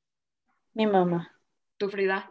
Mi 0.75 0.87
mamá. 0.87 1.33
¿Tú, 1.79 1.89
Frida? 1.89 2.31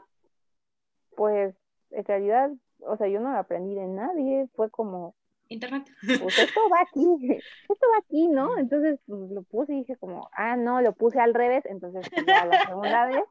Pues, 1.16 1.56
en 1.92 2.06
realidad, 2.06 2.52
o 2.80 2.98
sea, 2.98 3.08
yo 3.08 3.22
no 3.22 3.32
lo 3.32 3.38
aprendí 3.38 3.74
de 3.74 3.88
nadie, 3.88 4.48
fue 4.56 4.70
como, 4.70 5.16
internet. 5.48 5.90
Pues 6.06 6.40
esto 6.40 6.60
va 6.72 6.82
aquí, 6.82 7.38
esto 7.70 7.88
va 7.94 8.00
aquí, 8.00 8.28
¿no? 8.28 8.58
Entonces 8.58 9.00
pues, 9.06 9.32
lo 9.32 9.44
puse 9.44 9.74
y 9.74 9.80
dije 9.80 9.96
como, 9.96 10.30
ah, 10.34 10.58
no, 10.58 10.82
lo 10.82 10.94
puse 10.94 11.20
al 11.20 11.34
revés, 11.34 11.64
entonces 11.66 12.10
pues, 12.10 12.26
ya 12.26 12.46
la 12.46 12.66
segunda 12.66 13.06
vez 13.06 13.24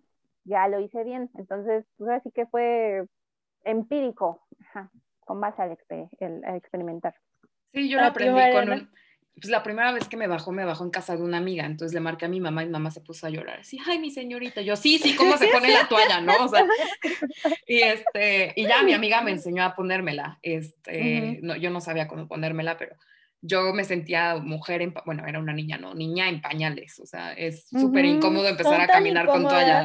ya 0.45 0.69
lo 0.69 0.81
hice 0.81 1.05
bien. 1.05 1.31
Entonces, 1.37 1.85
pues 1.97 2.11
así 2.11 2.31
que 2.31 2.47
fue 2.47 3.07
empírico, 3.65 4.47
con 5.21 5.41
base 5.41 5.63
al, 5.63 5.73
experimentar. 6.57 7.15
Sí, 7.73 7.89
yo 7.89 8.01
lo 8.01 8.07
aprendí 8.07 8.53
con 8.53 8.71
un, 8.71 8.91
pues 9.35 9.51
la 9.51 9.63
primera 9.63 9.93
vez 9.93 10.09
que 10.09 10.17
me 10.17 10.27
bajó, 10.27 10.53
me 10.53 10.65
bajó 10.65 10.85
en 10.85 10.91
casa 10.91 11.17
de 11.17 11.23
una 11.23 11.39
amiga, 11.39 11.65
entonces 11.65 11.95
le 11.95 12.01
marqué 12.01 12.27
a 12.27 12.29
mi 12.29 12.39
mamá 12.39 12.63
y 12.63 12.67
mi 12.67 12.73
mamá 12.73 12.91
se 12.91 13.01
puso 13.01 13.27
a 13.27 13.31
llorar, 13.31 13.61
así, 13.61 13.79
ay, 13.87 13.99
mi 13.99 14.11
señorita, 14.11 14.61
yo, 14.61 14.77
sí, 14.77 14.99
sí, 14.99 15.17
¿cómo 15.17 15.37
se 15.39 15.49
pone 15.49 15.73
la 15.73 15.89
toalla, 15.89 16.21
no? 16.21 16.33
O 16.45 16.49
sea, 16.49 16.67
y 17.67 17.81
este, 17.81 18.53
y 18.57 18.67
ya 18.67 18.83
mi 18.83 18.93
amiga 18.93 19.23
me 19.23 19.31
enseñó 19.31 19.65
a 19.65 19.75
ponérmela, 19.75 20.39
este, 20.43 21.41
no, 21.43 21.57
yo 21.57 21.71
no 21.71 21.81
sabía 21.81 22.09
cómo 22.09 22.29
ponérmela, 22.29 22.77
pero 22.77 22.95
yo 23.43 23.75
me 23.75 23.85
sentía 23.85 24.37
mujer, 24.37 24.83
en, 24.83 24.95
bueno, 25.05 25.27
era 25.27 25.39
una 25.39 25.53
niña, 25.53 25.77
¿no? 25.77 25.95
Niña 25.95 26.29
en 26.29 26.41
pañales, 26.41 26.99
o 27.01 27.07
sea, 27.07 27.33
es 27.33 27.67
súper 27.69 28.05
incómodo 28.05 28.49
empezar 28.49 28.81
a 28.81 28.87
caminar 28.87 29.27
con 29.27 29.43
toalla. 29.43 29.83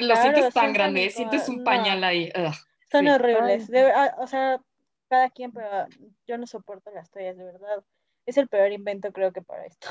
Lo 0.00 0.16
sientes 0.16 0.52
tan 0.52 0.72
grande, 0.72 1.10
sientes 1.10 1.48
un 1.48 1.62
pañal 1.62 2.02
ahí. 2.02 2.32
son 2.90 3.06
horribles, 3.06 3.70
ah, 3.94 4.14
o 4.18 4.26
sea, 4.26 4.60
cada 5.08 5.30
quien, 5.30 5.52
pero 5.52 5.68
yo 6.26 6.38
no 6.38 6.46
soporto 6.46 6.90
las 6.90 7.10
toallas, 7.10 7.36
de 7.36 7.44
verdad 7.44 7.84
es 8.26 8.36
el 8.38 8.48
peor 8.48 8.72
invento 8.72 9.12
creo 9.12 9.32
que 9.32 9.42
para 9.42 9.66
esto. 9.66 9.88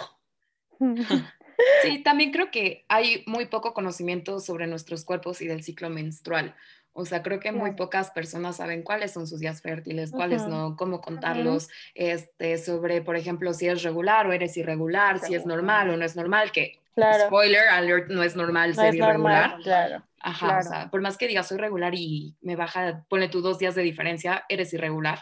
Sí, 1.84 2.02
también 2.02 2.32
creo 2.32 2.50
que 2.50 2.84
hay 2.90 3.24
muy 3.28 3.46
poco 3.46 3.76
conocimiento 3.76 4.40
sobre 4.40 4.66
nuestros 4.66 5.06
cuerpos 5.06 5.40
y 5.40 5.48
del 5.48 5.64
ciclo 5.64 5.88
menstrual. 5.88 6.56
O 6.94 7.06
sea, 7.06 7.24
creo 7.24 7.40
que 7.40 7.52
muy 7.52 7.72
pocas 7.74 8.12
personas 8.12 8.58
saben 8.58 8.84
cuáles 8.84 9.12
son 9.12 9.28
sus 9.28 9.40
días 9.40 9.62
fértiles, 9.62 10.12
cuáles 10.12 10.46
no, 10.48 10.76
cómo 10.76 11.02
contarlos, 11.02 11.70
este, 11.96 12.58
sobre, 12.60 13.02
por 13.02 13.16
ejemplo, 13.16 13.54
si 13.54 13.68
es 13.68 13.82
regular 13.84 14.28
o 14.28 14.34
eres 14.34 14.56
irregular, 14.58 15.20
si 15.20 15.34
es 15.34 15.46
normal 15.46 15.90
o 15.90 15.98
no 15.98 16.06
es 16.06 16.16
normal, 16.16 16.52
que 16.52 16.80
spoiler 17.26 17.68
alert, 17.70 18.10
no 18.10 18.22
es 18.22 18.36
normal 18.36 18.76
ser 18.76 18.96
irregular. 18.96 19.58
claro. 19.64 20.04
Ajá, 20.26 20.60
o 20.60 20.64
sea, 20.64 20.90
por 20.90 21.02
más 21.02 21.18
que 21.18 21.28
digas 21.28 21.50
soy 21.50 21.58
regular 21.58 21.94
y 21.96 22.34
me 22.42 22.56
baja, 22.56 23.04
pone 23.10 23.28
tú 23.28 23.42
dos 23.42 23.60
días 23.60 23.76
de 23.76 23.82
diferencia, 23.82 24.46
eres 24.48 24.74
irregular 24.74 25.20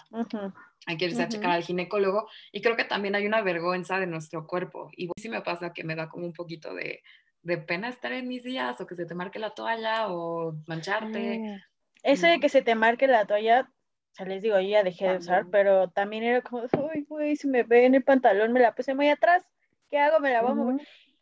hay 0.88 0.98
que 0.98 1.06
irse 1.06 1.22
a 1.22 1.30
checar 1.30 1.52
al 1.52 1.64
ginecólogo 1.64 2.28
y 2.52 2.62
creo 2.62 2.76
que 2.76 2.84
también 2.84 3.16
hay 3.16 3.26
una 3.28 3.42
vergüenza 3.42 4.00
de 4.00 4.08
nuestro 4.08 4.48
cuerpo 4.48 4.90
y 4.96 5.10
sí 5.18 5.30
me 5.30 5.42
pasa 5.42 5.74
que 5.74 5.84
me 5.84 5.96
da 5.96 6.10
como 6.10 6.26
un 6.26 6.34
poquito 6.34 6.74
de, 6.74 7.04
de 7.44 7.58
pena 7.58 7.90
estar 7.90 8.12
en 8.12 8.28
mis 8.28 8.44
días 8.44 8.80
o 8.80 8.88
que 8.88 8.96
se 8.96 9.06
te 9.06 9.16
marque 9.16 9.40
la 9.40 9.52
toalla 9.52 10.10
o 10.10 10.56
mancharte. 10.68 11.40
Mm. 11.40 11.62
Eso 12.04 12.28
de 12.28 12.40
que 12.40 12.50
se 12.50 12.62
te 12.62 12.76
marque 12.76 13.08
la 13.08 13.26
toalla, 13.26 13.70
o 13.70 14.16
sea, 14.16 14.26
les 14.26 14.42
digo, 14.42 14.60
yo 14.60 14.70
ya 14.70 14.84
dejé 14.84 15.10
de 15.10 15.18
usar, 15.18 15.48
pero 15.52 15.90
también 15.90 16.24
era 16.24 16.42
como, 16.42 16.64
uy, 16.64 17.06
güey, 17.08 17.36
si 17.36 17.48
me 17.48 17.64
ve 17.64 17.86
en 17.86 17.96
el 17.96 18.04
pantalón, 18.04 18.54
me 18.54 18.60
la 18.60 18.74
puse 18.74 18.96
muy 18.96 19.10
atrás, 19.10 19.44
¿qué 19.90 20.00
hago? 20.00 20.20
Me 20.20 20.32
la 20.32 20.42
vamos 20.42 20.82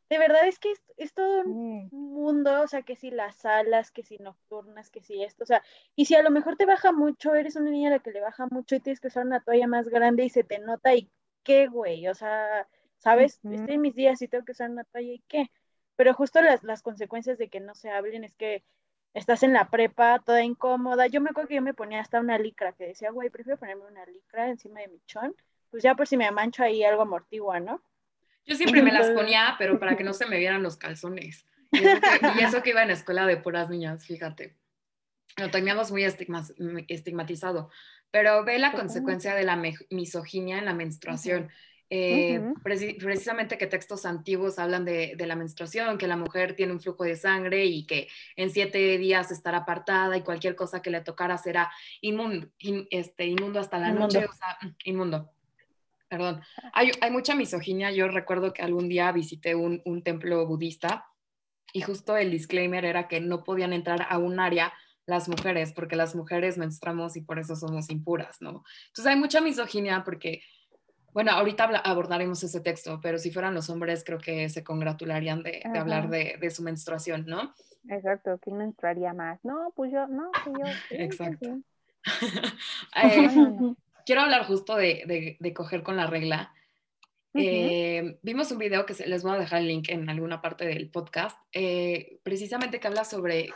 de 0.10 0.18
verdad 0.18 0.48
es 0.48 0.58
que 0.58 0.74
es, 0.98 1.14
todo 1.14 1.44
un 1.44 1.88
mundo, 1.92 2.64
o 2.64 2.68
sea, 2.68 2.82
que 2.82 2.96
si 2.96 3.12
las 3.12 3.36
salas, 3.38 3.92
que 3.92 4.04
si 4.04 4.18
nocturnas, 4.18 4.90
que 4.90 5.02
si 5.02 5.24
esto, 5.24 5.44
o 5.44 5.48
sea, 5.48 5.62
y 5.96 6.06
si 6.06 6.16
a 6.16 6.24
lo 6.24 6.32
mejor 6.32 6.58
te 6.58 6.66
baja 6.66 6.92
mucho, 6.92 7.36
eres 7.36 7.56
una 7.56 7.70
niña 7.70 7.90
a 7.90 7.94
la 7.94 8.00
que 8.00 8.12
le 8.12 8.20
baja 8.20 8.48
mucho 8.50 8.76
y 8.76 8.80
tienes 8.80 9.00
que 9.00 9.08
usar 9.08 9.26
una 9.26 9.42
toalla 9.42 9.68
más 9.68 9.88
grande 9.88 10.26
y 10.26 10.30
se 10.30 10.44
te 10.44 10.60
nota 10.60 10.96
y 10.96 11.12
qué, 11.44 11.68
güey, 11.68 12.08
o 12.08 12.16
sea, 12.16 12.68
¿sabes? 12.98 13.40
Estoy 13.44 13.76
en 13.76 13.82
mis 13.82 13.94
días 13.94 14.22
y 14.24 14.28
tengo 14.28 14.44
que 14.44 14.54
usar 14.54 14.72
una 14.72 14.84
toalla 14.84 15.14
y 15.14 15.24
qué. 15.28 15.52
Pero 16.00 16.14
justo 16.14 16.42
las, 16.42 16.64
las 16.64 16.82
consecuencias 16.82 17.38
de 17.38 17.50
que 17.50 17.60
no 17.60 17.76
se 17.76 17.90
hablen 17.90 18.24
es 18.24 18.34
que 18.36 18.64
estás 19.14 19.44
en 19.44 19.52
la 19.52 19.70
prepa 19.70 20.20
toda 20.26 20.42
incómoda. 20.42 21.08
Yo 21.08 21.20
me 21.20 21.32
acuerdo 21.32 21.50
que 21.50 21.56
yo 21.56 21.62
me 21.62 21.74
ponía 21.74 22.00
hasta 22.00 22.22
una 22.22 22.40
licra 22.40 22.72
que 22.72 22.86
decía, 22.86 23.12
güey, 23.12 23.30
prefiero 23.30 23.60
ponerme 23.60 23.84
una 23.86 24.06
licra 24.06 24.48
encima 24.48 24.80
de 24.80 24.88
mi 24.88 25.02
chón, 25.08 25.36
pues 25.70 25.84
ya 25.84 25.96
por 25.96 26.08
si 26.08 26.16
me 26.16 26.32
mancho 26.32 26.64
ahí 26.64 26.86
algo 26.86 27.02
amortigua, 27.02 27.60
¿no? 27.60 27.84
Yo 28.46 28.56
siempre 28.56 28.82
me 28.82 28.94
las 28.94 29.10
ponía, 29.10 29.56
pero 29.60 29.78
para 29.78 29.98
que 29.98 30.06
no 30.06 30.14
se 30.14 30.26
me 30.26 30.38
vieran 30.38 30.64
los 30.64 30.78
calzones. 30.78 31.46
Y 31.74 32.44
eso 32.44 32.64
que, 32.64 32.70
iba 32.70 32.82
en 32.82 32.88
la 32.88 32.94
escuela 32.94 33.26
de 33.26 33.36
puras 33.36 33.70
niñas, 33.70 34.06
fíjate. 34.06 34.56
Lo 35.36 35.52
teníamos 35.52 35.92
muy 35.92 36.06
estigmatizado. 36.06 37.70
Pero 38.10 38.46
ve 38.46 38.58
la 38.58 38.72
consecuencia 38.72 39.36
de 39.36 39.44
la 39.44 39.62
misoginia 39.90 40.60
en 40.60 40.66
la 40.66 40.74
menstruación. 40.74 41.50
Eh, 41.92 42.40
precisamente 42.62 43.58
que 43.58 43.66
textos 43.66 44.06
antiguos 44.06 44.60
hablan 44.60 44.86
de, 44.86 45.16
la 45.18 45.36
menstruación, 45.36 45.98
que 45.98 46.08
la 46.08 46.18
mujer 46.18 46.56
tiene 46.56 46.74
un 46.74 46.80
flujo 46.80 47.04
de 47.04 47.16
sangre 47.16 47.66
y 47.66 47.86
que 47.86 48.08
en 48.36 48.52
siete 48.52 48.98
días 49.00 49.32
estará 49.32 49.60
apartada 49.60 50.16
y 50.16 50.22
cualquier 50.22 50.56
cosa 50.56 50.82
que 50.82 50.92
le 50.92 51.02
tocara 51.02 51.38
será 51.38 51.72
inmundo, 52.02 52.48
este, 52.92 53.26
inmundo 53.26 53.60
hasta 53.60 53.80
la 53.80 53.92
noche, 53.92 54.26
o 54.26 54.34
sea, 54.34 54.58
inmundo 54.84 55.32
perdón, 56.10 56.42
hay, 56.74 56.92
mucha 57.12 57.36
misoginia. 57.36 57.92
Yo 57.92 58.08
recuerdo 58.08 58.52
que 58.52 58.64
algún 58.64 58.90
día 58.90 59.12
visité 59.12 59.56
un, 59.56 60.04
templo 60.04 60.46
budista 60.46 61.06
y 61.72 61.82
justo 61.82 62.18
el 62.18 62.32
disclaimer 62.32 62.84
era 62.84 63.08
que 63.08 63.22
no 63.22 63.44
podían 63.44 63.74
entrar 63.74 64.08
a 64.10 64.18
un 64.18 64.40
área 64.40 64.74
las 65.06 65.30
mujeres, 65.30 65.72
porque 65.74 65.96
las 65.96 66.16
mujeres 66.16 66.58
menstruamos 66.58 67.16
y 67.16 67.22
por 67.22 67.40
eso 67.40 67.56
somos 67.56 67.90
impuras, 67.90 68.38
¿no? 68.42 68.64
Entonces 68.88 69.06
hay 69.08 69.16
mucha 69.16 69.42
misoginia 69.42 70.04
porque, 70.04 70.44
bueno, 71.14 71.32
ahorita 71.32 71.66
abordaremos 71.84 72.44
ese 72.44 72.62
texto, 72.62 73.00
pero 73.02 73.18
si 73.18 73.32
fueran 73.32 73.54
los 73.54 73.70
hombres 73.70 74.04
creo 74.04 74.20
que 74.20 74.50
se 74.50 74.64
congratularían 74.64 75.44
de, 75.44 75.62
hablar 75.76 76.10
de, 76.10 76.50
su 76.52 76.64
menstruación, 76.64 77.26
¿no? 77.26 77.54
Exacto, 77.88 78.38
¿quién 78.42 78.58
menstruaría 78.58 79.14
más? 79.14 79.40
No, 79.44 79.72
pues 79.76 79.92
yo, 79.92 80.08
no, 80.08 80.32
pues 80.44 80.56
yo. 80.58 80.66
Exacto. 80.98 81.60
eh, 83.04 83.30
quiero 84.06 84.22
hablar 84.22 84.46
justo 84.46 84.76
de, 84.76 85.38
de, 85.40 85.54
coger 85.54 85.84
con 85.84 85.96
la 85.98 86.08
regla. 86.08 86.54
Eh, 87.36 88.18
vimos 88.24 88.52
un 88.52 88.58
video 88.58 88.86
que 88.86 88.96
les 89.06 89.22
voy 89.24 89.34
a 89.34 89.40
dejar 89.40 89.62
el 89.62 89.68
link 89.68 89.90
en 89.90 90.10
alguna 90.10 90.42
parte 90.42 90.66
del 90.66 90.90
podcast, 90.90 91.38
eh, 91.52 92.20
precisamente 92.24 92.80
que 92.80 92.88
habla 92.88 93.06
sobre 93.06 93.54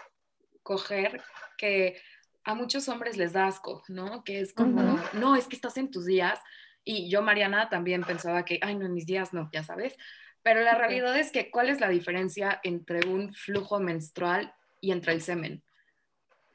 coger, 0.61 1.21
que 1.57 1.97
a 2.43 2.53
muchos 2.55 2.87
hombres 2.87 3.17
les 3.17 3.33
da 3.33 3.47
asco, 3.47 3.83
¿no? 3.87 4.23
Que 4.23 4.41
es 4.41 4.53
como, 4.53 4.99
no, 5.13 5.35
es 5.35 5.47
que 5.47 5.55
estás 5.55 5.77
en 5.77 5.89
tus 5.89 6.05
días. 6.05 6.39
Y 6.83 7.09
yo, 7.09 7.21
Mariana, 7.21 7.69
también 7.69 8.03
pensaba 8.03 8.45
que, 8.45 8.59
ay, 8.61 8.75
no, 8.75 8.85
en 8.85 8.93
mis 8.93 9.05
días 9.05 9.33
no, 9.33 9.49
ya 9.53 9.63
sabes. 9.63 9.95
Pero 10.41 10.61
la 10.61 10.75
realidad 10.75 11.17
es 11.17 11.31
que, 11.31 11.49
¿cuál 11.49 11.69
es 11.69 11.79
la 11.79 11.89
diferencia 11.89 12.59
entre 12.63 13.07
un 13.07 13.33
flujo 13.33 13.79
menstrual 13.79 14.53
y 14.81 14.91
entre 14.91 15.13
el 15.13 15.21
semen? 15.21 15.63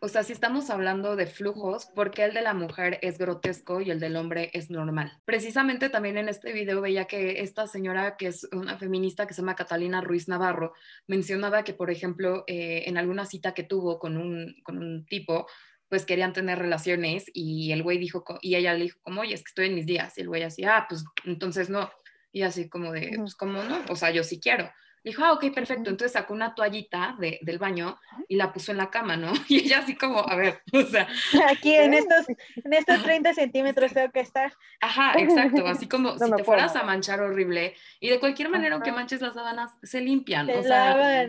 o 0.01 0.09
sea, 0.09 0.23
si 0.23 0.33
estamos 0.33 0.71
hablando 0.71 1.17
de 1.17 1.27
flujos, 1.27 1.87
¿por 1.87 2.13
qué 2.13 2.25
el 2.25 2.35
de 2.35 2.43
la 2.43 2.55
mujer 2.55 3.01
es 3.03 3.19
grotesco 3.19 3.81
y 3.81 3.91
el 3.91 3.99
del 3.99 4.17
hombre 4.17 4.51
es 4.55 4.71
normal? 4.71 5.13
Precisamente 5.25 5.91
también 5.91 6.17
en 6.19 6.29
este 6.29 6.53
video 6.53 6.81
veía 6.81 7.07
que 7.07 7.41
esta 7.41 7.67
señora, 7.67 8.17
que 8.17 8.29
es 8.29 8.47
una 8.53 8.79
feminista 8.79 9.27
que 9.27 9.35
se 9.35 9.43
llama 9.43 9.57
Catalina 9.57 10.01
Ruiz 10.01 10.29
Navarro, 10.29 10.73
mencionaba 11.09 11.65
que, 11.65 11.75
por 11.75 11.91
ejemplo, 11.91 12.45
eh, 12.47 12.85
en 12.87 12.97
alguna 12.97 13.27
cita 13.27 13.55
que 13.55 13.65
tuvo 13.65 13.99
con 13.99 14.17
un, 14.17 14.55
con 14.63 14.79
un 14.79 15.05
tipo, 15.05 15.49
pues 15.89 16.05
querían 16.05 16.33
tener 16.33 16.59
relaciones 16.59 17.25
y 17.33 17.73
el 17.73 17.83
güey 17.83 17.99
dijo, 17.99 18.25
y 18.41 18.57
ella 18.57 18.75
le 18.75 18.85
dijo, 18.85 18.99
como, 19.03 19.23
oye, 19.23 19.35
es 19.35 19.43
que 19.43 19.49
estoy 19.49 19.67
en 19.67 19.75
mis 19.75 19.87
días. 19.87 20.17
Y 20.19 20.23
el 20.23 20.29
güey 20.29 20.43
así, 20.43 20.65
ah, 20.65 20.87
pues 20.89 21.05
entonces 21.25 21.71
no. 21.71 21.91
Y 22.33 22.43
así 22.43 22.69
como 22.69 22.93
de, 22.93 23.13
pues, 23.17 23.35
¿cómo 23.35 23.63
no? 23.63 23.85
O 23.89 23.97
sea, 23.97 24.11
yo 24.11 24.23
sí 24.23 24.39
quiero 24.39 24.71
dijo, 25.09 25.25
ah, 25.25 25.33
ok, 25.33 25.53
perfecto. 25.55 25.91
Entonces 25.91 26.13
sacó 26.13 26.35
una 26.35 26.55
toallita 26.55 27.17
de, 27.19 27.39
del 27.43 27.59
baño 27.59 27.99
y 28.29 28.37
la 28.37 28.53
puso 28.53 28.73
en 28.73 28.79
la 28.79 28.91
cama, 28.91 29.17
¿no? 29.17 29.33
Y 29.49 29.61
ella 29.61 29.79
así 29.79 29.95
como, 29.97 30.21
a 30.21 30.37
ver, 30.37 30.63
o 30.73 30.83
sea. 30.83 31.09
Aquí 31.51 31.75
en 31.75 31.95
estos, 31.95 32.29
en 32.29 32.73
estos 32.73 33.03
30 33.03 33.35
centímetros 33.35 33.93
tengo 33.93 34.11
que 34.13 34.21
estar. 34.21 34.53
Ajá, 34.81 35.15
exacto. 35.19 35.67
Así 35.67 35.89
como 35.89 36.19
si 36.19 36.31
te 36.31 36.45
fueras 36.45 36.77
a 36.77 36.83
manchar 36.83 37.21
horrible. 37.21 37.75
Y 38.01 38.09
de 38.11 38.21
cualquier 38.21 38.49
manera, 38.49 38.75
aunque 38.75 38.93
manches 38.93 39.21
las 39.21 39.35
sábanas, 39.35 39.73
se 39.83 40.01
limpian. 40.01 40.47
Se 40.47 40.59
o 40.59 40.63
sea, 40.63 41.27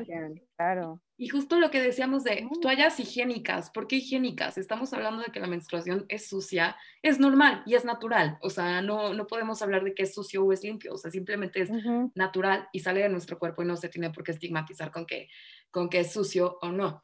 Claro. 0.55 1.01
Y 1.21 1.27
justo 1.27 1.59
lo 1.59 1.69
que 1.69 1.81
decíamos 1.81 2.23
de 2.23 2.47
toallas 2.61 2.97
higiénicas, 2.97 3.71
¿por 3.71 3.87
qué 3.87 3.97
higiénicas? 3.97 4.57
Estamos 4.57 4.93
hablando 4.93 5.21
de 5.21 5.33
que 5.33 5.41
la 5.41 5.47
menstruación 5.47 6.05
es 6.07 6.29
sucia, 6.29 6.77
es 7.01 7.19
normal 7.19 7.61
y 7.65 7.75
es 7.75 7.83
natural. 7.83 8.37
O 8.41 8.49
sea, 8.49 8.81
no, 8.81 9.13
no 9.13 9.27
podemos 9.27 9.61
hablar 9.61 9.83
de 9.83 9.93
que 9.93 10.03
es 10.03 10.13
sucio 10.13 10.45
o 10.45 10.53
es 10.53 10.63
limpio, 10.63 10.93
o 10.93 10.97
sea, 10.97 11.11
simplemente 11.11 11.59
es 11.59 11.71
natural 12.15 12.69
y 12.71 12.79
sale 12.79 13.01
de 13.01 13.09
nuestro 13.09 13.37
cuerpo 13.37 13.61
y 13.61 13.65
no 13.65 13.75
se 13.75 13.89
tiene 13.89 14.11
por 14.11 14.23
qué 14.23 14.31
estigmatizar 14.31 14.91
con 14.91 15.05
que, 15.05 15.27
con 15.71 15.89
que 15.89 15.99
es 15.99 16.13
sucio 16.13 16.57
o 16.61 16.69
no. 16.69 17.01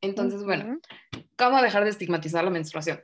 Entonces, 0.00 0.42
bueno, 0.42 0.80
¿cómo 1.36 1.60
dejar 1.60 1.84
de 1.84 1.90
estigmatizar 1.90 2.42
la 2.42 2.50
menstruación? 2.50 2.98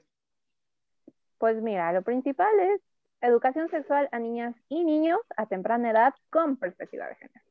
Pues 1.37 1.61
mira, 1.61 1.93
lo 1.93 2.01
principal 2.01 2.59
es 2.61 2.81
educación 3.21 3.69
sexual 3.69 4.09
a 4.11 4.19
niñas 4.19 4.57
y 4.71 4.85
niños 4.85 5.21
a 5.37 5.45
temprana 5.45 5.91
edad 5.91 6.15
con 6.31 6.57
perspectiva 6.57 7.09
de 7.09 7.17
género. 7.17 7.45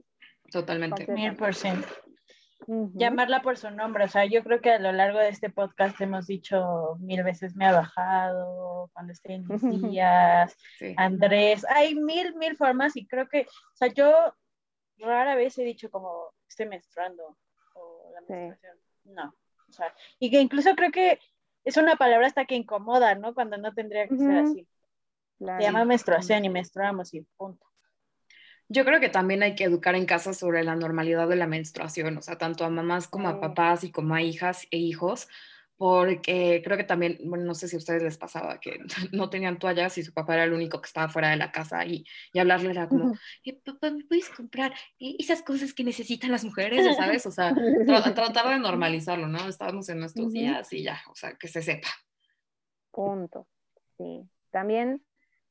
Totalmente. 0.51 1.05
Mil 1.11 1.35
por 1.35 1.53
ciento 1.53 1.87
llamarla 2.67 3.41
por 3.41 3.57
su 3.57 3.69
nombre. 3.71 4.05
O 4.05 4.07
sea, 4.07 4.25
yo 4.25 4.43
creo 4.43 4.61
que 4.61 4.71
a 4.71 4.79
lo 4.79 4.91
largo 4.91 5.19
de 5.19 5.29
este 5.29 5.49
podcast 5.49 5.99
hemos 6.01 6.27
dicho 6.27 6.97
mil 6.99 7.23
veces 7.23 7.55
me 7.55 7.65
ha 7.65 7.71
bajado, 7.71 8.89
cuando 8.93 9.13
estoy 9.13 9.35
en 9.35 9.47
mis 9.47 9.61
días, 9.89 10.57
Andrés, 10.97 11.65
hay 11.69 11.95
mil, 11.95 12.35
mil 12.35 12.55
formas 12.55 12.95
y 12.95 13.07
creo 13.07 13.27
que, 13.27 13.41
o 13.41 13.75
sea, 13.75 13.87
yo 13.89 14.11
rara 14.97 15.35
vez 15.35 15.57
he 15.57 15.63
dicho 15.63 15.89
como 15.89 16.33
estoy 16.47 16.67
menstruando 16.67 17.37
o 17.73 18.11
la 18.13 18.21
menstruación. 18.21 18.77
No. 19.05 19.35
O 19.69 19.73
sea, 19.73 19.93
y 20.19 20.29
que 20.29 20.39
incluso 20.39 20.75
creo 20.75 20.91
que 20.91 21.19
es 21.63 21.77
una 21.77 21.95
palabra 21.95 22.27
hasta 22.27 22.45
que 22.45 22.55
incomoda, 22.55 23.15
¿no? 23.15 23.33
Cuando 23.33 23.57
no 23.57 23.73
tendría 23.73 24.07
que 24.07 24.17
ser 24.17 24.37
así. 24.37 24.67
Se 25.39 25.61
llama 25.61 25.83
menstruación 25.85 26.45
y 26.45 26.49
menstruamos 26.49 27.13
y 27.13 27.21
punto. 27.37 27.65
Yo 28.69 28.85
creo 28.85 28.99
que 28.99 29.09
también 29.09 29.43
hay 29.43 29.55
que 29.55 29.65
educar 29.65 29.95
en 29.95 30.05
casa 30.05 30.33
sobre 30.33 30.63
la 30.63 30.75
normalidad 30.75 31.27
de 31.27 31.35
la 31.35 31.47
menstruación, 31.47 32.17
o 32.17 32.21
sea, 32.21 32.37
tanto 32.37 32.65
a 32.65 32.69
mamás 32.69 33.07
como 33.07 33.27
a 33.27 33.39
papás 33.39 33.83
y 33.83 33.91
como 33.91 34.15
a 34.15 34.21
hijas 34.21 34.65
e 34.71 34.77
hijos, 34.77 35.27
porque 35.77 36.61
creo 36.63 36.77
que 36.77 36.83
también, 36.83 37.17
bueno, 37.25 37.43
no 37.43 37.55
sé 37.55 37.67
si 37.67 37.75
a 37.75 37.79
ustedes 37.79 38.03
les 38.03 38.17
pasaba 38.17 38.59
que 38.59 38.79
no 39.11 39.29
tenían 39.29 39.59
toallas 39.59 39.97
y 39.97 40.03
su 40.03 40.13
papá 40.13 40.35
era 40.35 40.45
el 40.45 40.53
único 40.53 40.79
que 40.81 40.87
estaba 40.87 41.09
fuera 41.09 41.29
de 41.29 41.37
la 41.37 41.51
casa 41.51 41.85
y, 41.85 42.05
y 42.31 42.39
hablarle 42.39 42.71
era 42.71 42.87
como, 42.87 43.13
eh, 43.43 43.59
papá, 43.65 43.91
¿me 43.91 44.03
puedes 44.05 44.29
comprar 44.29 44.73
esas 44.99 45.41
cosas 45.41 45.73
que 45.73 45.83
necesitan 45.83 46.31
las 46.31 46.45
mujeres? 46.45 46.85
¿Sabes? 46.97 47.25
O 47.25 47.31
sea, 47.31 47.53
tratar 48.15 48.49
de 48.49 48.59
normalizarlo, 48.59 49.27
¿no? 49.27 49.47
Estábamos 49.47 49.89
en 49.89 49.99
nuestros 49.99 50.31
días 50.31 50.71
y 50.71 50.83
ya, 50.83 51.01
o 51.11 51.15
sea, 51.15 51.33
que 51.33 51.47
se 51.47 51.61
sepa. 51.61 51.89
Punto. 52.91 53.47
Sí. 53.97 54.21
También 54.51 55.03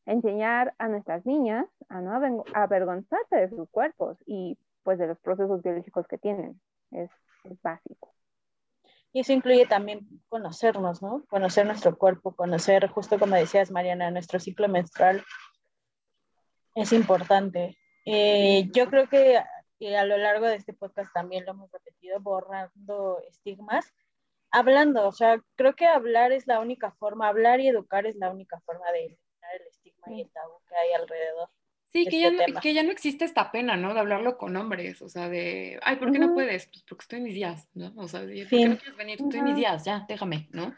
enseñar 0.06 0.74
a 0.78 0.88
nuestras 0.88 1.24
niñas 1.26 1.66
a 1.88 2.00
no 2.00 2.44
avergonzarse 2.54 3.36
de 3.36 3.48
sus 3.48 3.68
cuerpos 3.70 4.18
y 4.26 4.58
pues 4.82 4.98
de 4.98 5.06
los 5.06 5.18
procesos 5.20 5.62
biológicos 5.62 6.06
que 6.06 6.18
tienen. 6.18 6.60
Es, 6.90 7.10
es 7.44 7.60
básico. 7.62 8.12
Y 9.12 9.20
eso 9.20 9.32
incluye 9.32 9.66
también 9.66 10.08
conocernos, 10.28 11.02
¿no? 11.02 11.24
Conocer 11.28 11.66
nuestro 11.66 11.96
cuerpo, 11.96 12.34
conocer, 12.34 12.88
justo 12.88 13.18
como 13.18 13.36
decías, 13.36 13.70
Mariana, 13.70 14.10
nuestro 14.10 14.40
ciclo 14.40 14.68
menstrual 14.68 15.22
es 16.74 16.92
importante. 16.92 17.76
Eh, 18.06 18.70
yo 18.72 18.88
creo 18.88 19.08
que, 19.08 19.36
a 19.38 20.04
lo 20.04 20.16
largo 20.16 20.46
de 20.46 20.56
este 20.56 20.72
podcast 20.72 21.12
también 21.12 21.44
lo 21.44 21.52
hemos 21.52 21.70
repetido, 21.70 22.20
borrando 22.20 23.20
estigmas, 23.28 23.92
hablando, 24.50 25.06
o 25.06 25.12
sea, 25.12 25.42
creo 25.56 25.74
que 25.74 25.86
hablar 25.86 26.32
es 26.32 26.46
la 26.46 26.60
única 26.60 26.92
forma, 26.92 27.28
hablar 27.28 27.60
y 27.60 27.68
educar 27.68 28.06
es 28.06 28.16
la 28.16 28.30
única 28.30 28.60
forma 28.60 28.90
de 28.92 29.18
estigma 30.02 30.16
y 30.16 30.20
el 30.22 30.30
tabú 30.30 30.54
que 30.68 30.74
hay 30.74 30.92
alrededor. 31.00 31.48
Sí, 31.92 32.06
que, 32.06 32.26
este 32.26 32.38
ya 32.38 32.46
no, 32.48 32.60
que 32.60 32.74
ya 32.74 32.82
no 32.82 32.90
existe 32.90 33.24
esta 33.24 33.52
pena, 33.52 33.76
¿no? 33.76 33.92
De 33.92 34.00
hablarlo 34.00 34.38
con 34.38 34.56
hombres, 34.56 35.02
o 35.02 35.08
sea, 35.10 35.28
de, 35.28 35.78
ay, 35.82 35.96
¿por 35.96 36.10
qué 36.10 36.18
no 36.18 36.32
puedes? 36.32 36.66
Pues 36.66 36.82
porque 36.88 37.02
estoy 37.02 37.18
en 37.18 37.24
mis 37.24 37.34
días, 37.34 37.68
¿no? 37.74 37.92
O 37.96 38.08
sea, 38.08 38.20
¿por 38.20 38.30
qué 38.30 38.68
no 38.68 38.78
quieres 38.78 38.96
venir? 38.96 39.18
Estoy 39.20 39.40
en 39.40 39.44
mis 39.44 39.56
días, 39.56 39.84
ya, 39.84 40.06
déjame, 40.08 40.48
¿no? 40.52 40.74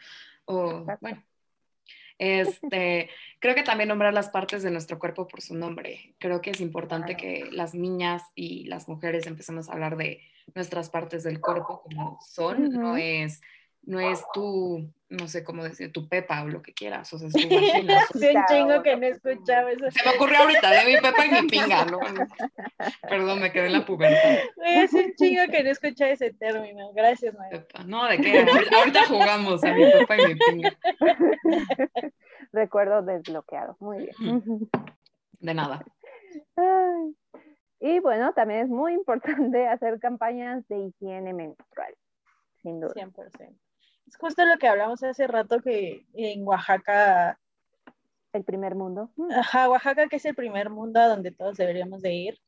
O, 0.47 0.85
bueno. 1.01 1.23
Este, 2.19 3.11
creo 3.41 3.55
que 3.55 3.63
también 3.63 3.89
nombrar 3.89 4.15
las 4.15 4.29
partes 4.29 4.63
de 4.63 4.71
nuestro 4.71 4.99
cuerpo 4.99 5.27
por 5.27 5.41
su 5.41 5.55
nombre. 5.55 6.15
Creo 6.19 6.41
que 6.41 6.51
es 6.51 6.61
importante 6.61 7.17
que 7.17 7.49
las 7.51 7.75
niñas 7.75 8.23
y 8.35 8.65
las 8.65 8.89
mujeres 8.89 9.27
empecemos 9.27 9.69
a 9.69 9.73
hablar 9.73 9.97
de 9.97 10.21
nuestras 10.55 10.91
partes 10.91 11.25
del 11.25 11.41
cuerpo 11.41 11.83
como 11.83 12.19
son, 12.21 12.71
no 12.71 12.97
es 12.97 13.41
no 13.87 14.01
es 14.01 14.25
tu, 14.33 14.91
no 15.15 15.29
sé 15.29 15.45
cómo 15.45 15.65
decir, 15.65 15.93
tu 15.93 16.09
pepa 16.09 16.43
o 16.43 16.49
lo 16.49 16.63
que 16.63 16.73
quieras, 16.73 17.13
o 17.13 17.19
sea, 17.19 17.29
es 17.29 17.35
tu 17.49 17.55
vagina. 17.55 18.01
Hace 18.01 18.35
un 18.37 18.45
chingo 18.47 18.83
que 18.83 18.97
no 18.97 19.07
escuchaba 19.07 19.71
eso. 19.71 19.91
Se 19.91 20.05
me 20.09 20.17
ocurrió 20.17 20.39
ahorita, 20.39 20.71
de 20.71 20.85
mi 20.87 21.01
pepa 21.01 21.27
y 21.27 21.31
mi 21.31 21.49
pinga, 21.49 21.85
¿no? 21.87 21.99
Perdón, 23.09 23.41
me 23.41 23.53
quedé 23.53 23.67
en 23.67 23.73
la 23.73 23.87
pubertad. 23.87 24.39
Es 24.65 24.93
un 24.93 25.15
chingo 25.15 25.43
que 25.51 25.63
no 25.63 25.71
escuchaba 25.71 26.11
ese 26.11 26.33
término, 26.33 26.93
gracias, 26.93 27.35
María. 27.35 27.67
No, 27.87 28.07
¿de 28.09 28.19
qué? 28.19 28.47
Ahorita 28.77 29.07
jugamos 29.07 29.65
a 29.65 29.73
mi 29.73 29.85
pepa 29.91 30.17
y 30.17 30.27
mi 30.27 30.35
pinga. 30.37 30.77
Recuerdo 32.53 33.03
desbloqueado, 33.03 33.77
muy 33.81 33.99
bien. 33.99 34.69
De 35.41 35.55
nada. 35.55 35.85
Y 37.81 38.01
bueno, 38.01 38.33
también 38.33 38.61
es 38.61 38.69
muy 38.69 38.95
importante 38.95 39.67
hacer 39.69 40.01
campañas 40.01 40.67
de 40.69 40.87
higiene 40.87 41.35
menstrual, 41.35 41.95
sin 42.63 42.81
duda. 42.81 42.95
100%. 42.95 43.55
Es 44.07 44.17
justo 44.17 44.45
lo 44.45 44.59
que 44.59 44.69
hablamos 44.69 45.03
hace 45.03 45.27
rato 45.27 45.61
que 45.61 46.07
en 46.15 46.47
Oaxaca... 46.47 47.39
El 48.33 48.45
primer 48.45 48.75
mundo. 48.75 49.11
Ajá, 49.31 49.69
Oaxaca, 49.69 50.09
que 50.09 50.17
es 50.17 50.25
el 50.25 50.35
primer 50.35 50.69
mundo 50.69 51.01
a 51.01 51.07
donde 51.07 51.31
todos 51.31 51.57
deberíamos 51.57 52.03
de 52.03 52.15
ir, 52.15 52.41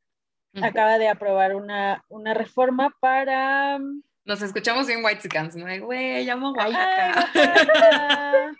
acaba 0.60 0.98
de 0.98 1.08
aprobar 1.08 1.54
una, 1.54 2.04
una 2.08 2.34
reforma 2.34 2.94
para... 3.00 3.78
Nos 4.24 4.42
escuchamos 4.42 4.88
bien 4.88 5.04
White 5.04 5.28
Scans, 5.28 5.54
¿no? 5.54 5.66
Güey, 5.86 6.24
llamo 6.24 6.52
Oaxaca. 6.52 7.30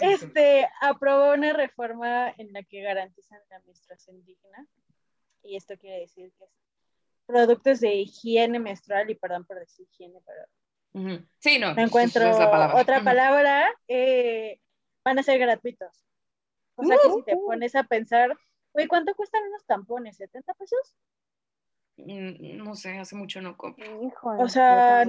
este, 0.00 0.68
aprobó 0.82 1.32
una 1.32 1.54
reforma 1.54 2.34
en 2.36 2.52
la 2.52 2.62
que 2.62 2.82
garantizan 2.82 3.40
la 3.48 3.60
menstruación 3.60 4.22
digna. 4.24 4.66
Y 5.42 5.56
esto 5.56 5.76
quiere 5.78 6.00
decir 6.00 6.30
que 6.38 6.44
es 6.44 6.50
productos 7.26 7.80
de 7.80 7.94
higiene 7.94 8.58
menstrual, 8.58 9.08
y 9.08 9.14
perdón 9.14 9.44
por 9.44 9.58
decir 9.58 9.86
higiene, 9.90 10.20
pero 10.26 10.40
Sí, 11.38 11.58
no. 11.58 11.74
No 11.74 11.82
encuentro 11.82 12.30
otra 12.74 13.02
palabra. 13.02 13.70
Eh, 13.88 14.60
van 15.04 15.18
a 15.18 15.22
ser 15.22 15.38
gratuitos. 15.38 16.04
O 16.76 16.84
sea 16.84 16.96
que 17.02 17.10
si 17.12 17.22
te 17.22 17.36
pones 17.36 17.74
a 17.74 17.84
pensar, 17.84 18.36
oye, 18.72 18.88
¿cuánto 18.88 19.14
cuestan 19.14 19.42
unos 19.48 19.64
tampones? 19.66 20.18
¿70 20.18 20.54
pesos? 20.54 20.96
Mm, 21.96 22.56
no 22.56 22.74
sé, 22.74 22.98
hace 22.98 23.14
mucho 23.14 23.40
no 23.42 23.56
compro. 23.56 23.86
o 24.22 24.48
sea, 24.48 25.04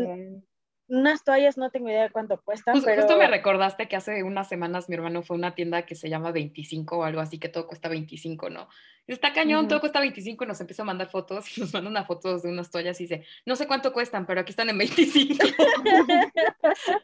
unas 0.91 1.23
toallas 1.23 1.57
no 1.57 1.71
tengo 1.71 1.87
idea 1.87 2.03
de 2.03 2.09
cuánto 2.09 2.41
cuestan, 2.41 2.81
pero... 2.83 3.01
Justo 3.01 3.17
me 3.17 3.27
recordaste 3.27 3.87
que 3.87 3.95
hace 3.95 4.23
unas 4.23 4.49
semanas 4.49 4.89
mi 4.89 4.95
hermano 4.95 5.23
fue 5.23 5.37
a 5.37 5.39
una 5.39 5.55
tienda 5.55 5.85
que 5.85 5.95
se 5.95 6.09
llama 6.09 6.31
25 6.31 6.97
o 6.97 7.03
algo 7.03 7.21
así, 7.21 7.39
que 7.39 7.47
todo 7.47 7.65
cuesta 7.65 7.87
25, 7.87 8.49
¿no? 8.49 8.67
está 9.07 9.33
cañón, 9.33 9.67
todo 9.67 9.79
cuesta 9.79 9.99
25 9.99 10.43
y 10.43 10.47
nos 10.47 10.61
empieza 10.61 10.83
a 10.83 10.85
mandar 10.85 11.09
fotos 11.09 11.57
y 11.57 11.61
nos 11.61 11.73
manda 11.73 11.89
una 11.89 12.05
foto 12.05 12.39
de 12.39 12.49
unas 12.49 12.71
toallas 12.71 12.99
y 12.99 13.05
dice, 13.05 13.25
no 13.45 13.55
sé 13.55 13.67
cuánto 13.67 13.91
cuestan, 13.93 14.25
pero 14.25 14.41
aquí 14.41 14.51
están 14.51 14.69
en 14.69 14.77
25. 14.77 15.43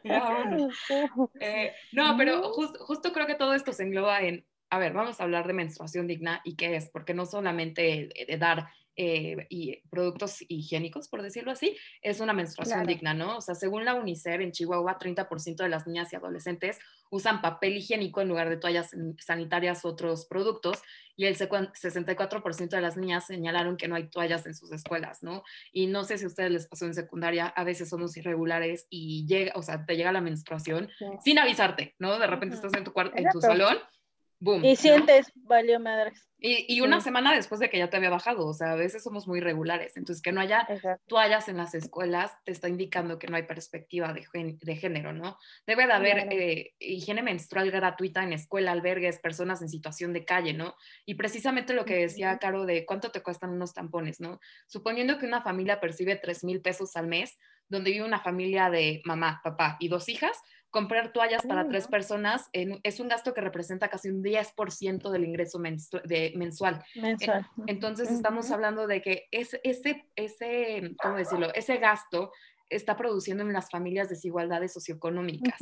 Eh, 1.40 1.72
no, 1.92 2.16
pero 2.16 2.52
justo 2.52 3.12
creo 3.12 3.26
que 3.26 3.34
todo 3.34 3.54
esto 3.54 3.72
se 3.72 3.82
engloba 3.82 4.20
en, 4.20 4.46
a 4.70 4.78
ver, 4.78 4.92
vamos 4.92 5.20
a 5.20 5.24
hablar 5.24 5.46
de 5.46 5.52
menstruación 5.52 6.06
digna 6.06 6.40
y 6.44 6.56
qué 6.56 6.76
es, 6.76 6.90
porque 6.90 7.14
no 7.14 7.26
solamente 7.26 8.08
de 8.26 8.38
dar 8.38 8.68
eh, 9.00 9.46
y 9.48 9.76
productos 9.90 10.38
higiénicos, 10.48 11.08
por 11.08 11.22
decirlo 11.22 11.52
así, 11.52 11.76
es 12.02 12.18
una 12.18 12.32
menstruación 12.32 12.84
digna, 12.84 13.14
¿no? 13.14 13.36
O 13.36 13.40
sea, 13.40 13.54
según 13.54 13.84
la 13.84 13.94
UNICEF, 13.94 14.40
en 14.40 14.50
Chihuahua, 14.50 14.98
30% 14.98 15.54
de 15.54 15.68
las 15.68 15.86
niñas 15.86 16.12
y 16.12 16.16
adolescentes 16.16 16.80
usan 17.08 17.40
papel 17.40 17.76
higiénico 17.76 18.20
en 18.20 18.28
lugar 18.28 18.48
de 18.48 18.56
toallas 18.56 18.90
sanitarias 19.18 19.84
u 19.84 19.88
otros 19.88 20.26
productos, 20.26 20.82
y 21.14 21.26
el 21.26 21.36
64% 21.36 22.68
de 22.68 22.80
las 22.80 22.96
niñas 22.96 23.26
señalaron 23.26 23.76
que 23.76 23.86
no 23.86 23.94
hay 23.94 24.08
toallas 24.08 24.46
en 24.46 24.54
sus 24.54 24.72
escuelas, 24.72 25.22
¿no? 25.22 25.44
Y 25.72 25.86
no 25.86 26.02
sé 26.02 26.18
si 26.18 26.24
a 26.24 26.28
ustedes 26.28 26.50
les 26.50 26.66
pasó 26.66 26.84
en 26.86 26.94
secundaria, 26.94 27.46
a 27.46 27.62
veces 27.62 27.88
somos 27.88 28.16
irregulares 28.16 28.88
y 28.90 29.26
llega, 29.26 29.52
o 29.54 29.62
sea, 29.62 29.86
te 29.86 29.96
llega 29.96 30.10
la 30.10 30.20
menstruación 30.20 30.90
sin 31.24 31.38
avisarte, 31.38 31.94
¿no? 32.00 32.18
De 32.18 32.26
repente 32.26 32.56
estás 32.56 32.74
en 32.74 32.82
tu, 32.82 32.92
cuarto, 32.92 33.16
en 33.16 33.28
tu 33.30 33.40
salón 33.40 33.78
y 34.40 34.76
sientes, 34.76 35.32
valió 35.34 35.80
madres. 35.80 36.28
Y, 36.40 36.80
una 36.82 37.00
semana 37.00 37.34
después 37.34 37.58
de 37.58 37.68
que 37.68 37.78
ya 37.78 37.90
te 37.90 37.96
había 37.96 38.10
bajado, 38.10 38.46
o 38.46 38.54
sea, 38.54 38.72
a 38.72 38.76
veces 38.76 39.02
somos 39.02 39.26
muy 39.26 39.40
regulares, 39.40 39.96
entonces 39.96 40.22
que 40.22 40.30
no 40.30 40.40
haya 40.40 40.68
toallas 41.08 41.48
en 41.48 41.56
las 41.56 41.74
escuelas 41.74 42.30
te 42.44 42.52
está 42.52 42.68
indicando 42.68 43.18
que 43.18 43.26
no 43.26 43.36
hay 43.36 43.42
perspectiva 43.42 44.12
de, 44.12 44.24
de 44.60 44.76
género, 44.76 45.12
¿no? 45.12 45.36
Debe 45.66 45.88
de 45.88 45.92
haber 45.92 46.28
eh, 46.30 46.74
higiene 46.78 47.22
menstrual 47.22 47.72
gratuita 47.72 48.22
en 48.22 48.32
escuela, 48.32 48.70
albergues, 48.70 49.18
personas 49.18 49.62
en 49.62 49.68
situación 49.68 50.12
de 50.12 50.24
calle, 50.24 50.52
¿no? 50.52 50.76
Y 51.04 51.14
precisamente 51.14 51.74
lo 51.74 51.84
que 51.84 51.96
decía 51.96 52.38
Caro 52.38 52.66
de 52.66 52.86
cuánto 52.86 53.10
te 53.10 53.20
cuestan 53.20 53.50
unos 53.50 53.74
tampones, 53.74 54.20
¿no? 54.20 54.38
Suponiendo 54.68 55.18
que 55.18 55.26
una 55.26 55.42
familia 55.42 55.80
percibe 55.80 56.14
3 56.14 56.44
mil 56.44 56.60
pesos 56.60 56.94
al 56.94 57.08
mes, 57.08 57.36
donde 57.68 57.90
vive 57.90 58.04
una 58.04 58.20
familia 58.20 58.70
de 58.70 59.02
mamá, 59.04 59.40
papá 59.42 59.76
y 59.80 59.88
dos 59.88 60.08
hijas, 60.08 60.40
comprar 60.70 61.12
toallas 61.12 61.46
para 61.46 61.68
tres 61.68 61.88
personas 61.88 62.48
es 62.52 63.00
un 63.00 63.08
gasto 63.08 63.32
que 63.32 63.40
representa 63.40 63.88
casi 63.88 64.10
un 64.10 64.22
10% 64.22 65.10
del 65.10 65.24
ingreso 65.24 65.58
de, 66.04 66.32
mensual. 66.36 66.84
Entonces 67.66 68.10
estamos 68.10 68.50
hablando 68.50 68.86
de 68.86 69.00
que 69.00 69.28
ese, 69.30 69.60
ese, 69.62 70.94
¿cómo 71.02 71.16
decirlo? 71.16 71.52
Ese 71.54 71.78
gasto 71.78 72.32
está 72.68 72.96
produciendo 72.96 73.42
en 73.42 73.52
las 73.52 73.70
familias 73.70 74.08
desigualdades 74.08 74.72
socioeconómicas. 74.72 75.58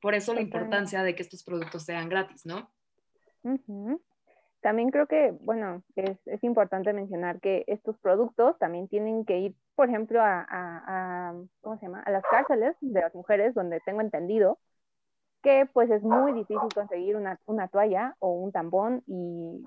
Por 0.00 0.14
eso 0.14 0.34
la 0.34 0.40
importancia 0.40 1.02
de 1.02 1.14
que 1.14 1.22
estos 1.22 1.42
productos 1.42 1.84
sean 1.84 2.08
gratis, 2.08 2.46
¿no? 2.46 2.70
También 4.66 4.90
creo 4.90 5.06
que, 5.06 5.30
bueno, 5.42 5.84
es, 5.94 6.18
es, 6.26 6.42
importante 6.42 6.92
mencionar 6.92 7.38
que 7.38 7.62
estos 7.68 7.96
productos 7.98 8.58
también 8.58 8.88
tienen 8.88 9.24
que 9.24 9.38
ir, 9.38 9.54
por 9.76 9.88
ejemplo, 9.88 10.20
a, 10.20 10.44
a, 10.50 11.34
¿cómo 11.60 11.78
se 11.78 11.86
llama? 11.86 12.00
A 12.00 12.10
las 12.10 12.24
cárceles 12.28 12.74
de 12.80 13.00
las 13.00 13.14
mujeres, 13.14 13.54
donde 13.54 13.78
tengo 13.86 14.00
entendido 14.00 14.58
que 15.44 15.66
pues 15.72 15.88
es 15.92 16.02
muy 16.02 16.32
difícil 16.32 16.68
conseguir 16.74 17.14
una, 17.14 17.38
una 17.46 17.68
toalla 17.68 18.16
o 18.18 18.32
un 18.32 18.50
tampón 18.50 19.04
y, 19.06 19.64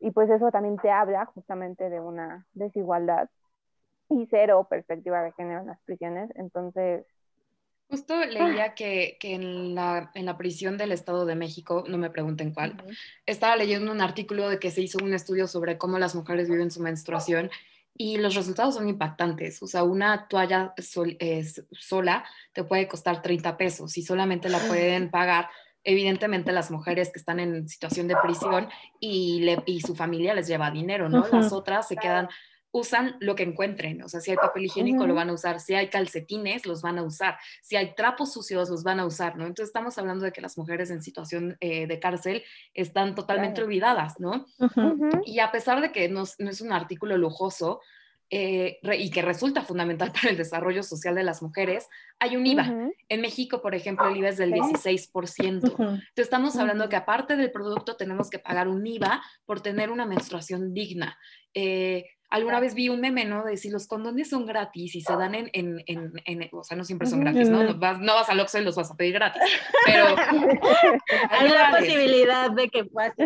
y 0.00 0.10
pues 0.10 0.28
eso 0.30 0.50
también 0.50 0.78
te 0.78 0.90
habla 0.90 1.26
justamente 1.26 1.88
de 1.88 2.00
una 2.00 2.44
desigualdad 2.54 3.30
y 4.08 4.26
cero 4.26 4.66
perspectiva 4.68 5.22
de 5.22 5.30
género 5.34 5.60
en 5.60 5.68
las 5.68 5.80
prisiones. 5.82 6.28
Entonces, 6.34 7.06
Justo 7.92 8.14
ah. 8.14 8.24
leía 8.24 8.74
que, 8.74 9.18
que 9.20 9.34
en, 9.34 9.74
la, 9.74 10.10
en, 10.14 10.24
la, 10.24 10.38
prisión 10.38 10.78
del 10.78 10.92
Estado 10.92 11.26
de 11.26 11.34
México, 11.34 11.84
no 11.86 11.98
me 11.98 12.08
pregunten 12.08 12.54
cuál, 12.54 12.82
estaba 13.26 13.54
leyendo 13.54 13.92
un 13.92 14.00
artículo 14.00 14.48
de 14.48 14.58
que 14.58 14.70
se 14.70 14.80
hizo 14.80 14.96
un 15.04 15.12
estudio 15.12 15.46
sobre 15.46 15.76
cómo 15.76 15.98
las 15.98 16.14
mujeres 16.14 16.48
viven 16.48 16.70
su 16.70 16.80
menstruación 16.80 17.50
y 17.94 18.16
los 18.16 18.34
resultados 18.34 18.76
son 18.76 18.88
impactantes. 18.88 19.62
O 19.62 19.66
sea, 19.66 19.82
una 19.82 20.26
toalla 20.26 20.72
sola 21.78 22.24
te 22.54 22.64
puede 22.64 22.88
costar 22.88 23.20
30 23.20 23.58
pesos 23.58 23.98
y 23.98 24.02
solamente 24.02 24.48
la 24.48 24.60
pueden 24.60 25.10
pagar 25.10 25.50
evidentemente 25.84 26.50
las 26.52 26.70
mujeres 26.70 27.10
que 27.12 27.18
están 27.18 27.40
en 27.40 27.68
situación 27.68 28.08
de 28.08 28.16
prisión 28.22 28.70
y, 29.00 29.40
le, 29.40 29.62
y 29.66 29.82
su 29.82 29.94
familia 29.94 30.32
les 30.32 30.48
lleva 30.48 30.70
dinero, 30.70 31.10
¿no? 31.10 31.26
Las 31.30 31.52
otras 31.52 31.88
se 31.88 31.96
quedan 31.96 32.30
usan 32.72 33.16
lo 33.20 33.34
que 33.34 33.42
encuentren, 33.42 34.02
o 34.02 34.08
sea, 34.08 34.20
si 34.20 34.30
hay 34.30 34.38
papel 34.38 34.64
higiénico 34.64 35.06
lo 35.06 35.14
van 35.14 35.28
a 35.28 35.34
usar, 35.34 35.60
si 35.60 35.74
hay 35.74 35.88
calcetines 35.88 36.64
los 36.64 36.80
van 36.80 36.98
a 36.98 37.02
usar, 37.02 37.36
si 37.60 37.76
hay 37.76 37.94
trapos 37.94 38.32
sucios 38.32 38.70
los 38.70 38.82
van 38.82 38.98
a 38.98 39.04
usar, 39.04 39.36
¿no? 39.36 39.46
Entonces 39.46 39.68
estamos 39.68 39.98
hablando 39.98 40.24
de 40.24 40.32
que 40.32 40.40
las 40.40 40.56
mujeres 40.56 40.90
en 40.90 41.02
situación 41.02 41.58
eh, 41.60 41.86
de 41.86 42.00
cárcel 42.00 42.42
están 42.72 43.14
totalmente 43.14 43.62
olvidadas, 43.62 44.18
¿no? 44.18 44.46
Y 45.26 45.40
a 45.40 45.52
pesar 45.52 45.82
de 45.82 45.92
que 45.92 46.08
no, 46.08 46.22
es 46.22 46.60
un 46.60 46.72
artículo 46.72 47.16
lujoso, 47.18 47.80
eh, 48.34 48.80
y 48.98 49.10
que 49.10 49.20
resulta 49.20 49.60
fundamental 49.60 50.10
para 50.14 50.30
el 50.30 50.38
desarrollo 50.38 50.82
social 50.82 51.14
de 51.14 51.22
las 51.22 51.42
mujeres, 51.42 51.86
hay 52.18 52.36
un 52.36 52.46
IVA. 52.46 52.90
En 53.10 53.20
México, 53.20 53.60
por 53.60 53.74
ejemplo, 53.74 54.08
el 54.08 54.16
IVA 54.16 54.30
es 54.30 54.38
del 54.38 54.54
16%. 54.54 55.64
Entonces 55.64 56.00
estamos 56.16 56.56
hablando 56.56 56.88
que 56.88 56.96
aparte 56.96 57.36
del 57.36 57.52
producto 57.52 57.96
tenemos 57.96 58.30
que 58.30 58.38
pagar 58.38 58.68
un 58.68 58.86
IVA 58.86 59.22
por 59.44 59.60
tener 59.60 59.90
una 59.90 60.06
menstruación 60.06 60.72
digna. 60.72 61.18
Eh, 61.52 62.06
Alguna 62.32 62.60
vez 62.60 62.74
vi 62.74 62.88
un 62.88 62.98
meme, 62.98 63.26
¿no? 63.26 63.44
De 63.44 63.58
si 63.58 63.68
los 63.68 63.86
condones 63.86 64.30
son 64.30 64.46
gratis 64.46 64.94
y 64.94 65.02
se 65.02 65.12
dan 65.14 65.34
en, 65.34 65.50
en, 65.52 65.84
en, 65.86 66.48
o 66.52 66.64
sea, 66.64 66.78
no 66.78 66.84
siempre 66.84 67.06
son 67.06 67.20
gratis, 67.20 67.50
¿no? 67.50 67.62
No 67.62 67.78
vas, 67.78 68.00
no 68.00 68.14
vas 68.14 68.30
al 68.30 68.40
Oxxo 68.40 68.58
y 68.58 68.64
los 68.64 68.74
vas 68.74 68.90
a 68.90 68.96
pedir 68.96 69.12
gratis, 69.12 69.42
pero... 69.84 70.06
hay 71.30 71.50
la 71.50 71.76
posibilidad 71.78 72.50
de 72.50 72.68
que 72.70 72.84
puedas... 72.84 73.12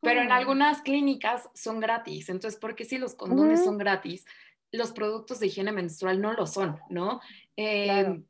Pero 0.00 0.20
en 0.20 0.30
algunas 0.30 0.80
clínicas 0.82 1.50
son 1.54 1.80
gratis, 1.80 2.28
entonces, 2.28 2.58
¿por 2.58 2.76
qué 2.76 2.84
si 2.84 2.98
los 2.98 3.16
condones 3.16 3.64
son 3.64 3.78
gratis, 3.78 4.24
los 4.70 4.92
productos 4.92 5.40
de 5.40 5.48
higiene 5.48 5.72
menstrual 5.72 6.20
no 6.20 6.32
lo 6.34 6.46
son, 6.46 6.78
¿no? 6.88 7.20
Eh, 7.56 8.22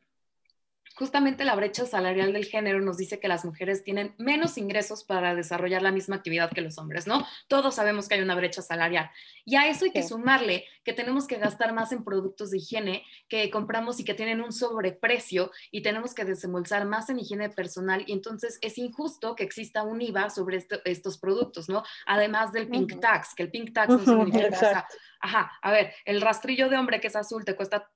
justamente 0.98 1.44
la 1.44 1.54
brecha 1.54 1.86
salarial 1.86 2.32
del 2.32 2.44
género 2.44 2.80
nos 2.80 2.96
dice 2.96 3.20
que 3.20 3.28
las 3.28 3.44
mujeres 3.44 3.84
tienen 3.84 4.14
menos 4.18 4.58
ingresos 4.58 5.04
para 5.04 5.36
desarrollar 5.36 5.80
la 5.80 5.92
misma 5.92 6.16
actividad 6.16 6.50
que 6.50 6.60
los 6.60 6.76
hombres, 6.76 7.06
¿no? 7.06 7.24
Todos 7.46 7.76
sabemos 7.76 8.08
que 8.08 8.16
hay 8.16 8.20
una 8.20 8.34
brecha 8.34 8.62
salarial. 8.62 9.08
Y 9.44 9.54
a 9.54 9.68
eso 9.68 9.84
hay 9.84 9.92
que 9.92 10.02
sumarle 10.02 10.64
que 10.82 10.92
tenemos 10.92 11.28
que 11.28 11.38
gastar 11.38 11.72
más 11.72 11.92
en 11.92 12.02
productos 12.02 12.50
de 12.50 12.58
higiene 12.58 13.04
que 13.28 13.48
compramos 13.50 14.00
y 14.00 14.04
que 14.04 14.14
tienen 14.14 14.40
un 14.40 14.52
sobreprecio 14.52 15.52
y 15.70 15.82
tenemos 15.82 16.14
que 16.14 16.24
desembolsar 16.24 16.84
más 16.84 17.08
en 17.10 17.20
higiene 17.20 17.48
personal 17.48 18.02
y 18.06 18.12
entonces 18.12 18.58
es 18.60 18.76
injusto 18.76 19.36
que 19.36 19.44
exista 19.44 19.84
un 19.84 20.00
IVA 20.00 20.30
sobre 20.30 20.66
estos 20.84 21.18
productos, 21.18 21.68
¿no? 21.68 21.84
Además 22.06 22.52
del 22.52 22.68
pink 22.68 23.00
tax, 23.00 23.34
que 23.36 23.44
el 23.44 23.50
pink 23.50 23.72
tax 23.72 23.90
no 23.90 24.04
significa, 24.04 24.88
ajá, 25.20 25.52
a 25.62 25.70
ver, 25.70 25.94
el 26.04 26.20
rastrillo 26.20 26.68
de 26.68 26.76
hombre 26.76 27.00
que 27.00 27.06
es 27.06 27.16
azul 27.16 27.44
te 27.44 27.54
cuesta 27.54 27.88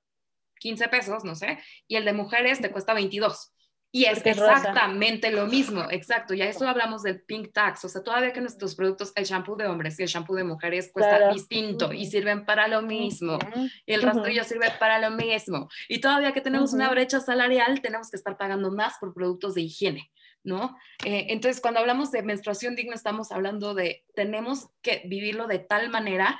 15 0.63 0.87
pesos, 0.87 1.25
no 1.25 1.35
sé, 1.35 1.59
y 1.89 1.97
el 1.97 2.05
de 2.05 2.13
mujeres 2.13 2.61
te 2.61 2.71
cuesta 2.71 2.93
22. 2.93 3.51
Y 3.95 4.05
es 4.05 4.25
exactamente 4.25 5.29
lo 5.29 5.45
mismo, 5.45 5.85
exacto. 5.91 6.33
Y 6.33 6.41
a 6.41 6.49
eso 6.49 6.67
hablamos 6.67 7.03
del 7.03 7.21
pink 7.21 7.53
tax. 7.53 7.85
O 7.85 7.89
sea, 7.89 8.01
todavía 8.01 8.33
que 8.33 8.41
nuestros 8.41 8.73
productos, 8.73 9.11
el 9.15 9.25
shampoo 9.25 9.55
de 9.55 9.67
hombres 9.67 9.99
y 9.99 10.03
el 10.03 10.09
shampoo 10.09 10.35
de 10.35 10.43
mujeres 10.43 10.89
cuesta 10.91 11.31
distinto 11.31 11.93
y 11.93 12.07
sirven 12.07 12.43
para 12.43 12.67
lo 12.67 12.81
mismo. 12.81 13.37
Y 13.85 13.93
el 13.93 14.01
rastrillo 14.01 14.43
sirve 14.45 14.71
para 14.79 14.97
lo 14.97 15.11
mismo. 15.11 15.69
Y 15.87 15.99
todavía 15.99 16.31
que 16.31 16.41
tenemos 16.41 16.73
una 16.73 16.89
brecha 16.89 17.19
salarial, 17.19 17.81
tenemos 17.81 18.09
que 18.09 18.17
estar 18.17 18.35
pagando 18.35 18.71
más 18.71 18.95
por 18.99 19.13
productos 19.13 19.53
de 19.53 19.61
higiene. 19.61 20.11
¿No? 20.43 20.75
Eh, 21.05 21.27
entonces, 21.29 21.61
cuando 21.61 21.79
hablamos 21.79 22.11
de 22.11 22.23
menstruación 22.23 22.75
digna, 22.75 22.95
estamos 22.95 23.31
hablando 23.31 23.75
de 23.75 24.05
tenemos 24.15 24.69
que 24.81 25.03
vivirlo 25.05 25.45
de 25.45 25.59
tal 25.59 25.89
manera 25.89 26.39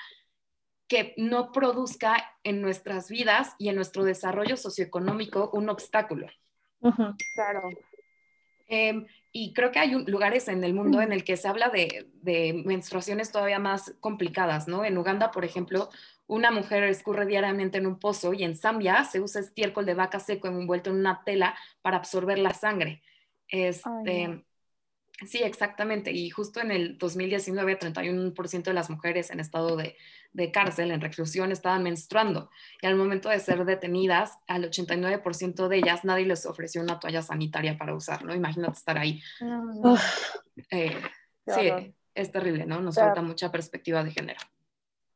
que 0.87 1.13
no 1.17 1.51
produzca 1.51 2.37
en 2.43 2.61
nuestras 2.61 3.09
vidas 3.09 3.55
y 3.57 3.69
en 3.69 3.75
nuestro 3.75 4.03
desarrollo 4.03 4.57
socioeconómico 4.57 5.49
un 5.53 5.69
obstáculo. 5.69 6.27
Claro. 7.35 7.69
Em, 8.67 9.05
y 9.31 9.53
creo 9.53 9.71
que 9.71 9.79
hay 9.79 9.91
lugares 10.05 10.47
en 10.47 10.63
el 10.63 10.73
mundo 10.73 11.01
en 11.01 11.11
el 11.11 11.23
que 11.23 11.37
se 11.37 11.47
habla 11.47 11.69
de, 11.69 12.63
menstruaciones 12.65 13.31
todavía 13.31 13.59
más 13.59 13.95
complicadas, 13.99 14.67
¿no? 14.67 14.85
En 14.85 14.97
Uganda, 14.97 15.31
por 15.31 15.45
ejemplo, 15.45 15.89
una 16.27 16.51
mujer 16.51 16.83
escurre 16.83 17.25
diariamente 17.25 17.77
en 17.77 17.87
un 17.87 17.99
pozo 17.99 18.33
y 18.33 18.43
en 18.43 18.55
Zambia 18.55 19.03
se 19.05 19.19
usa 19.19 19.41
estiércol 19.41 19.85
de 19.85 19.93
vaca 19.93 20.19
seco 20.19 20.47
envuelto 20.47 20.89
en 20.89 20.97
una 20.97 21.23
tela 21.23 21.55
para 21.81 21.97
absorber 21.97 22.39
la 22.39 22.53
sangre. 22.53 23.01
Este, 23.47 24.43
Sí, 25.25 25.43
exactamente. 25.43 26.11
Y 26.11 26.29
justo 26.29 26.59
en 26.59 26.71
el 26.71 26.97
2019, 26.97 27.79
31% 27.79 28.63
de 28.63 28.73
las 28.73 28.89
mujeres 28.89 29.29
en 29.29 29.39
estado 29.39 29.77
de, 29.77 29.95
cárcel, 30.51 30.91
en 30.91 31.01
reclusión, 31.01 31.51
estaban 31.51 31.83
menstruando. 31.83 32.49
Y 32.81 32.87
al 32.87 32.95
momento 32.95 33.29
de 33.29 33.39
ser 33.39 33.63
detenidas, 33.65 34.39
al 34.47 34.69
89% 34.69 35.67
de 35.67 35.77
ellas 35.77 36.03
nadie 36.03 36.25
les 36.25 36.45
ofreció 36.45 36.81
una 36.81 36.99
toalla 36.99 37.21
sanitaria 37.21 37.77
para 37.77 37.93
usar, 37.93 38.25
¿no? 38.25 38.33
Imagínate 38.33 38.73
estar 38.73 38.97
ahí. 38.97 39.21
Eh, 40.69 40.95
sí, 41.47 41.95
es 42.13 42.31
terrible, 42.31 42.65
¿no? 42.65 42.79
Nos 42.81 42.95
falta 42.95 43.21
mucha 43.21 43.51
perspectiva 43.51 44.03
de 44.03 44.11
género. 44.11 44.39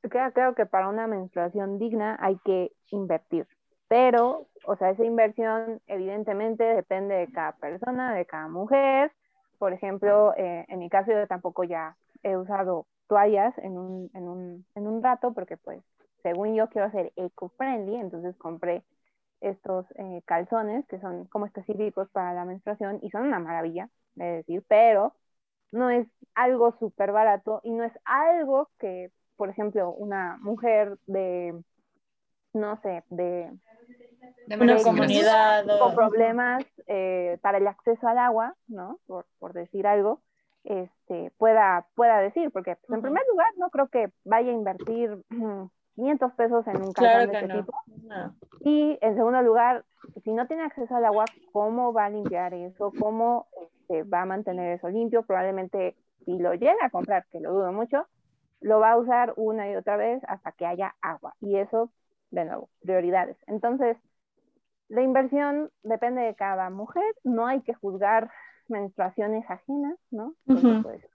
Creo, 0.01 0.55
que 0.55 0.65
para 0.65 0.87
una 0.87 1.07
menstruación 1.07 1.79
digna 1.79 2.17
hay 2.19 2.37
que 2.45 2.71
invertir. 2.91 3.47
Pero, 3.87 4.47
o 4.65 4.75
sea, 4.77 4.91
esa 4.91 5.03
inversión 5.03 5.81
evidentemente 5.87 6.63
depende 6.63 7.15
de 7.15 7.31
cada 7.31 7.53
persona, 7.53 8.13
de 8.13 8.25
cada 8.25 8.47
mujer 8.47 9.11
por 9.57 9.73
ejemplo, 9.73 10.33
eh, 10.37 10.65
en 10.67 10.79
mi 10.79 10.89
caso 10.89 11.11
yo 11.11 11.27
tampoco 11.27 11.63
ya 11.63 11.95
he 12.23 12.37
usado 12.37 12.87
toallas 13.07 13.57
en 13.59 13.77
un, 13.77 14.09
en 14.13 14.27
un, 14.27 14.65
en 14.75 14.87
un 14.87 15.01
rato 15.01 15.33
porque 15.33 15.57
pues 15.57 15.81
según 16.23 16.55
yo 16.55 16.67
quiero 16.69 16.91
ser 16.91 17.13
eco-friendly, 17.15 17.95
entonces 17.95 18.35
compré 18.37 18.83
estos 19.41 19.85
eh, 19.95 20.21
calzones 20.25 20.85
que 20.87 20.99
son 20.99 21.25
como 21.25 21.45
específicos 21.45 22.09
para 22.09 22.33
la 22.33 22.45
menstruación 22.45 22.99
y 23.01 23.09
son 23.11 23.23
una 23.23 23.39
maravilla, 23.39 23.89
de 24.15 24.25
decir, 24.25 24.63
pero 24.67 25.13
no 25.71 25.89
es 25.89 26.07
algo 26.33 26.75
súper 26.79 27.11
barato 27.11 27.61
y 27.63 27.71
no 27.71 27.83
es 27.83 27.93
algo 28.05 28.69
que, 28.79 29.11
por 29.35 29.49
ejemplo, 29.49 29.91
una 29.91 30.37
mujer 30.41 30.97
de, 31.05 31.61
no 32.53 32.81
sé, 32.81 33.03
de 33.09 33.51
de 34.47 34.55
una 34.57 34.81
comunidad 34.81 35.65
con 35.79 35.95
problemas 35.95 36.63
eh, 36.87 37.37
para 37.41 37.57
el 37.57 37.67
acceso 37.67 38.07
al 38.07 38.17
agua, 38.17 38.55
¿no? 38.67 38.99
Por, 39.07 39.25
por, 39.39 39.53
decir 39.53 39.87
algo, 39.87 40.21
este, 40.63 41.31
pueda, 41.37 41.87
pueda 41.95 42.19
decir, 42.19 42.51
porque 42.51 42.75
pues, 42.75 42.97
en 42.97 43.01
primer 43.01 43.23
lugar 43.29 43.47
no 43.57 43.69
creo 43.69 43.87
que 43.87 44.11
vaya 44.23 44.51
a 44.51 44.53
invertir 44.53 45.17
500 45.95 46.33
pesos 46.33 46.67
en 46.67 46.81
un 46.81 46.93
calzón 46.93 47.31
de 47.31 47.39
este 47.39 47.53
tipo. 47.53 47.73
Y 48.61 48.97
en 49.01 49.15
segundo 49.15 49.41
lugar, 49.41 49.83
si 50.23 50.31
no 50.31 50.47
tiene 50.47 50.63
acceso 50.63 50.95
al 50.95 51.05
agua, 51.05 51.25
¿cómo 51.51 51.93
va 51.93 52.05
a 52.05 52.09
limpiar 52.09 52.53
eso? 52.53 52.93
¿Cómo 52.99 53.47
este, 53.61 54.03
va 54.03 54.21
a 54.21 54.25
mantener 54.25 54.73
eso 54.73 54.89
limpio? 54.89 55.23
Probablemente 55.23 55.95
si 56.25 56.37
lo 56.37 56.53
llega 56.53 56.85
a 56.85 56.89
comprar, 56.89 57.25
que 57.31 57.39
lo 57.39 57.53
dudo 57.53 57.71
mucho, 57.71 58.05
lo 58.61 58.79
va 58.79 58.91
a 58.91 58.97
usar 58.97 59.33
una 59.37 59.69
y 59.69 59.75
otra 59.75 59.97
vez 59.97 60.21
hasta 60.27 60.51
que 60.51 60.65
haya 60.65 60.95
agua. 61.01 61.33
Y 61.39 61.57
eso, 61.57 61.91
de 62.31 62.45
nuevo, 62.45 62.69
prioridades. 62.81 63.37
Entonces, 63.47 63.97
la 64.89 65.01
inversión 65.01 65.69
depende 65.83 66.21
de 66.21 66.35
cada 66.35 66.69
mujer, 66.69 67.03
no 67.23 67.45
hay 67.45 67.61
que 67.61 67.73
juzgar 67.73 68.31
menstruaciones 68.67 69.49
ajenas, 69.49 69.97
¿no? 70.11 70.35
Pues, 70.45 71.05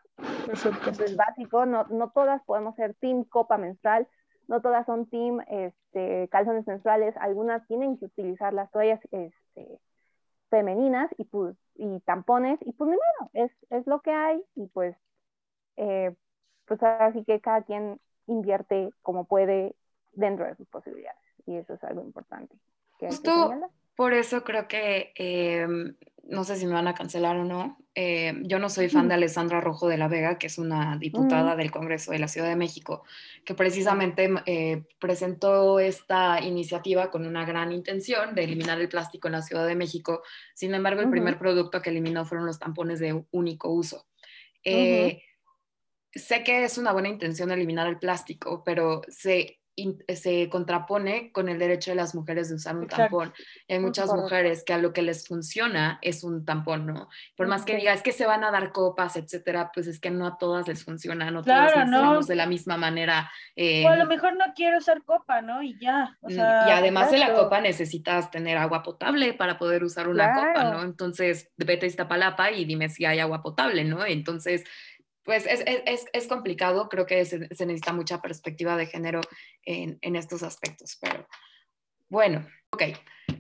eso 0.53 0.71
es 1.05 1.17
básico, 1.17 1.67
no, 1.67 1.85
no 1.89 2.11
todas 2.11 2.43
podemos 2.45 2.77
ser 2.77 2.95
team 2.95 3.25
copa 3.25 3.59
menstrual, 3.59 4.07
no 4.49 4.61
todas 4.61 4.85
son 4.87 5.07
team 5.07 5.41
este, 5.49 6.29
calzones 6.29 6.67
menstruales, 6.67 7.17
algunas 7.17 7.67
tienen 7.67 7.99
que 7.99 8.07
utilizar 8.07 8.53
las 8.53 8.71
toallas 8.71 9.01
este, 9.11 9.81
femeninas 10.51 11.11
y, 11.17 11.25
pues, 11.25 11.57
y 11.75 12.01
tampones, 12.01 12.59
y 12.63 12.73
pues 12.73 12.91
ni 12.91 12.97
modo, 12.97 13.31
es, 13.33 13.53
es 13.71 13.87
lo 13.87 14.01
que 14.01 14.11
hay, 14.11 14.43
y 14.55 14.67
pues, 14.69 14.97
eh, 15.77 16.15
pues 16.67 16.83
así 16.83 17.25
que 17.25 17.41
cada 17.41 17.63
quien 17.63 17.99
invierte 18.27 18.91
como 19.03 19.25
puede 19.25 19.75
dentro 20.13 20.47
de 20.47 20.55
sus 20.57 20.69
posibilidades, 20.69 21.19
y 21.47 21.57
eso 21.57 21.75
es 21.75 21.85
algo 21.85 22.03
importante. 22.03 22.57
Justo 22.99 23.53
por 23.95 24.15
eso 24.15 24.43
creo 24.43 24.69
que, 24.69 25.13
eh, 25.17 25.67
no 26.25 26.45
sé 26.45 26.57
si 26.57 26.67
me 26.67 26.73
van 26.73 26.89
a 26.89 26.95
cancelar 26.95 27.37
o 27.37 27.45
no, 27.45 27.79
eh, 27.95 28.33
yo 28.45 28.59
no 28.59 28.71
soy 28.71 28.89
fan 28.89 29.07
de 29.09 29.15
Alessandra 29.15 29.61
Rojo 29.61 29.87
de 29.87 29.99
la 29.99 30.09
Vega, 30.09 30.39
que 30.39 30.47
es 30.47 30.57
una 30.57 30.97
diputada 30.97 31.57
del 31.57 31.71
Congreso 31.71 32.13
de 32.13 32.19
la 32.19 32.29
Ciudad 32.29 32.49
de 32.49 32.57
México, 32.57 33.05
que 33.45 33.55
precisamente 33.55 34.31
eh, 34.47 34.85
presentó 34.99 35.79
esta 35.79 36.41
iniciativa 36.41 37.11
con 37.11 37.27
una 37.27 37.45
gran 37.45 37.71
intención 37.71 38.35
de 38.35 38.45
eliminar 38.45 38.81
el 38.81 38.89
plástico 38.89 39.29
en 39.29 39.33
la 39.33 39.43
Ciudad 39.43 39.67
de 39.67 39.77
México. 39.77 40.23
Sin 40.55 40.75
embargo, 40.75 41.03
el 41.03 41.11
primer 41.11 41.39
producto 41.39 41.83
que 41.83 41.91
eliminó 41.91 42.25
fueron 42.25 42.47
los 42.47 42.59
tampones 42.59 42.99
de 42.99 43.25
único 43.31 43.69
uso. 43.71 44.07
sé 44.65 46.45
que 46.45 46.65
es 46.65 46.79
una 46.79 46.93
buena 46.93 47.09
intención 47.09 47.51
eliminar 47.51 47.87
el 47.89 47.99
plástico, 47.99 48.63
pero 48.65 49.03
se 49.09 49.62
se 50.09 50.49
contrapone 50.51 51.33
con 51.33 51.49
el 51.49 51.59
derecho 51.59 51.91
de 51.91 51.97
las 51.97 52.15
mujeres 52.15 52.49
de 52.49 52.57
usar 52.57 52.77
un 52.77 52.87
tampón. 52.87 53.33
hay 53.69 53.79
muchas 53.79 54.13
mujeres 54.13 54.65
que 54.65 54.73
a 54.75 54.79
lo 54.79 54.93
que 54.93 55.03
les 55.03 55.27
funciona 55.27 55.99
es 56.03 56.25
un 56.25 56.45
tampón, 56.45 56.87
¿no? 56.87 57.09
Por 57.37 57.47
más 57.47 57.65
que 57.65 57.77
diga, 57.77 57.93
es 57.93 58.03
que 58.03 58.13
se 58.13 58.27
van 58.27 58.45
a 58.45 58.51
dar 58.51 58.73
copas, 58.73 59.17
etcétera, 59.17 59.71
pues 59.73 59.87
es 59.87 59.99
que 59.99 60.11
no 60.11 60.27
a 60.27 60.37
todas 60.39 60.69
les 60.69 60.85
funciona, 60.85 61.31
no 61.31 61.43
todas 61.43 61.75
les 61.77 62.27
de 62.27 62.35
la 62.37 62.47
misma 62.47 62.77
manera. 62.77 63.31
o 63.57 63.89
a 63.89 63.97
lo 63.97 64.07
mejor 64.07 64.37
no 64.37 64.45
quiero 64.55 64.79
usar 64.79 65.03
copa, 65.05 65.41
¿no? 65.41 65.63
Y 65.63 65.79
ya. 65.79 66.17
Mm, 66.23 66.33
y 66.33 66.71
además 66.71 67.11
de 67.11 67.19
la 67.19 67.35
copa 67.35 67.61
necesitas 67.61 68.31
tener 68.31 68.59
agua 68.59 68.83
potable 68.83 69.33
para 69.35 69.59
poder 69.59 69.85
usar 69.85 70.09
una 70.09 70.33
copa, 70.35 70.65
¿no? 70.71 70.83
Entonces, 70.83 71.51
vete 71.57 71.87
a 71.87 71.89
Iztapalapa 71.89 72.51
y 72.51 72.65
dime 72.65 72.89
si 72.89 73.05
hay 73.05 73.21
agua 73.21 73.43
potable, 73.43 73.85
¿no? 73.85 74.05
Entonces, 74.05 74.65
pues 75.25 75.47
es, 75.47 75.63
es, 75.67 76.07
es, 76.13 76.27
complicado, 76.27 76.89
creo 76.89 77.07
que 77.07 77.25
se, 77.25 77.49
se, 77.55 77.67
necesita 77.67 77.93
mucha 77.93 78.21
perspectiva 78.21 78.77
de 78.77 78.87
género 78.87 79.21
en, 79.65 79.99
en, 80.03 80.17
estos 80.17 80.43
aspectos, 80.43 80.99
pero 81.01 81.27
bueno, 82.09 82.47
ok. 82.73 82.83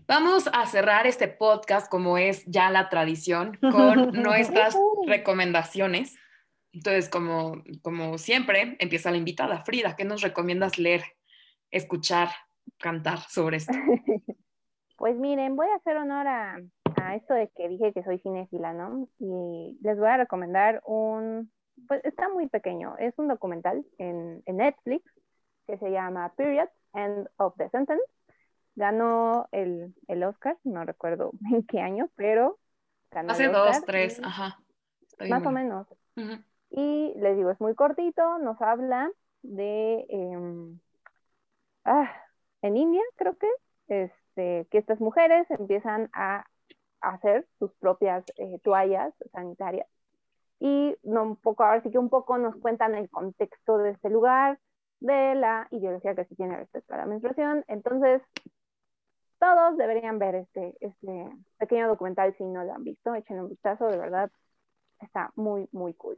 Vamos 0.06 0.48
a 0.52 0.66
cerrar 0.66 1.06
este 1.06 1.28
podcast 1.28 1.90
como 1.90 2.18
es 2.18 2.44
ya 2.46 2.70
la 2.70 2.88
tradición 2.88 3.58
con 3.60 4.12
nuestras 4.22 4.76
recomendaciones. 5.06 6.16
Entonces, 6.72 7.08
como, 7.08 7.62
como 7.82 8.18
siempre, 8.18 8.76
empieza 8.78 9.10
la 9.10 9.18
invitada. 9.18 9.60
Frida, 9.60 9.94
¿qué 9.96 10.04
nos 10.04 10.22
recomiendas 10.22 10.78
leer, 10.78 11.02
escuchar, 11.70 12.30
cantar 12.78 13.18
sobre 13.28 13.58
esto? 13.58 13.72
Pues 14.98 15.16
miren, 15.16 15.56
voy 15.56 15.66
a 15.66 15.74
hacer 15.74 15.96
honor 15.96 16.28
a, 16.28 16.60
a 17.02 17.16
esto 17.16 17.34
de 17.34 17.48
que 17.56 17.68
dije 17.68 17.92
que 17.92 18.04
soy 18.04 18.20
cinéfila, 18.20 18.72
¿no? 18.72 19.08
Y 19.18 19.76
les 19.82 19.98
voy 19.98 20.06
a 20.06 20.16
recomendar 20.16 20.80
un, 20.84 21.50
pues 21.88 22.04
está 22.04 22.28
muy 22.28 22.48
pequeño. 22.48 22.96
Es 22.98 23.14
un 23.18 23.28
documental 23.28 23.84
en, 23.98 24.42
Netflix 24.46 25.04
que 25.66 25.78
se 25.78 25.90
llama 25.90 26.32
Period, 26.36 26.68
End 26.94 27.28
of 27.36 27.54
the 27.56 27.68
Sentence. 27.70 28.04
Ganó 28.74 29.48
el, 29.52 29.94
Oscar, 30.24 30.56
no 30.64 30.84
recuerdo 30.84 31.32
en 31.52 31.62
qué 31.64 31.80
año, 31.80 32.08
pero 32.16 32.58
ganó 33.10 33.32
Hace 33.32 33.48
dos, 33.48 33.84
tres, 33.84 34.20
ajá. 34.22 34.58
más 35.28 35.44
o 35.44 35.50
menos. 35.50 35.86
Y 36.70 37.12
les 37.16 37.36
digo, 37.36 37.50
es 37.50 37.60
muy 37.60 37.74
cortito, 37.74 38.38
nos 38.38 38.60
habla 38.60 39.10
de, 39.42 40.06
em, 40.08 40.78
ah, 41.84 42.10
en 42.62 42.76
India 42.76 43.02
creo 43.16 43.36
que, 43.36 43.48
este, 43.88 44.66
que 44.70 44.78
estas 44.78 45.00
mujeres 45.00 45.50
empiezan 45.50 46.08
a 46.14 46.46
hacer 47.00 47.46
sus 47.58 47.72
propias 47.74 48.24
eh, 48.36 48.58
toallas 48.62 49.12
sanitarias 49.32 49.86
y 50.64 50.96
no, 51.02 51.24
un 51.24 51.36
poco, 51.36 51.64
ahora 51.64 51.82
sí 51.82 51.90
que 51.90 51.98
un 51.98 52.08
poco 52.08 52.38
nos 52.38 52.54
cuentan 52.54 52.94
el 52.94 53.10
contexto 53.10 53.78
de 53.78 53.90
este 53.90 54.08
lugar, 54.10 54.60
de 55.00 55.34
la 55.34 55.66
ideología 55.72 56.14
que 56.14 56.24
se 56.24 56.36
tiene 56.36 56.56
respecto 56.56 56.94
a 56.94 56.98
la 56.98 57.06
menstruación. 57.06 57.64
Entonces, 57.66 58.22
todos 59.40 59.76
deberían 59.76 60.20
ver 60.20 60.36
este, 60.36 60.76
este 60.78 61.30
pequeño 61.58 61.88
documental 61.88 62.32
si 62.38 62.44
no 62.44 62.62
lo 62.62 62.74
han 62.74 62.84
visto, 62.84 63.12
echen 63.12 63.40
un 63.40 63.48
vistazo, 63.48 63.88
de 63.88 63.98
verdad, 63.98 64.30
está 65.00 65.32
muy, 65.34 65.68
muy 65.72 65.94
cool. 65.94 66.16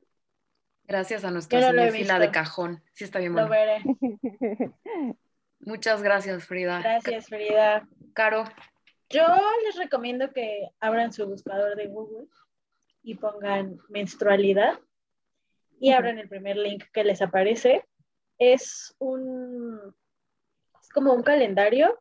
Gracias 0.86 1.24
a 1.24 1.30
nuestra 1.30 1.72
no 1.72 1.90
fila 1.90 2.18
de 2.18 2.30
cajón. 2.30 2.82
Sí, 2.92 3.04
está 3.04 3.20
bien 3.20 3.32
bueno. 3.32 3.48
Lo 3.48 3.54
veré. 3.54 3.82
Muchas 5.60 6.02
gracias, 6.02 6.44
Frida. 6.44 6.80
Gracias, 6.80 7.28
Frida. 7.28 7.88
Caro. 8.12 8.44
Yo 9.08 9.24
les 9.64 9.76
recomiendo 9.76 10.30
que 10.34 10.68
abran 10.80 11.14
su 11.14 11.26
buscador 11.26 11.76
de 11.76 11.86
Google 11.86 12.26
y 13.04 13.14
pongan 13.14 13.78
menstrualidad 13.88 14.80
y 15.78 15.92
abran 15.92 16.18
el 16.18 16.28
primer 16.28 16.56
link 16.56 16.84
que 16.92 17.04
les 17.04 17.22
aparece. 17.22 17.84
Es 18.38 18.96
un 18.98 19.94
es 20.80 20.88
como 20.88 21.12
un 21.12 21.22
calendario 21.22 22.00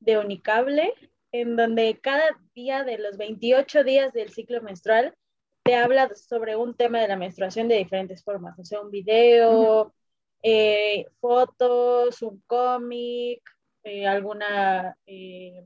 de 0.00 0.18
unicable 0.18 0.94
en 1.30 1.56
donde 1.56 1.98
cada 2.00 2.24
día 2.54 2.84
de 2.84 2.98
los 2.98 3.16
28 3.16 3.84
días 3.84 4.12
del 4.12 4.30
ciclo 4.30 4.60
menstrual 4.62 5.14
te 5.62 5.76
habla 5.76 6.12
sobre 6.14 6.56
un 6.56 6.74
tema 6.74 7.00
de 7.00 7.08
la 7.08 7.16
menstruación 7.16 7.68
de 7.68 7.76
diferentes 7.76 8.24
formas, 8.24 8.58
o 8.58 8.64
sea, 8.64 8.80
un 8.80 8.90
video, 8.90 9.94
eh, 10.42 11.06
fotos, 11.20 12.20
un 12.22 12.42
cómic, 12.46 13.42
eh, 13.84 14.06
alguna 14.06 14.96
eh, 15.06 15.64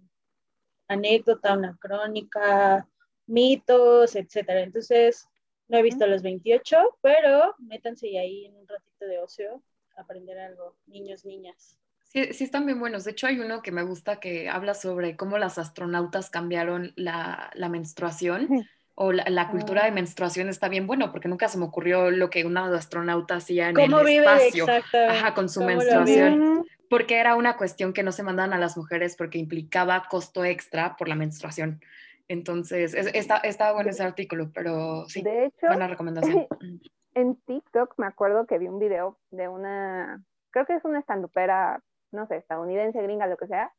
anécdota, 0.86 1.56
una 1.56 1.76
crónica, 1.80 2.86
mitos, 3.26 4.16
etcétera. 4.16 4.62
Entonces, 4.62 5.28
no 5.68 5.78
he 5.78 5.82
visto 5.82 6.06
los 6.06 6.22
28, 6.22 6.98
pero 7.00 7.54
métanse 7.58 8.18
ahí 8.18 8.46
en 8.46 8.56
un 8.56 8.68
ratito 8.68 9.06
de 9.06 9.18
ocio 9.18 9.62
a 9.96 10.02
aprender 10.02 10.38
algo, 10.38 10.76
niños, 10.86 11.24
niñas. 11.24 11.78
Sí, 12.04 12.32
sí, 12.32 12.44
están 12.44 12.66
bien 12.66 12.78
buenos. 12.78 13.04
De 13.04 13.10
hecho, 13.10 13.26
hay 13.26 13.40
uno 13.40 13.62
que 13.62 13.72
me 13.72 13.82
gusta 13.82 14.20
que 14.20 14.48
habla 14.48 14.74
sobre 14.74 15.16
cómo 15.16 15.38
las 15.38 15.58
astronautas 15.58 16.30
cambiaron 16.30 16.92
la, 16.96 17.50
la 17.54 17.68
menstruación 17.68 18.66
o 18.98 19.12
la, 19.12 19.48
cultura 19.50 19.82
de 19.82 19.90
ah. 19.90 19.92
menstruación 19.92 20.48
está 20.48 20.68
bien 20.70 20.86
bueno, 20.86 21.12
porque 21.12 21.28
nunca 21.28 21.48
se 21.48 21.58
me 21.58 21.66
ocurrió 21.66 22.10
lo 22.10 22.30
que 22.30 22.46
una 22.46 22.74
astronauta 22.74 23.36
hacía 23.36 23.68
en 23.68 23.78
el 23.78 23.92
espacio 23.92 24.66
ajá, 25.08 25.34
con 25.34 25.50
su 25.50 25.62
menstruación. 25.62 26.64
Porque 26.88 27.18
era 27.18 27.34
una 27.34 27.58
cuestión 27.58 27.92
que 27.92 28.02
no 28.02 28.12
se 28.12 28.22
mandaban 28.22 28.54
a 28.54 28.58
las 28.58 28.76
mujeres 28.76 29.16
porque 29.16 29.38
implicaba 29.38 30.06
costo 30.08 30.44
extra 30.44 30.96
por 30.96 31.08
la 31.08 31.14
menstruación. 31.14 31.82
Entonces, 32.28 32.94
está, 32.94 33.36
está 33.38 33.72
bueno 33.72 33.90
ese 33.90 34.02
artículo, 34.02 34.50
pero 34.52 35.06
sí, 35.08 35.22
de 35.22 35.46
hecho, 35.46 35.66
buena 35.68 35.88
recomendación. 35.88 36.46
En 37.14 37.36
TikTok 37.46 37.94
me 37.96 38.04
acuerdo 38.04 38.46
que 38.46 38.58
vi 38.58 38.68
un 38.68 38.78
video 38.78 39.18
de 39.30 39.48
una, 39.48 40.22
creo 40.50 40.66
que 40.66 40.74
es 40.74 40.84
una 40.84 40.98
estandupera, 40.98 41.82
no 42.12 42.26
sé, 42.26 42.36
estadounidense, 42.36 43.00
gringa, 43.00 43.26
lo 43.26 43.38
que 43.38 43.46
sea, 43.46 43.72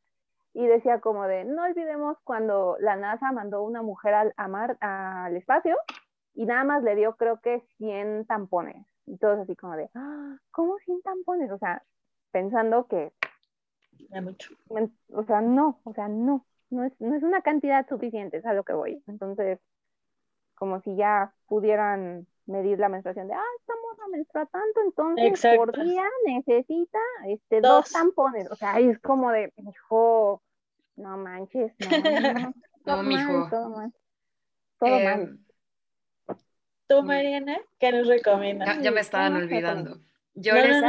y 0.54 0.66
decía 0.66 0.98
como 1.00 1.24
de, 1.24 1.44
no 1.44 1.62
olvidemos 1.62 2.16
cuando 2.24 2.76
la 2.80 2.96
NASA 2.96 3.30
mandó 3.30 3.62
una 3.62 3.80
mujer 3.80 4.14
al, 4.14 4.34
al 4.36 5.36
espacio 5.36 5.76
y 6.34 6.46
nada 6.46 6.64
más 6.64 6.82
le 6.82 6.96
dio 6.96 7.14
creo 7.14 7.38
que 7.40 7.60
100 7.76 8.26
tampones. 8.26 8.84
Y 9.06 9.18
todos 9.18 9.38
así 9.38 9.54
como 9.54 9.76
de, 9.76 9.88
ah, 9.94 10.36
¿cómo 10.50 10.76
100 10.78 11.02
tampones? 11.02 11.50
O 11.52 11.58
sea, 11.58 11.84
pensando 12.32 12.88
que... 12.88 13.12
mucho. 14.20 14.52
O 15.12 15.22
sea, 15.24 15.40
no, 15.40 15.80
o 15.84 15.94
sea, 15.94 16.08
no 16.08 16.44
no 16.70 16.84
es, 16.84 16.92
no 17.00 17.14
es 17.16 17.22
una 17.22 17.42
cantidad 17.42 17.86
suficiente, 17.88 18.38
es 18.38 18.46
a 18.46 18.52
lo 18.52 18.64
que 18.64 18.72
voy. 18.72 19.02
Entonces, 19.06 19.58
como 20.54 20.80
si 20.80 20.96
ya 20.96 21.32
pudieran 21.46 22.26
medir 22.46 22.78
la 22.78 22.88
menstruación 22.88 23.28
de, 23.28 23.34
ah, 23.34 23.42
estamos 23.60 23.98
a 24.00 24.08
menstruar 24.08 24.48
tanto, 24.48 24.80
entonces 24.84 25.56
por 25.56 25.84
día 25.84 26.04
necesita 26.26 26.98
este, 27.26 27.60
dos. 27.60 27.90
tampones. 27.92 28.50
O 28.50 28.56
sea, 28.56 28.78
es 28.78 28.98
como 29.00 29.30
de, 29.30 29.52
hijo, 29.56 30.42
no 30.96 31.16
manches, 31.18 31.72
no, 31.78 32.32
no, 32.32 32.54
todo 32.84 33.02
mijo. 33.02 33.48
todo 33.50 33.70
mal. 33.70 33.92
Todo 34.78 34.98
eh, 34.98 35.04
mal. 35.04 35.38
¿Tú, 36.88 37.02
Mariana, 37.02 37.58
qué 37.78 37.92
nos 37.92 38.06
recomiendas? 38.06 38.80
Ya, 38.80 38.90
me 38.90 39.00
estaban 39.00 39.36
olvidando. 39.36 39.98
Yo 40.34 40.54
les, 40.54 40.82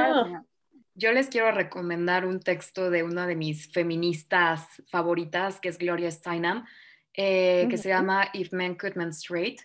yo 0.99 1.13
les 1.13 1.27
quiero 1.27 1.51
recomendar 1.51 2.25
un 2.25 2.41
texto 2.41 2.89
de 2.89 3.03
una 3.03 3.25
de 3.25 3.35
mis 3.35 3.71
feministas 3.71 4.67
favoritas, 4.91 5.59
que 5.59 5.69
es 5.69 5.77
Gloria 5.77 6.11
Steinem, 6.11 6.65
eh, 7.13 7.67
que 7.69 7.77
se 7.77 7.89
llama 7.89 8.29
If 8.33 8.51
Men 8.51 8.75
Could 8.75 8.95
Menstruate. 8.95 9.57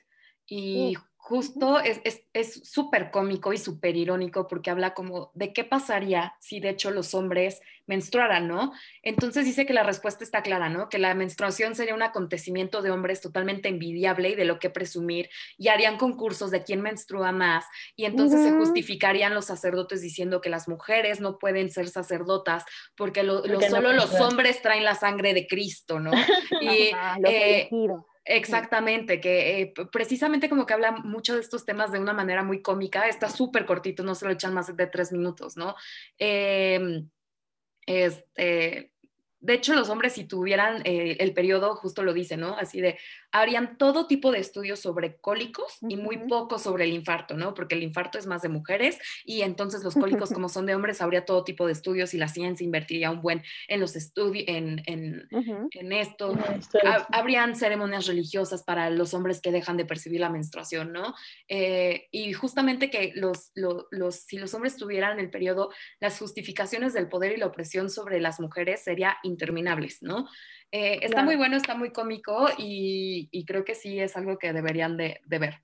Y 0.46 0.94
justo 1.24 1.78
es 1.80 2.70
súper 2.70 3.10
cómico 3.10 3.54
y 3.54 3.56
súper 3.56 3.96
irónico 3.96 4.46
porque 4.46 4.68
habla 4.68 4.92
como 4.92 5.30
de 5.32 5.54
qué 5.54 5.64
pasaría 5.64 6.34
si 6.38 6.60
de 6.60 6.68
hecho 6.68 6.90
los 6.90 7.14
hombres 7.14 7.62
menstruaran, 7.86 8.46
¿no? 8.46 8.74
Entonces 9.02 9.46
dice 9.46 9.64
que 9.64 9.72
la 9.72 9.84
respuesta 9.84 10.22
está 10.22 10.42
clara, 10.42 10.68
¿no? 10.68 10.90
Que 10.90 10.98
la 10.98 11.14
menstruación 11.14 11.76
sería 11.76 11.94
un 11.94 12.02
acontecimiento 12.02 12.82
de 12.82 12.90
hombres 12.90 13.22
totalmente 13.22 13.70
envidiable 13.70 14.28
y 14.28 14.34
de 14.34 14.44
lo 14.44 14.58
que 14.58 14.68
presumir 14.68 15.30
y 15.56 15.68
harían 15.68 15.96
concursos 15.96 16.50
de 16.50 16.62
quién 16.62 16.82
menstrua 16.82 17.32
más 17.32 17.64
y 17.96 18.04
entonces 18.04 18.42
se 18.42 18.52
justificarían 18.52 19.32
los 19.32 19.46
sacerdotes 19.46 20.02
diciendo 20.02 20.42
que 20.42 20.50
las 20.50 20.68
mujeres 20.68 21.20
no 21.20 21.38
pueden 21.38 21.70
ser 21.70 21.88
sacerdotas 21.88 22.66
porque, 22.96 23.22
solo 23.70 23.94
los 23.94 24.12
hombres 24.20 24.60
traen 24.60 24.84
la 24.84 24.94
sangre 24.94 25.32
de 25.32 25.46
Cristo, 25.46 26.00
¿no? 26.00 26.12
Y, 26.60 26.90
Exactamente, 28.26 29.20
que 29.20 29.60
eh, 29.60 29.74
precisamente 29.92 30.48
como 30.48 30.64
que 30.64 30.72
habla 30.72 30.92
mucho 30.92 31.34
de 31.34 31.40
estos 31.42 31.66
temas 31.66 31.92
de 31.92 31.98
una 31.98 32.14
manera 32.14 32.42
muy 32.42 32.62
cómica, 32.62 33.06
está 33.06 33.28
súper 33.28 33.66
cortito, 33.66 34.02
no 34.02 34.14
se 34.14 34.24
lo 34.24 34.32
echan 34.32 34.54
más 34.54 34.74
de 34.74 34.86
tres 34.86 35.12
minutos, 35.12 35.58
¿no? 35.58 35.74
Em, 36.18 37.10
este, 37.86 38.93
de 39.44 39.52
hecho, 39.52 39.74
los 39.74 39.90
hombres 39.90 40.14
si 40.14 40.24
tuvieran 40.24 40.80
eh, 40.84 41.18
el 41.20 41.34
periodo, 41.34 41.76
justo 41.76 42.02
lo 42.02 42.14
dice, 42.14 42.38
¿no? 42.38 42.56
Así 42.56 42.80
de, 42.80 42.98
harían 43.30 43.76
todo 43.76 44.06
tipo 44.06 44.32
de 44.32 44.38
estudios 44.38 44.80
sobre 44.80 45.16
cólicos 45.16 45.76
y 45.86 45.96
muy 45.96 46.16
poco 46.16 46.58
sobre 46.58 46.84
el 46.84 46.94
infarto, 46.94 47.36
¿no? 47.36 47.52
Porque 47.52 47.74
el 47.74 47.82
infarto 47.82 48.16
es 48.16 48.26
más 48.26 48.40
de 48.40 48.48
mujeres 48.48 48.98
y 49.22 49.42
entonces 49.42 49.84
los 49.84 49.94
cólicos 49.94 50.30
como 50.32 50.48
son 50.48 50.64
de 50.64 50.74
hombres, 50.74 51.02
habría 51.02 51.26
todo 51.26 51.44
tipo 51.44 51.66
de 51.66 51.72
estudios 51.72 52.14
y 52.14 52.18
la 52.18 52.28
ciencia 52.28 52.64
invertiría 52.64 53.10
un 53.10 53.20
buen 53.20 53.42
en 53.68 53.80
los 53.80 53.96
estudios, 53.96 54.46
en, 54.48 54.82
en, 54.86 55.28
en, 55.72 55.92
esto. 55.92 56.34
habrían 57.12 57.54
ceremonias 57.54 58.06
religiosas 58.06 58.62
para 58.62 58.88
los 58.88 59.12
hombres 59.12 59.42
que 59.42 59.52
dejan 59.52 59.76
de 59.76 59.84
percibir 59.84 60.20
la 60.20 60.30
menstruación, 60.30 60.90
¿no? 60.94 61.14
Eh, 61.48 62.08
y 62.12 62.32
justamente 62.32 62.88
que 62.88 63.12
los, 63.14 63.50
los, 63.54 64.14
si 64.14 64.38
los 64.38 64.54
hombres 64.54 64.76
tuvieran 64.76 65.20
el 65.20 65.28
periodo, 65.28 65.70
las 66.00 66.18
justificaciones 66.18 66.94
del 66.94 67.10
poder 67.10 67.32
y 67.32 67.36
la 67.36 67.46
opresión 67.46 67.90
sobre 67.90 68.20
las 68.20 68.40
mujeres 68.40 68.82
sería 68.82 69.18
interminables, 69.34 69.98
¿no? 70.00 70.26
Eh, 70.76 71.00
está 71.02 71.22
muy 71.22 71.36
bueno, 71.36 71.56
está 71.56 71.76
muy 71.76 71.90
cómico 71.90 72.48
y, 72.58 73.44
creo 73.46 73.64
que 73.64 73.74
sí 73.74 74.00
es 74.00 74.16
algo 74.16 74.38
que 74.38 74.52
deberían 74.52 74.96
de, 74.96 75.20
ver. 75.28 75.60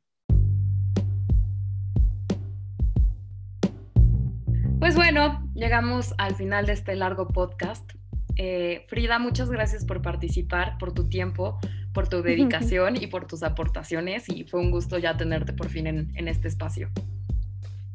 Pues 4.79 4.95
bueno, 4.95 5.51
llegamos 5.55 6.15
al 6.19 6.37
final 6.37 6.67
de 6.67 6.75
este 6.75 6.95
largo 6.95 7.29
podcast. 7.29 7.91
Eh, 8.37 8.87
Frida, 8.89 9.19
muchas 9.19 9.51
gracias 9.51 9.85
por 9.85 10.01
participar, 10.01 10.79
por 10.79 10.95
tu 10.95 11.09
tiempo, 11.09 11.59
por 11.93 12.09
tu 12.09 12.23
dedicación 12.23 12.95
y 12.95 13.09
por 13.09 13.27
tus 13.27 13.43
aportaciones 13.43 14.29
y 14.29 14.45
fue 14.45 14.61
un 14.61 14.71
gusto 14.71 14.99
ya 14.99 15.17
tenerte 15.17 15.53
por 15.53 15.69
fin 15.69 15.89
en, 15.89 16.13
en 16.15 16.29
este 16.29 16.49
espacio. 16.49 16.89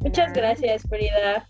Muchas 0.01 0.33
gracias, 0.33 0.83
Frida. 0.83 1.47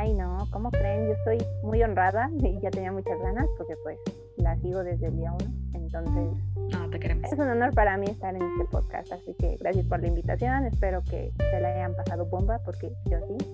Ay, 0.00 0.14
no, 0.14 0.48
¿cómo 0.50 0.70
creen? 0.70 1.08
Yo 1.08 1.12
estoy 1.12 1.46
muy 1.62 1.82
honrada 1.82 2.30
y 2.42 2.58
ya 2.62 2.70
tenía 2.70 2.90
muchas 2.90 3.20
ganas 3.20 3.46
porque 3.58 3.74
pues 3.82 3.98
la 4.38 4.56
sigo 4.56 4.82
desde 4.82 5.08
el 5.08 5.16
día 5.18 5.30
uno. 5.30 5.52
Entonces, 5.74 6.42
no, 6.72 6.88
te 6.88 6.98
queremos. 6.98 7.30
es 7.30 7.38
un 7.38 7.50
honor 7.50 7.74
para 7.74 7.98
mí 7.98 8.06
estar 8.06 8.34
en 8.34 8.40
este 8.40 8.64
podcast. 8.70 9.12
Así 9.12 9.34
que 9.38 9.58
gracias 9.60 9.84
por 9.84 10.00
la 10.00 10.06
invitación. 10.06 10.64
Espero 10.64 11.02
que 11.04 11.32
se 11.36 11.60
la 11.60 11.68
hayan 11.68 11.94
pasado 11.94 12.24
bomba 12.24 12.60
porque 12.64 12.90
yo 13.10 13.18
sí. 13.28 13.46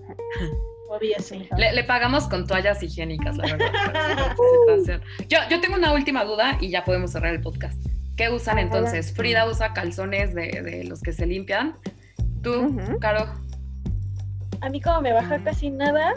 Obvio, 0.88 1.16
sí. 1.18 1.48
Le, 1.56 1.82
pagamos 1.82 2.28
con 2.28 2.46
toallas 2.46 2.80
higiénicas, 2.80 3.36
la 3.38 3.56
verdad. 3.56 4.36
yo, 5.28 5.38
yo 5.50 5.60
tengo 5.60 5.74
una 5.74 5.92
última 5.94 6.22
duda 6.22 6.58
y 6.60 6.70
ya 6.70 6.84
podemos 6.84 7.10
cerrar 7.10 7.34
el 7.34 7.40
podcast. 7.40 7.76
¿Qué 8.16 8.30
usan 8.30 8.60
entonces? 8.60 9.12
Frida 9.12 9.50
usa 9.50 9.72
calzones 9.72 10.32
de, 10.32 10.62
de 10.62 10.84
los 10.84 11.02
que 11.02 11.12
se 11.12 11.26
limpian. 11.26 11.74
¿Tú, 12.40 12.76
Caro? 13.00 13.26
a 14.60 14.68
mí 14.68 14.80
como 14.80 15.00
me 15.00 15.12
baja 15.12 15.42
casi 15.42 15.70
nada, 15.70 16.14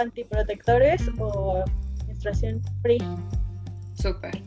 pantiprotectores 0.00 1.02
o 1.18 1.62
menstruación 2.06 2.62
free. 2.82 3.02
Súper. 3.94 4.42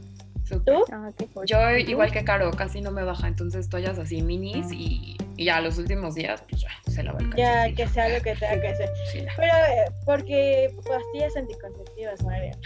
¿Tú? 0.65 0.83
Ah, 0.91 1.09
Yo 1.45 1.71
igual 1.77 2.11
que 2.11 2.23
Caro, 2.23 2.51
casi 2.51 2.81
no 2.81 2.91
me 2.91 3.03
baja, 3.03 3.27
entonces 3.27 3.69
toallas 3.69 3.97
así 3.97 4.21
minis 4.21 4.67
y, 4.71 5.17
ya 5.37 5.59
los 5.61 5.79
últimimos 5.79 6.13
días 6.13 6.43
pues 6.47 6.61
ya 6.61 6.91
se 6.91 7.01
lava 7.01 7.17
el 7.19 7.33
Ya, 7.35 7.73
que 7.73 7.87
sea 7.87 8.07
lo 8.09 8.21
que 8.21 8.35
tenga 8.35 8.61
que 8.61 8.75
ser. 8.75 8.89
Pero 9.11 9.53
eh, 9.53 9.85
porque 10.05 10.69
pastillas 10.87 11.35
anticonceptivas, 11.37 12.23
María. 12.23 12.57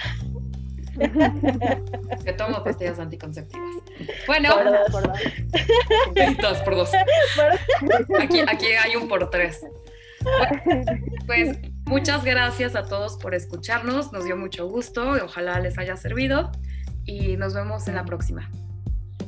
que 2.25 2.33
tomo 2.37 2.61
pastillas 2.63 2.99
anticonceptivas. 2.99 3.75
Bueno, 4.25 4.49
por 4.91 5.07
dos. 5.07 5.19
dos 6.41 6.57
por 6.59 6.75
dos. 6.75 6.91
Aquí, 8.19 8.41
aquí 8.41 8.65
hay 8.65 8.95
un 8.97 9.07
por 9.07 9.29
tres 9.29 9.61
pues 11.25 11.57
muchas 11.87 12.23
gracias 12.23 12.75
a 12.75 12.83
todos 12.83 13.17
por 13.17 13.33
escucharnos, 13.33 14.11
nos 14.11 14.25
dio 14.25 14.37
mucho 14.37 14.67
gusto, 14.67 15.13
ojalá 15.23 15.59
les 15.59 15.77
haya 15.77 15.95
servido 15.95 16.51
y 17.05 17.37
nos 17.37 17.53
vemos 17.53 17.87
en 17.87 17.95
la 17.95 18.05
próxima. 18.05 18.49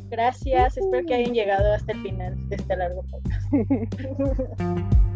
Gracias, 0.09 0.77
espero 0.77 1.05
que 1.05 1.13
hayan 1.13 1.33
llegado 1.33 1.73
hasta 1.73 1.91
el 1.91 2.01
final 2.01 2.49
de 2.49 2.55
este 2.55 2.75
largo 2.75 3.03
podcast. 3.03 3.47